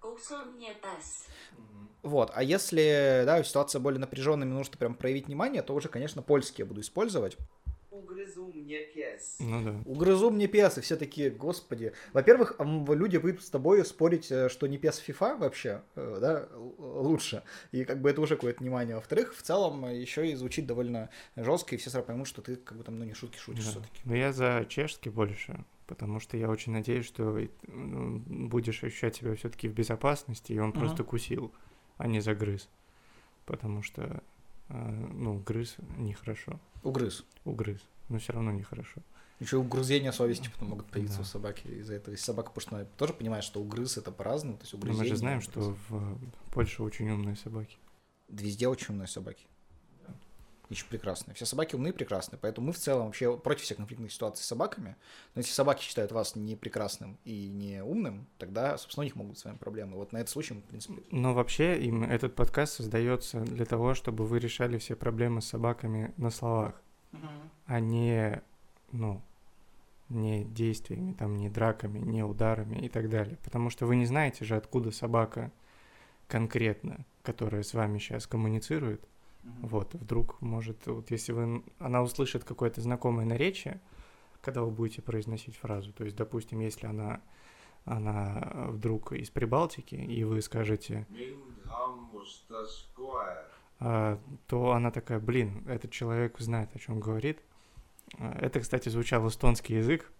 Вот, 2.03 2.31
а 2.33 2.43
если, 2.43 3.23
да, 3.25 3.41
ситуация 3.43 3.79
более 3.79 4.01
напряженная, 4.01 4.45
мне 4.45 4.55
нужно 4.55 4.75
прям 4.77 4.93
проявить 4.93 5.27
внимание, 5.27 5.61
то 5.61 5.73
уже, 5.73 5.87
конечно, 5.87 6.21
польский 6.21 6.63
я 6.63 6.65
буду 6.65 6.81
использовать. 6.81 7.37
Ugryzł 7.97 8.47
mnie 8.53 8.79
pies. 8.93 9.37
Ну 9.39 9.63
да. 9.63 9.81
Угрызу 9.85 10.29
мне 10.29 10.47
пес, 10.47 10.77
и 10.77 10.81
все 10.81 10.95
такие, 10.97 11.29
господи. 11.29 11.93
Во-первых, 12.13 12.55
люди 12.59 13.17
будут 13.17 13.41
с 13.43 13.49
тобой 13.49 13.83
спорить, 13.85 14.31
э, 14.31 14.49
что 14.49 14.67
не 14.67 14.77
пес 14.77 15.01
FIFA 15.07 15.37
вообще, 15.39 15.81
э, 15.95 16.17
да, 16.21 16.47
лучше. 16.77 17.43
И 17.71 17.83
как 17.85 18.01
бы 18.01 18.09
это 18.09 18.21
уже 18.21 18.35
какое-то 18.35 18.59
внимание. 18.61 18.95
Во-вторых, 18.95 19.35
в 19.35 19.41
целом 19.41 19.85
еще 19.89 20.29
и 20.29 20.35
звучит 20.35 20.65
довольно 20.67 21.09
жестко, 21.35 21.75
и 21.75 21.77
все 21.77 21.89
сразу 21.89 22.05
поймут, 22.07 22.27
что 22.27 22.41
ты 22.41 22.55
как 22.55 22.77
бы 22.77 22.83
там, 22.83 22.99
ну, 22.99 23.05
не 23.05 23.13
шутки 23.13 23.37
шутишь 23.37 23.65
Да. 23.65 23.71
все-таки. 23.71 24.01
Но 24.05 24.15
я 24.15 24.31
за 24.33 24.65
чешский 24.69 25.09
больше, 25.09 25.63
потому 25.87 26.19
что 26.19 26.37
я 26.37 26.49
очень 26.49 26.73
надеюсь, 26.73 27.05
что 27.05 27.39
ну, 27.67 28.19
будешь 28.27 28.83
ощущать 28.83 29.15
себя 29.15 29.35
все-таки 29.35 29.67
в 29.67 29.73
безопасности, 29.73 30.53
и 30.53 30.59
он 30.59 30.69
Мгм. 30.69 30.79
просто 30.79 31.03
кусил, 31.03 31.51
а 31.97 32.07
не 32.07 32.19
загрыз. 32.21 32.69
Потому 33.45 33.81
что, 33.81 34.01
э, 34.03 34.19
ну, 34.69 35.39
грыз 35.39 35.75
нехорошо. 35.97 36.59
Угрыз. 36.83 37.25
Угрыз. 37.45 37.79
Но 38.09 38.19
все 38.19 38.33
равно 38.33 38.51
нехорошо. 38.51 39.01
Еще 39.39 39.57
угрызения 39.57 40.11
совести 40.11 40.49
потом 40.49 40.69
могут 40.69 40.87
появиться 40.87 41.17
Да. 41.17 41.23
у 41.23 41.25
собаки 41.25 41.67
из-за 41.67 41.93
этого. 41.95 42.13
Если 42.13 42.25
собака 42.25 42.51
пушная 42.51 42.85
тоже 42.97 43.13
понимает, 43.13 43.43
что 43.43 43.61
угрыз 43.61 43.97
это 43.97 44.11
по-разному, 44.11 44.57
то 44.57 44.63
есть 44.63 44.73
Но 44.73 44.79
угрызение... 44.79 45.03
мы 45.03 45.09
же 45.09 45.15
знаем, 45.15 45.41
что 45.41 45.75
в 45.89 46.17
Польше 46.51 46.81
очень 46.81 47.09
умные 47.09 47.35
собаки. 47.35 47.77
Везде 48.29 48.67
очень 48.67 48.93
умные 48.95 49.07
собаки. 49.07 49.45
Еще 50.69 50.85
прекрасные. 50.85 51.33
Все 51.33 51.45
собаки 51.45 51.75
умные 51.75 51.93
и 51.93 51.95
прекрасные. 51.95 52.39
Поэтому 52.41 52.67
мы 52.67 52.73
в 52.73 52.77
целом 52.77 53.05
вообще 53.05 53.37
против 53.37 53.63
всех 53.63 53.77
конфликтных 53.77 54.11
ситуаций 54.11 54.43
с 54.43 54.47
собаками. 54.47 54.97
Но 55.33 55.39
если 55.39 55.53
собаки 55.53 55.81
считают 55.81 56.11
вас 56.11 56.35
не 56.35 56.55
прекрасным 56.57 57.17
и 57.23 57.47
не 57.47 57.81
умным, 57.81 58.27
тогда, 58.37 58.77
собственно, 58.77 59.03
у 59.03 59.05
них 59.05 59.15
могут 59.15 59.31
быть 59.31 59.39
с 59.39 59.45
вами 59.45 59.55
проблемы. 59.55 59.95
Вот 59.95 60.11
на 60.11 60.17
этот 60.17 60.29
случай 60.29 60.53
мы, 60.53 60.61
в 60.61 60.65
принципе... 60.65 61.01
Но 61.11 61.33
вообще 61.33 61.79
им 61.79 62.03
этот 62.03 62.35
подкаст 62.35 62.73
создается 62.73 63.39
для 63.41 63.65
того, 63.65 63.93
чтобы 63.93 64.25
вы 64.25 64.39
решали 64.39 64.77
все 64.77 64.95
проблемы 64.97 65.41
с 65.41 65.45
собаками 65.47 66.13
на 66.17 66.31
словах, 66.31 66.81
а 67.65 67.79
не, 67.79 68.41
ну, 68.91 69.21
не 70.09 70.43
действиями, 70.43 71.13
там, 71.13 71.37
не 71.37 71.49
драками, 71.49 71.99
не 71.99 72.23
ударами 72.23 72.77
и 72.77 72.89
так 72.89 73.09
далее. 73.09 73.37
Потому 73.43 73.69
что 73.69 73.85
вы 73.85 73.95
не 73.95 74.05
знаете 74.05 74.43
же, 74.43 74.57
откуда 74.57 74.91
собака 74.91 75.51
конкретно, 76.27 77.05
которая 77.23 77.63
с 77.63 77.73
вами 77.73 77.99
сейчас 77.99 78.27
коммуницирует. 78.27 79.01
Вот, 79.61 79.93
вдруг, 79.95 80.41
может, 80.41 80.85
вот 80.87 81.11
если 81.11 81.31
вы, 81.31 81.63
она 81.79 82.01
услышит 82.01 82.43
какое-то 82.43 82.81
знакомое 82.81 83.25
наречие, 83.25 83.81
когда 84.41 84.61
вы 84.61 84.71
будете 84.71 85.01
произносить 85.01 85.55
фразу, 85.57 85.91
то 85.93 86.03
есть, 86.03 86.15
допустим, 86.15 86.59
если 86.59 86.85
она, 86.85 87.21
она 87.85 88.67
вдруг 88.69 89.13
из 89.13 89.29
Прибалтики, 89.29 89.95
и 89.95 90.23
вы 90.23 90.41
скажете, 90.41 91.07
а, 93.79 94.19
то 94.47 94.71
она 94.71 94.91
такая, 94.91 95.19
блин, 95.19 95.63
этот 95.67 95.91
человек 95.91 96.39
знает, 96.39 96.69
о 96.75 96.79
чем 96.79 96.99
говорит. 96.99 97.39
Это, 98.17 98.59
кстати, 98.61 98.89
звучал 98.89 99.27
эстонский 99.27 99.75
язык, 99.75 100.11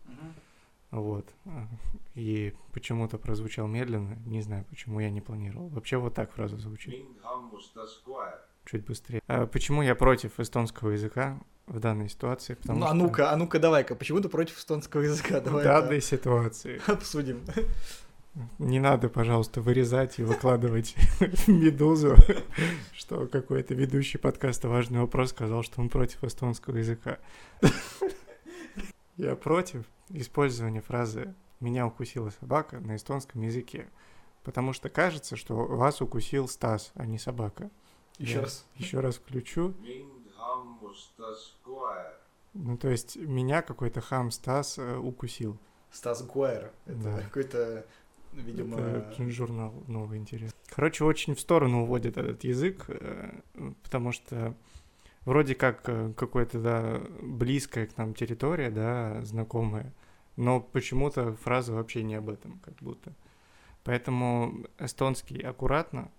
вот, 0.92 1.28
а, 1.46 1.68
и 2.16 2.54
почему-то 2.74 3.18
прозвучал 3.18 3.68
медленно, 3.68 4.18
не 4.26 4.42
знаю, 4.42 4.66
почему 4.66 5.00
я 5.00 5.10
не 5.10 5.22
планировал. 5.22 5.68
Вообще 5.70 5.98
вот 5.98 6.16
так 6.16 6.32
фраза 6.32 6.58
звучит. 6.58 6.94
Чуть 8.70 8.86
быстрее. 8.86 9.22
А 9.28 9.46
Почему 9.46 9.82
я 9.82 9.96
против 9.96 10.40
эстонского 10.40 10.92
языка 10.92 11.40
в 11.66 11.80
данной 11.80 12.10
ситуации? 12.10 12.56
Потому 12.56 12.80
Ну, 12.80 12.86
а 12.86 12.90
что 12.90 12.96
ну-ка, 12.96 13.32
а 13.32 13.36
ну-ка, 13.36 13.60
давай-ка, 13.60 13.96
почему 13.96 14.20
ты 14.20 14.30
против 14.30 14.58
эстонского 14.58 15.02
языка? 15.02 15.40
в 15.40 15.44
Давай 15.44 15.64
данной 15.64 15.98
это 15.98 16.06
ситуации 16.06 16.82
обсудим. 16.92 17.42
не 18.60 18.80
надо, 18.80 19.10
пожалуйста, 19.10 19.62
вырезать 19.62 20.20
и 20.20 20.24
выкладывать 20.24 20.96
в 21.20 21.48
медузу, 21.48 22.16
что 22.94 23.28
какой-то 23.28 23.74
ведущий 23.74 24.18
подкаста 24.18 24.70
«Важный 24.70 25.00
вопрос» 25.00 25.30
сказал, 25.30 25.64
что 25.64 25.82
он 25.82 25.90
против 25.90 26.24
эстонского 26.24 26.78
языка. 26.78 27.18
Я 29.16 29.36
против 29.36 29.84
использования 30.10 30.82
фразы 30.82 31.34
«меня 31.60 31.88
укусила 31.88 32.30
собака» 32.40 32.80
на 32.80 32.96
эстонском 32.96 33.42
языке, 33.42 33.88
потому 34.44 34.74
что 34.74 34.90
кажется, 34.90 35.36
что 35.36 35.56
вас 35.56 36.02
укусил 36.02 36.48
Стас, 36.48 36.92
а 36.94 37.06
не 37.06 37.18
собака. 37.18 37.72
Еще 38.18 38.42
раз. 38.42 38.66
Еще 38.76 39.00
раз 39.00 39.16
включу. 39.16 39.74
Ну, 42.54 42.78
то 42.78 42.90
есть 42.90 43.16
меня 43.18 43.62
какой-то 43.62 44.02
хам 44.02 44.32
Стас 44.32 44.78
э, 44.80 44.96
укусил. 44.98 45.58
Стас 45.92 46.24
Гуайер. 46.24 46.72
Это 46.86 46.98
Да. 47.04 47.22
какой-то, 47.22 47.86
видимо... 48.34 48.80
Это 48.80 49.30
журнал 49.30 49.74
новый 49.88 50.18
интерес. 50.18 50.52
Короче, 50.70 51.04
очень 51.04 51.36
в 51.36 51.40
сторону 51.40 51.84
уводит 51.84 52.18
этот 52.18 52.44
язык, 52.44 52.86
э, 52.88 53.40
потому 53.84 54.12
что 54.12 54.56
вроде 55.26 55.54
как 55.56 55.88
э, 55.88 56.14
какой-то, 56.18 56.60
да, 56.60 57.02
близкая 57.22 57.86
к 57.86 57.98
нам 57.98 58.16
территория, 58.16 58.72
да, 58.72 59.24
знакомая, 59.24 59.94
но 60.36 60.60
почему-то 60.60 61.34
фраза 61.36 61.74
вообще 61.74 62.04
не 62.04 62.16
об 62.16 62.30
этом, 62.30 62.60
как 62.66 62.76
будто. 62.76 63.14
Поэтому 63.84 64.66
эстонский 64.80 65.40
аккуратно 65.42 66.12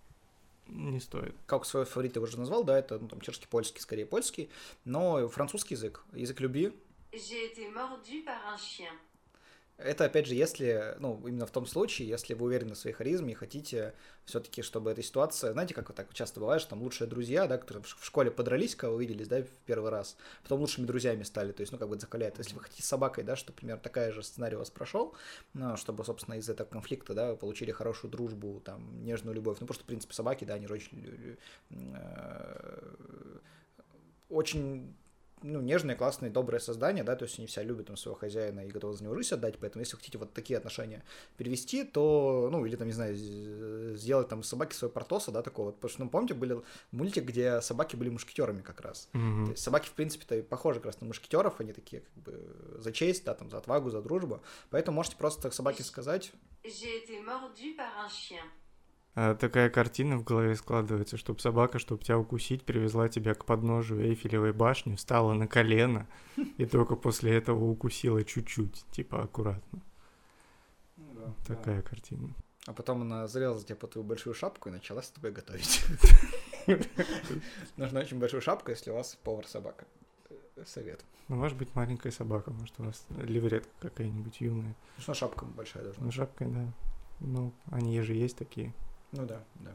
не 0.68 1.00
стоит. 1.00 1.34
как 1.46 1.64
свой 1.64 1.84
фаворит 1.84 2.14
ты 2.14 2.20
уже 2.20 2.38
назвал, 2.38 2.64
да, 2.64 2.78
это 2.78 2.98
ну, 2.98 3.08
там 3.08 3.20
чешский, 3.20 3.46
польский, 3.46 3.80
скорее 3.80 4.06
польский, 4.06 4.50
но 4.84 5.28
французский 5.28 5.74
язык, 5.74 6.02
язык 6.12 6.40
любви, 6.40 6.72
Это, 9.78 10.06
опять 10.06 10.26
же, 10.26 10.34
если, 10.34 10.96
ну, 10.98 11.22
именно 11.24 11.46
в 11.46 11.52
том 11.52 11.64
случае, 11.64 12.08
если 12.08 12.34
вы 12.34 12.46
уверены 12.46 12.74
в 12.74 12.78
своей 12.78 12.96
харизме 12.96 13.30
и 13.30 13.36
хотите 13.36 13.94
все-таки, 14.24 14.60
чтобы 14.60 14.90
эта 14.90 15.04
ситуация, 15.04 15.52
знаете, 15.52 15.72
как 15.72 15.88
вот 15.88 15.96
так 15.96 16.12
часто 16.12 16.40
бывает, 16.40 16.60
что 16.60 16.70
там 16.70 16.82
лучшие 16.82 17.06
друзья, 17.06 17.46
да, 17.46 17.58
которые 17.58 17.84
в 17.84 18.04
школе 18.04 18.32
подрались, 18.32 18.74
кого 18.74 18.96
увиделись, 18.96 19.28
да, 19.28 19.40
в 19.40 19.46
первый 19.66 19.92
раз, 19.92 20.16
потом 20.42 20.58
лучшими 20.60 20.84
друзьями 20.84 21.22
стали, 21.22 21.52
то 21.52 21.60
есть, 21.60 21.70
ну, 21.70 21.78
как 21.78 21.88
бы 21.88 21.94
это 21.94 22.02
закаляет. 22.02 22.38
Если 22.38 22.54
вы 22.54 22.60
хотите 22.60 22.82
с 22.82 22.86
собакой, 22.86 23.22
да, 23.22 23.36
что, 23.36 23.52
примерно, 23.52 23.80
такая 23.80 24.10
же 24.10 24.24
сценарий 24.24 24.56
у 24.56 24.58
вас 24.58 24.70
прошел, 24.70 25.14
ну, 25.54 25.76
чтобы, 25.76 26.04
собственно, 26.04 26.34
из 26.34 26.48
этого 26.48 26.66
конфликта, 26.66 27.14
да, 27.14 27.30
вы 27.30 27.36
получили 27.36 27.70
хорошую 27.70 28.10
дружбу, 28.10 28.60
там, 28.64 29.04
нежную 29.04 29.36
любовь, 29.36 29.58
ну, 29.60 29.66
потому 29.68 29.74
что, 29.76 29.84
в 29.84 29.86
принципе, 29.86 30.12
собаки, 30.12 30.44
да, 30.44 30.54
они 30.54 30.66
очень, 30.66 31.38
э, 31.70 32.96
очень 34.28 34.92
ну, 35.42 35.60
нежное, 35.60 35.96
классное, 35.96 36.30
доброе 36.30 36.58
создание, 36.58 37.04
да, 37.04 37.16
то 37.16 37.24
есть 37.24 37.38
они 37.38 37.46
все 37.46 37.62
любят 37.62 37.86
там 37.86 37.96
своего 37.96 38.18
хозяина 38.18 38.60
и 38.66 38.70
готовы 38.70 38.94
за 38.94 39.04
него 39.04 39.14
жизнь 39.14 39.34
отдать, 39.34 39.58
поэтому 39.58 39.82
если 39.82 39.94
вы 39.94 40.00
хотите 40.00 40.18
вот 40.18 40.32
такие 40.32 40.56
отношения 40.56 41.04
перевести, 41.36 41.84
то, 41.84 42.48
ну, 42.50 42.64
или 42.64 42.76
там, 42.76 42.86
не 42.86 42.92
знаю, 42.92 43.14
сделать 43.96 44.28
там 44.28 44.42
собаки 44.42 44.74
свой 44.74 44.90
портоса, 44.90 45.30
да, 45.30 45.42
такого, 45.42 45.66
вот, 45.66 45.76
потому 45.76 45.90
что, 45.90 46.04
ну, 46.04 46.10
помните, 46.10 46.34
были 46.34 46.60
мультик, 46.90 47.24
где 47.24 47.60
собаки 47.60 47.96
были 47.96 48.08
мушкетерами 48.08 48.62
как 48.62 48.80
раз, 48.80 49.08
Мгм. 49.12 49.46
то 49.46 49.50
есть 49.52 49.62
собаки, 49.62 49.88
в 49.88 49.92
принципе-то, 49.92 50.42
похожи 50.42 50.80
как 50.80 50.86
раз 50.86 51.00
на 51.00 51.06
мушкетеров, 51.06 51.60
они 51.60 51.72
такие, 51.72 52.02
как 52.02 52.14
бы, 52.22 52.78
за 52.78 52.92
честь, 52.92 53.24
да, 53.24 53.34
там, 53.34 53.50
за 53.50 53.58
отвагу, 53.58 53.90
за 53.90 54.02
дружбу, 54.02 54.40
поэтому 54.70 54.96
можете 54.96 55.16
просто 55.16 55.50
собаке 55.50 55.82
сказать, 55.82 56.32
такая 59.40 59.70
картина 59.70 60.16
в 60.18 60.24
голове 60.24 60.54
складывается, 60.54 61.16
чтобы 61.16 61.40
собака, 61.40 61.78
чтобы 61.78 62.02
тебя 62.04 62.18
укусить, 62.18 62.62
привезла 62.64 63.08
тебя 63.08 63.34
к 63.34 63.44
подножию 63.44 64.02
Эйфелевой 64.04 64.52
башни, 64.52 64.94
встала 64.96 65.32
на 65.32 65.46
колено 65.48 66.06
и 66.56 66.66
только 66.66 66.94
после 66.96 67.34
этого 67.36 67.64
укусила 67.64 68.22
чуть-чуть, 68.24 68.84
типа 68.90 69.22
аккуратно. 69.22 69.80
Такая 71.46 71.82
картина. 71.82 72.34
а 72.66 72.72
потом 72.72 73.02
она 73.02 73.26
залезла 73.28 73.62
тебе 73.62 73.76
под 73.76 73.92
твою 73.92 74.06
большую 74.06 74.34
шапку 74.34 74.68
и 74.68 74.72
начала 74.72 75.02
с 75.02 75.10
тобой 75.10 75.30
готовить. 75.32 75.84
Нужна 77.76 78.00
очень 78.00 78.18
большая 78.18 78.40
шапка, 78.40 78.72
если 78.72 78.90
у 78.90 78.94
вас 78.94 79.16
повар-собака. 79.24 79.86
Совет. 80.66 81.04
Ну, 81.28 81.36
может 81.36 81.56
быть, 81.56 81.72
маленькая 81.76 82.10
собака, 82.10 82.50
может, 82.50 82.74
у 82.80 82.82
вас 82.82 83.06
левретка 83.16 83.70
какая-нибудь 83.80 84.40
юная. 84.40 84.74
Ну, 84.96 85.02
что 85.02 85.14
шапка 85.14 85.44
большая 85.44 85.84
должна 85.84 86.00
Ну, 86.00 86.06
быть. 86.06 86.14
жабкой, 86.16 86.48
да. 86.48 86.72
Ну, 87.20 87.52
они 87.70 88.00
же 88.02 88.14
есть 88.14 88.36
такие. 88.36 88.74
Ну 89.12 89.26
да, 89.26 89.42
да. 89.56 89.72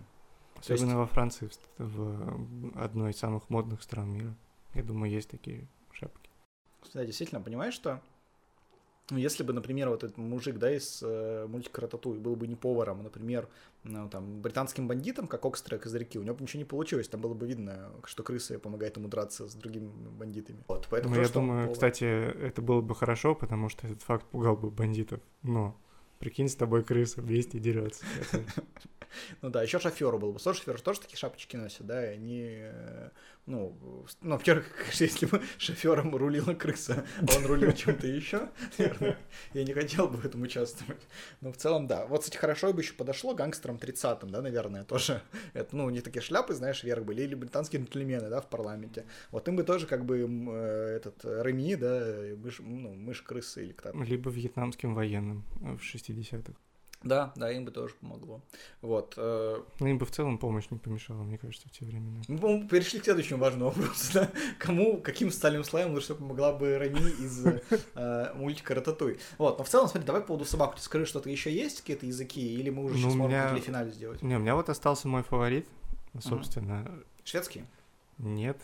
Особенно 0.59 0.97
во 0.97 1.07
Франции, 1.07 1.49
в, 1.77 2.73
одной 2.75 3.11
из 3.11 3.17
самых 3.17 3.49
модных 3.49 3.83
стран 3.83 4.11
мира. 4.11 4.35
Я 4.73 4.83
думаю, 4.83 5.11
есть 5.11 5.29
такие 5.29 5.67
шапки. 5.91 6.29
Да, 6.93 7.05
действительно, 7.05 7.41
понимаешь, 7.41 7.73
что 7.73 8.01
ну, 9.09 9.17
если 9.17 9.43
бы, 9.43 9.51
например, 9.51 9.89
вот 9.89 10.03
этот 10.03 10.17
мужик, 10.17 10.57
да, 10.57 10.73
из 10.73 11.01
э, 11.03 11.45
мультика 11.47 11.81
Рататуй 11.81 12.19
был 12.19 12.37
бы 12.37 12.47
не 12.47 12.55
поваром, 12.55 13.01
а, 13.01 13.03
например, 13.03 13.49
ну, 13.83 14.09
там, 14.09 14.41
британским 14.41 14.87
бандитом, 14.87 15.27
как 15.27 15.45
Окстрек 15.45 15.85
из 15.85 15.93
реки, 15.93 16.17
у 16.17 16.23
него 16.23 16.35
бы 16.35 16.43
ничего 16.43 16.59
не 16.59 16.65
получилось, 16.65 17.09
там 17.09 17.19
было 17.19 17.33
бы 17.33 17.45
видно, 17.45 17.91
что 18.05 18.23
крыса 18.23 18.57
помогает 18.59 18.95
ему 18.95 19.09
драться 19.09 19.49
с 19.49 19.55
другими 19.55 19.91
бандитами. 20.17 20.63
Вот, 20.69 20.87
поэтому 20.89 21.15
Ну, 21.15 21.21
я 21.21 21.27
думаю, 21.27 21.73
кстати, 21.73 22.05
это 22.05 22.61
было 22.61 22.79
бы 22.79 22.95
хорошо, 22.95 23.35
потому 23.35 23.67
что 23.67 23.87
этот 23.87 24.01
факт 24.03 24.25
пугал 24.27 24.55
бы 24.55 24.71
бандитов. 24.71 25.19
Но 25.41 25.75
прикинь, 26.23 26.47
с 26.47 26.55
тобой 26.55 26.83
крыса 26.83 27.21
вместе 27.21 27.59
дерется. 27.59 28.05
Ну 29.43 29.51
да, 29.51 29.61
еще 29.61 29.77
шоферу 29.77 30.17
был 30.17 30.31
бы. 30.31 30.39
Слушай, 30.39 30.61
шофер 30.61 30.81
тоже 30.81 31.01
такие 31.01 31.17
шапочки 31.17 31.55
носят, 31.55 31.85
да, 31.85 32.03
и 32.03 32.15
они, 32.15 32.47
э, 32.49 33.09
ну, 33.45 33.77
ну, 34.21 34.35
во-первых, 34.37 34.65
если 34.99 35.25
бы 35.25 35.41
шофером 35.57 36.15
рулила 36.15 36.53
крыса, 36.53 37.05
а 37.21 37.35
он 37.35 37.45
рулил 37.45 37.73
чем-то 37.73 38.07
еще, 38.07 38.49
наверное, 38.77 39.17
я 39.53 39.63
не 39.63 39.73
хотел 39.73 40.07
бы 40.07 40.17
в 40.17 40.25
этом 40.25 40.41
участвовать. 40.41 41.01
Но 41.41 41.51
в 41.51 41.57
целом, 41.57 41.87
да. 41.87 42.05
Вот, 42.05 42.21
кстати, 42.21 42.37
хорошо 42.37 42.71
бы 42.71 42.81
еще 42.81 42.93
подошло 42.93 43.33
гангстерам 43.33 43.75
30-м, 43.75 44.29
да, 44.29 44.41
наверное, 44.41 44.83
тоже. 44.85 45.21
Это, 45.53 45.75
ну, 45.75 45.89
них 45.89 46.03
такие 46.03 46.21
шляпы, 46.21 46.53
знаешь, 46.53 46.83
вверх 46.83 47.03
были, 47.03 47.23
или 47.23 47.35
британские 47.35 47.81
джентльмены, 47.81 48.29
да, 48.29 48.39
в 48.39 48.49
парламенте. 48.49 49.05
Вот 49.31 49.47
им 49.47 49.55
бы 49.55 49.63
тоже 49.63 49.87
как 49.87 50.05
бы 50.05 50.19
э, 50.19 50.95
этот 50.95 51.25
э, 51.25 51.41
Реми, 51.43 51.75
да, 51.75 52.13
мышь, 52.37 52.59
ну, 52.59 52.93
мышь-крысы 52.93 53.65
или 53.65 53.73
кто 53.73 53.91
Либо 54.03 54.29
вьетнамским 54.29 54.95
военным 54.95 55.43
в 55.55 55.81
60-х. 55.81 56.53
Да, 57.03 57.33
да, 57.35 57.51
им 57.51 57.65
бы 57.65 57.71
тоже 57.71 57.93
помогло. 57.99 58.41
Вот. 58.81 59.13
э, 59.17 59.61
Ну, 59.79 59.87
им 59.87 59.97
бы 59.97 60.05
в 60.05 60.11
целом 60.11 60.37
помощь 60.37 60.65
не 60.71 60.77
помешала, 60.77 61.21
мне 61.23 61.37
кажется, 61.37 61.67
в 61.67 61.71
те 61.71 61.85
времена. 61.85 62.21
Мы 62.27 62.67
перешли 62.67 62.99
к 62.99 63.03
следующему 63.03 63.39
важному 63.39 63.71
вопросу. 63.71 64.11
Да? 64.13 64.29
Кому, 64.57 64.97
каким 65.01 65.29
стальным 65.31 65.63
слоем 65.63 65.91
лучше 65.93 66.15
помогла 66.15 66.53
бы 66.53 66.77
Рами 66.77 66.99
из 67.21 67.45
э, 67.95 68.33
мультика 68.35 68.73
Рататуй? 68.75 69.19
Вот, 69.37 69.57
но 69.57 69.63
в 69.63 69.69
целом, 69.69 69.87
смотри, 69.87 70.05
давай 70.07 70.21
по 70.21 70.27
поводу 70.29 70.45
собак. 70.45 70.75
Ты 70.75 70.81
скажи, 70.81 71.05
что-то 71.05 71.29
еще 71.29 71.53
есть, 71.53 71.81
какие-то 71.81 72.05
языки, 72.05 72.41
или 72.55 72.69
мы 72.69 72.83
уже 72.85 72.93
Ну, 72.95 72.99
сейчас 73.01 73.13
у 73.13 73.17
можем 73.17 73.31
меня- 73.37 73.49
для 73.51 73.61
финале 73.61 73.91
сделать? 73.91 74.21
Не, 74.21 74.35
у 74.37 74.39
меня 74.39 74.55
вот 74.55 74.69
остался 74.69 75.07
мой 75.07 75.23
фаворит, 75.23 75.67
собственно, 76.21 76.89
Шведский? 77.25 77.65
нет. 78.17 78.57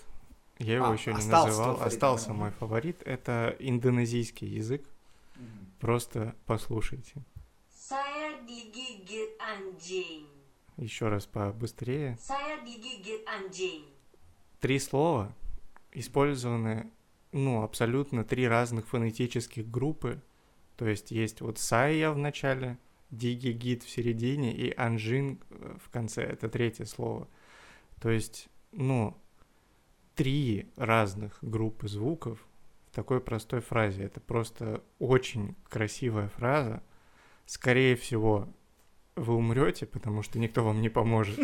Я 0.60 0.76
его 0.76 0.90
А, 0.90 0.94
еще 0.94 1.12
не 1.14 1.18
называл. 1.26 1.76
фаворит, 1.76 1.94
остался 1.94 2.28
понял. 2.28 2.40
мой 2.40 2.52
фаворит. 2.52 3.02
Это 3.06 3.56
индонезийский 3.60 4.48
язык. 4.48 4.84
Просто 5.80 6.36
послушайте. 6.46 7.14
Saya 8.30 9.28
anjing. 9.40 10.28
Еще 10.78 11.08
раз 11.08 11.26
побыстрее. 11.26 12.18
Saya 12.20 12.62
anjing. 13.26 13.86
Три 14.60 14.80
слова 14.80 15.34
использованы, 15.92 16.92
ну, 17.32 17.64
абсолютно 17.64 18.24
три 18.24 18.48
разных 18.48 18.88
фонетических 18.88 19.70
группы. 19.70 20.22
То 20.76 20.88
есть 20.88 21.12
есть 21.12 21.42
вот 21.42 21.58
Сая 21.58 22.12
в 22.12 22.18
начале, 22.18 22.78
Дигигит 23.10 23.84
в 23.84 23.90
середине 23.90 24.56
и 24.56 24.74
Анжин 24.76 25.40
в 25.84 25.90
конце. 25.90 26.24
Это 26.24 26.48
третье 26.48 26.86
слово. 26.86 27.28
То 28.00 28.12
есть, 28.12 28.48
ну, 28.72 29.18
три 30.16 30.72
разных 30.76 31.40
группы 31.42 31.88
звуков 31.88 32.46
в 32.92 32.96
такой 32.96 33.20
простой 33.20 33.62
фразе. 33.62 34.04
Это 34.04 34.20
просто 34.20 34.84
очень 35.00 35.56
красивая 35.68 36.30
фраза. 36.30 36.84
Скорее 37.50 37.96
всего, 37.96 38.48
вы 39.16 39.34
умрете, 39.34 39.88
потому 39.88 40.22
что 40.22 40.38
никто 40.38 40.64
вам 40.64 40.82
не 40.82 40.90
поможет. 40.90 41.40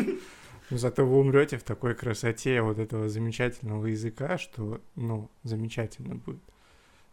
Но 0.70 0.76
зато 0.76 1.04
вы 1.04 1.18
умрете 1.18 1.58
в 1.58 1.64
такой 1.64 1.96
красоте 1.96 2.62
вот 2.62 2.78
этого 2.78 3.08
замечательного 3.08 3.86
языка, 3.86 4.38
что, 4.38 4.80
ну, 4.94 5.28
замечательно 5.42 6.14
будет. 6.14 6.42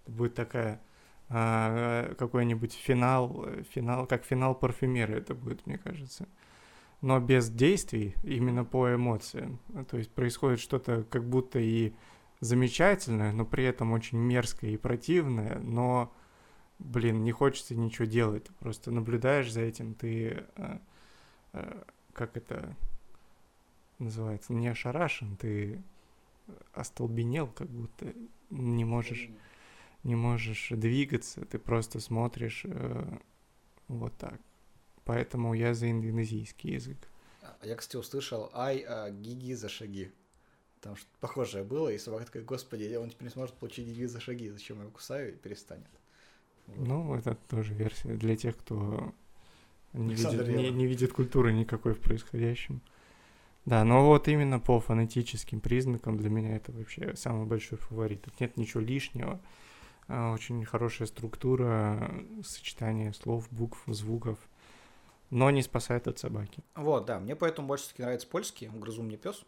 Будет 0.06 0.36
такая 0.36 0.80
а, 1.28 2.14
какой-нибудь 2.20 2.74
финал, 2.74 3.48
финал, 3.74 4.06
как 4.06 4.26
финал 4.26 4.54
парфюмера 4.54 5.14
это 5.14 5.34
будет, 5.34 5.66
мне 5.66 5.80
кажется. 5.80 6.28
Но 7.02 7.20
без 7.20 7.50
действий, 7.50 8.14
именно 8.24 8.64
по 8.64 8.94
эмоциям. 8.94 9.60
То 9.89 9.98
есть 9.98 10.12
происходит 10.12 10.60
что-то 10.60 11.04
как 11.10 11.28
будто 11.28 11.58
и 11.58 11.94
замечательное, 12.41 13.32
но 13.32 13.44
при 13.44 13.64
этом 13.64 13.91
очень 13.91 14.20
мерзкое 14.20 14.70
и 14.70 14.78
противное, 14.78 15.58
но, 15.64 16.14
блин, 16.84 17.24
не 17.24 17.32
хочется 17.32 17.76
ничего 17.76 18.06
делать. 18.06 18.46
Просто 18.60 18.92
наблюдаешь 18.92 19.52
за 19.52 19.62
этим, 19.62 19.96
ты, 19.96 20.46
э, 20.56 20.78
э, 21.54 21.84
как 22.14 22.38
это 22.38 22.76
называется, 24.00 24.54
не 24.54 24.68
ошарашен, 24.68 25.38
ты 25.38 25.82
остолбенел, 26.74 27.48
как 27.48 27.70
будто 27.70 28.14
не 28.50 28.86
можешь, 28.86 29.30
не 30.04 30.16
можешь 30.16 30.70
двигаться, 30.70 31.46
ты 31.46 31.58
просто 31.58 32.00
смотришь 32.00 32.64
э, 32.66 33.18
вот 33.88 34.14
так. 34.18 34.40
Поэтому 35.06 35.54
я 35.54 35.74
за 35.74 35.90
индонезийский 35.90 36.74
язык. 36.74 36.98
А 37.42 37.58
Я, 37.64 37.76
кстати, 37.76 37.98
услышал 37.98 38.50
«Ай, 38.54 38.86
а, 38.88 39.10
гиги 39.10 39.54
за 39.54 39.70
шаги». 39.70 40.12
Там 40.80 40.96
что-то 40.96 41.18
похожее 41.20 41.64
было, 41.64 41.90
и 41.90 41.98
собака 41.98 42.26
такая, 42.26 42.44
господи, 42.44 42.94
он 42.96 43.10
теперь 43.10 43.28
не 43.28 43.34
сможет 43.34 43.56
получить 43.56 43.88
гиги 43.88 44.06
за 44.06 44.20
шаги, 44.20 44.50
зачем 44.50 44.78
я 44.78 44.84
его 44.84 44.92
кусаю, 44.92 45.34
и 45.34 45.38
перестанет. 45.38 45.90
Ну, 46.68 47.16
это 47.16 47.36
тоже 47.49 47.74
версия 47.74 48.16
для 48.16 48.36
тех, 48.36 48.57
кто 48.57 49.14
не 49.93 50.14
Александр 50.14 50.43
видит, 50.43 50.57
не, 50.57 50.70
не 50.72 50.86
видит 50.88 51.14
культуры 51.14 51.53
никакой 51.53 51.93
в 51.93 51.99
происходящем. 51.99 52.82
Да, 53.66 53.84
но 53.84 54.05
вот 54.05 54.28
именно 54.28 54.59
по 54.59 54.80
фонетическим 54.80 55.61
признакам 55.61 56.18
для 56.18 56.30
меня 56.30 56.55
это 56.55 56.72
вообще 56.72 57.16
самый 57.16 57.45
большой 57.45 57.78
фаворит. 57.78 58.24
Тут 58.24 58.39
нет 58.39 58.57
ничего 58.57 58.82
лишнего. 58.82 59.39
А, 60.07 60.34
Очень 60.34 60.66
хорошая 60.66 61.07
структура, 61.07 62.11
сочетание 62.43 63.14
слов, 63.14 63.47
букв, 63.51 63.82
звуков, 63.88 64.38
но 65.30 65.49
не 65.49 65.61
спасает 65.61 66.07
от 66.07 66.20
собаки. 66.20 66.61
Вот, 66.76 67.05
да, 67.05 67.20
мне 67.20 67.36
поэтому 67.36 67.68
больше 67.68 67.86
все-таки 67.86 68.03
нравится 68.03 68.28
польский, 68.28 68.68
«Грызун 68.68 69.05
мне 69.05 69.18
пес». 69.18 69.45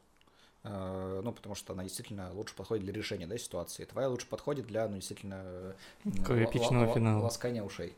Э, 0.66 1.22
Ну, 1.24 1.32
потому 1.32 1.56
что 1.56 1.74
она 1.74 1.84
действительно 1.84 2.32
лучше 2.34 2.56
подходит 2.56 2.84
для 2.86 2.94
решения 2.94 3.28
да, 3.28 3.38
ситуации. 3.38 3.86
Твоя 3.86 4.10
лучше 4.10 4.28
подходит 4.28 4.66
для, 4.66 4.88
ну, 4.88 4.96
действительно... 4.96 5.44
э, 6.06 6.44
эпичного 6.44 6.88
ла- 6.88 6.94
финала. 6.94 7.24
Ласкания 7.24 7.64
ушей. 7.64 7.96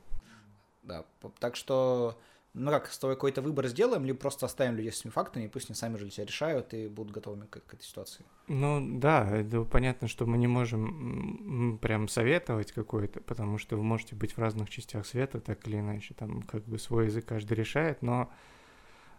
Да, 0.84 1.06
так 1.40 1.56
что, 1.56 2.18
ну 2.54 2.72
как, 2.72 2.88
с 2.92 2.98
тобой 2.98 3.16
какой-то 3.16 3.42
выбор 3.42 3.68
сделаем, 3.68 4.06
либо 4.06 4.18
просто 4.20 4.46
оставим 4.46 4.76
людей 4.76 4.92
с 4.92 5.00
этими 5.02 5.12
фактами, 5.12 5.46
и 5.46 5.48
пусть 5.48 5.70
они 5.70 5.76
сами 5.76 5.98
же 5.98 6.10
себя 6.10 6.26
решают 6.26 6.74
и 6.74 6.88
будут 6.88 7.14
готовыми 7.14 7.46
к, 7.46 7.60
к 7.60 7.74
этой 7.74 7.84
ситуации. 7.84 8.26
Ну 8.48 9.00
да, 9.00 9.30
это 9.30 9.64
понятно, 9.64 10.08
что 10.08 10.26
мы 10.26 10.38
не 10.38 10.48
можем 10.48 11.78
прям 11.82 12.08
советовать 12.08 12.72
какой-то, 12.72 13.20
потому 13.22 13.58
что 13.58 13.76
вы 13.76 13.84
можете 13.84 14.16
быть 14.16 14.34
в 14.34 14.40
разных 14.40 14.70
частях 14.70 15.06
света, 15.06 15.42
так 15.42 15.68
или 15.68 15.78
иначе, 15.80 16.14
там 16.14 16.42
как 16.42 16.64
бы 16.64 16.80
свой 16.80 17.06
язык 17.06 17.26
каждый 17.26 17.54
решает, 17.54 18.02
но 18.02 18.30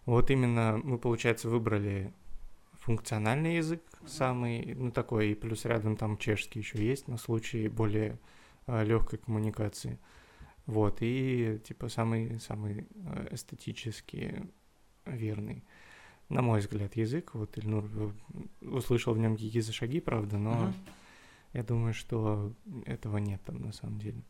вот 0.05 0.31
именно 0.31 0.79
мы, 0.83 0.97
получается, 0.97 1.49
выбрали 1.49 2.11
функциональный 2.89 3.57
язык 3.57 3.83
самый, 4.07 4.73
ну 4.73 4.89
такой, 4.91 5.29
и 5.29 5.35
плюс 5.35 5.65
рядом 5.65 5.95
там 5.95 6.17
чешский 6.17 6.57
еще 6.59 6.83
есть 6.83 7.07
на 7.07 7.17
случай 7.17 7.67
более 7.67 8.17
легкой 8.65 9.19
коммуникации. 9.19 9.99
Вот, 10.65 10.97
и 11.01 11.59
типа 11.63 11.89
самый, 11.89 12.39
самый 12.39 12.87
э, 12.95 13.27
эстетически 13.31 14.43
верный, 15.05 15.63
на 16.29 16.41
мой 16.41 16.61
взгляд, 16.61 16.95
язык. 16.95 17.35
Вот 17.35 17.57
Ильнур 17.59 17.85
э, 17.85 18.11
услышал 18.65 19.13
в 19.13 19.19
нем 19.19 19.35
какие 19.35 19.61
за 19.61 19.71
шаги, 19.71 19.99
правда, 19.99 20.39
но 20.39 20.53
Мгм. 20.55 20.73
я 21.53 21.63
думаю, 21.63 21.93
что 21.93 22.53
этого 22.85 23.17
нет 23.17 23.41
там 23.45 23.61
на 23.61 23.71
самом 23.71 23.99
деле. 23.99 24.21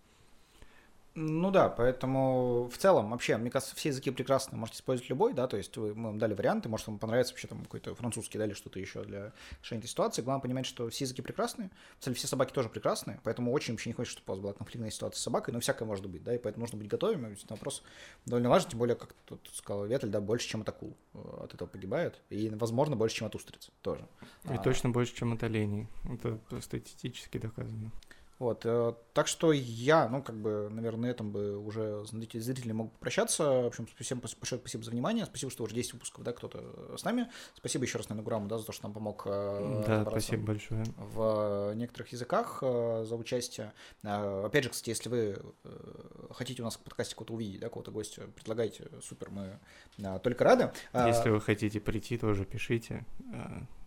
Ну 1.16 1.51
да, 1.51 1.70
поэтому 1.70 2.70
в 2.72 2.78
целом, 2.78 3.10
вообще, 3.10 3.38
мне 3.38 3.49
кажется, 3.49 3.76
все 3.76 3.89
языки 3.89 4.12
прекрасны, 4.12 4.57
можете 4.57 4.78
использовать 4.78 5.10
любой, 5.10 5.34
да, 5.34 5.47
то 5.47 5.57
есть 5.57 5.76
вы, 5.76 5.95
мы 5.95 6.10
вам 6.10 6.20
дали 6.20 6.34
варианты, 6.34 6.70
может, 6.70 6.88
вам 6.88 6.99
понравится 6.99 7.34
вообще 7.34 7.47
там 7.47 7.64
какой-то 7.64 7.95
французский, 7.95 8.38
да, 8.38 8.45
или 8.45 8.53
что-то 8.53 8.80
еще 8.80 9.03
для 9.03 9.34
решения 9.62 9.80
этой 9.80 9.89
ситуации. 9.89 10.22
Главное 10.22 10.41
понимать, 10.41 10.66
что 10.66 10.88
все 10.89 11.05
языки 11.05 11.22
прекрасны, 11.22 11.72
в 11.99 12.03
целом 12.03 12.16
все 12.16 12.28
собаки 12.28 12.53
тоже 12.53 12.70
прекрасны, 12.70 13.20
поэтому 13.24 13.51
очень 13.51 13.74
вообще 13.74 13.89
не 13.89 13.93
хочется, 13.93 14.20
чтобы 14.20 14.32
у 14.32 14.36
вас 14.36 14.43
была 14.43 14.53
конфликтная 14.53 14.91
ситуация 14.91 15.20
с 15.20 15.24
собакой, 15.24 15.53
но 15.53 15.60
всякое 15.60 15.86
может 15.86 16.05
быть, 16.05 16.24
да, 16.24 16.36
и 16.36 16.38
поэтому 16.38 16.64
нужно 16.64 16.78
быть 16.78 16.88
готовыми, 16.88 17.30
ведь 17.30 17.49
вопрос 17.49 17.84
довольно 18.26 18.49
важен, 18.49 18.70
тем 18.70 18.80
более, 18.80 18.95
как 18.95 19.14
тут 19.26 19.49
сказал 19.53 19.86
Ветель, 19.86 20.10
да, 20.10 20.22
больше, 20.22 20.47
чем 20.47 20.62
от 20.62 20.70
акул 20.70 20.95
э, 21.16 21.20
от 21.43 21.53
этого 21.53 21.68
погибает, 21.68 22.22
и, 22.30 22.49
возможно, 22.49 22.95
больше, 22.95 23.18
чем 23.18 23.28
от 23.28 23.36
устриц 23.36 23.72
тоже. 23.82 24.07
И 24.45 24.53
А, 24.53 24.57
точно 24.60 24.89
больше, 24.89 25.16
чем 25.16 25.34
от 25.34 25.43
оленей. 25.43 25.88
Это 26.05 26.39
статистически 26.62 27.39
доказано. 27.39 27.91
Вот, 28.40 28.62
э, 28.66 28.94
так 29.14 29.28
что 29.28 29.52
я, 29.52 30.08
ну, 30.08 30.24
как 30.24 30.38
бы, 30.38 30.70
наверное, 30.72 31.02
на 31.02 31.12
этом 31.12 31.32
бы 31.32 31.58
уже 31.58 32.06
зрители, 32.06 32.40
зрители 32.40 32.72
могут 32.72 32.94
попрощаться. 32.94 33.44
В 33.44 33.66
общем, 33.66 33.86
всем 34.00 34.20
большое 34.20 34.62
спасибо 34.62 34.86
за 34.86 34.92
внимание. 34.92 35.26
Спасибо, 35.26 35.52
что 35.52 35.66
уже 35.66 35.76
10 35.76 35.94
выпусков, 35.94 36.24
да, 36.24 36.32
кто-то 36.32 36.98
с 36.98 37.04
нами. 37.04 37.30
Спасибо 37.56 37.84
еще 37.84 37.98
раз, 37.98 38.08
наверное, 38.08 38.24
Гураму, 38.24 38.48
да, 38.48 38.58
за 38.58 38.66
то, 38.66 38.72
что 38.72 38.84
нам 38.84 38.94
помог 38.94 39.24
э, 39.26 39.84
Да, 39.86 40.06
спасибо 40.10 40.44
большое. 40.46 40.86
в 40.98 41.74
некоторых 41.76 42.14
языках 42.14 42.60
э, 42.62 43.04
за 43.06 43.16
участие. 43.18 43.74
Э, 44.04 44.46
Опять 44.46 44.64
же, 44.64 44.70
кстати, 44.70 44.90
если 44.90 45.10
вы 45.10 45.38
э, 45.66 46.28
хотите 46.32 46.62
у 46.62 46.66
нас 46.66 46.78
в 46.78 46.80
подкасте 46.80 47.16
кого-то 47.16 47.34
увидеть, 47.34 47.60
да, 47.60 47.68
кого-то 47.68 47.92
гостя, 47.92 48.22
предлагайте, 48.36 48.88
супер, 49.02 49.32
мы 49.32 49.60
э, 49.98 50.20
только 50.24 50.46
рады. 50.46 50.72
Если 50.94 51.30
вы 51.30 51.42
хотите 51.42 51.82
прийти, 51.82 52.18
тоже 52.18 52.46
пишите. 52.46 53.06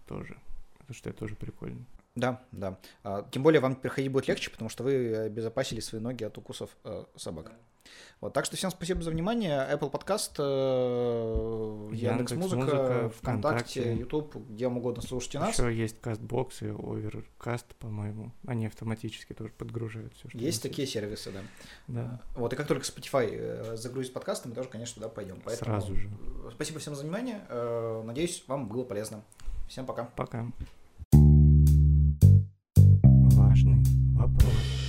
тоже. 0.07 0.37
Потому 0.77 0.95
что 0.95 1.09
это 1.09 1.21
тоже 1.21 1.37
прикольно. 1.37 1.87
Да, 2.15 2.43
да. 2.53 2.79
А, 3.05 3.27
Тем 3.31 3.43
более 3.43 3.61
вам 3.61 3.77
приходить 3.77 4.13
будет 4.13 4.29
легче, 4.29 4.51
потому 4.51 4.69
что 4.69 4.85
вы 4.85 5.17
обезопасили 5.17 5.81
свои 5.81 6.01
ноги 6.01 6.25
от 6.25 6.37
укусов 6.37 6.71
э, 6.85 7.05
собак. 7.17 7.53
Вот, 8.21 8.33
так 8.33 8.45
что 8.45 8.57
всем 8.57 8.71
спасибо 8.71 9.03
за 9.03 9.11
внимание. 9.11 9.67
Apple 9.73 9.91
Podcast, 9.91 10.35
э, 10.39 11.95
Яндекс 11.95 12.33
Музыка, 12.33 12.61
Яндекс.Музыка, 12.61 13.11
ВКонтакте, 13.19 13.81
ВКонтакте. 13.81 13.97
YouTube, 13.97 14.37
где 14.51 14.69
вам 14.69 14.79
угодно 14.79 15.03
слушайте 15.03 15.41
нас. 15.41 15.59
Еще 15.59 15.75
есть 15.75 16.01
кастбокс 16.01 16.63
и 16.63 16.69
оверкаст, 16.69 17.75
по-моему. 17.77 18.33
Они 18.47 18.67
автоматически 18.67 19.33
тоже 19.33 19.51
подгружают 19.59 20.15
все, 20.15 20.29
что 20.29 20.39
Есть 20.39 20.63
такие 20.63 20.87
сервисы, 20.87 21.33
да. 21.33 21.41
Да, 21.89 22.21
Вот, 22.37 22.53
и 22.53 22.57
как 22.57 22.69
только 22.69 22.85
Spotify 22.85 23.29
э, 23.33 23.77
загрузит 23.77 24.13
подкасты, 24.13 24.49
мы 24.49 24.55
тоже, 24.55 24.69
конечно, 24.69 25.03
туда 25.03 25.09
пойдем. 25.09 25.41
Поэтому 25.45 25.81
сразу 25.81 25.97
же. 25.97 26.09
Спасибо 26.53 26.79
всем 26.79 26.95
за 26.95 27.03
внимание. 27.03 27.45
Э, 27.49 28.03
Надеюсь, 28.05 28.45
вам 28.47 28.69
было 28.69 28.85
полезно. 28.85 29.25
Всем 29.69 29.85
пока. 29.85 30.05
Пока. 30.17 30.47
Важный 33.43 33.83
вопрос. 34.15 34.82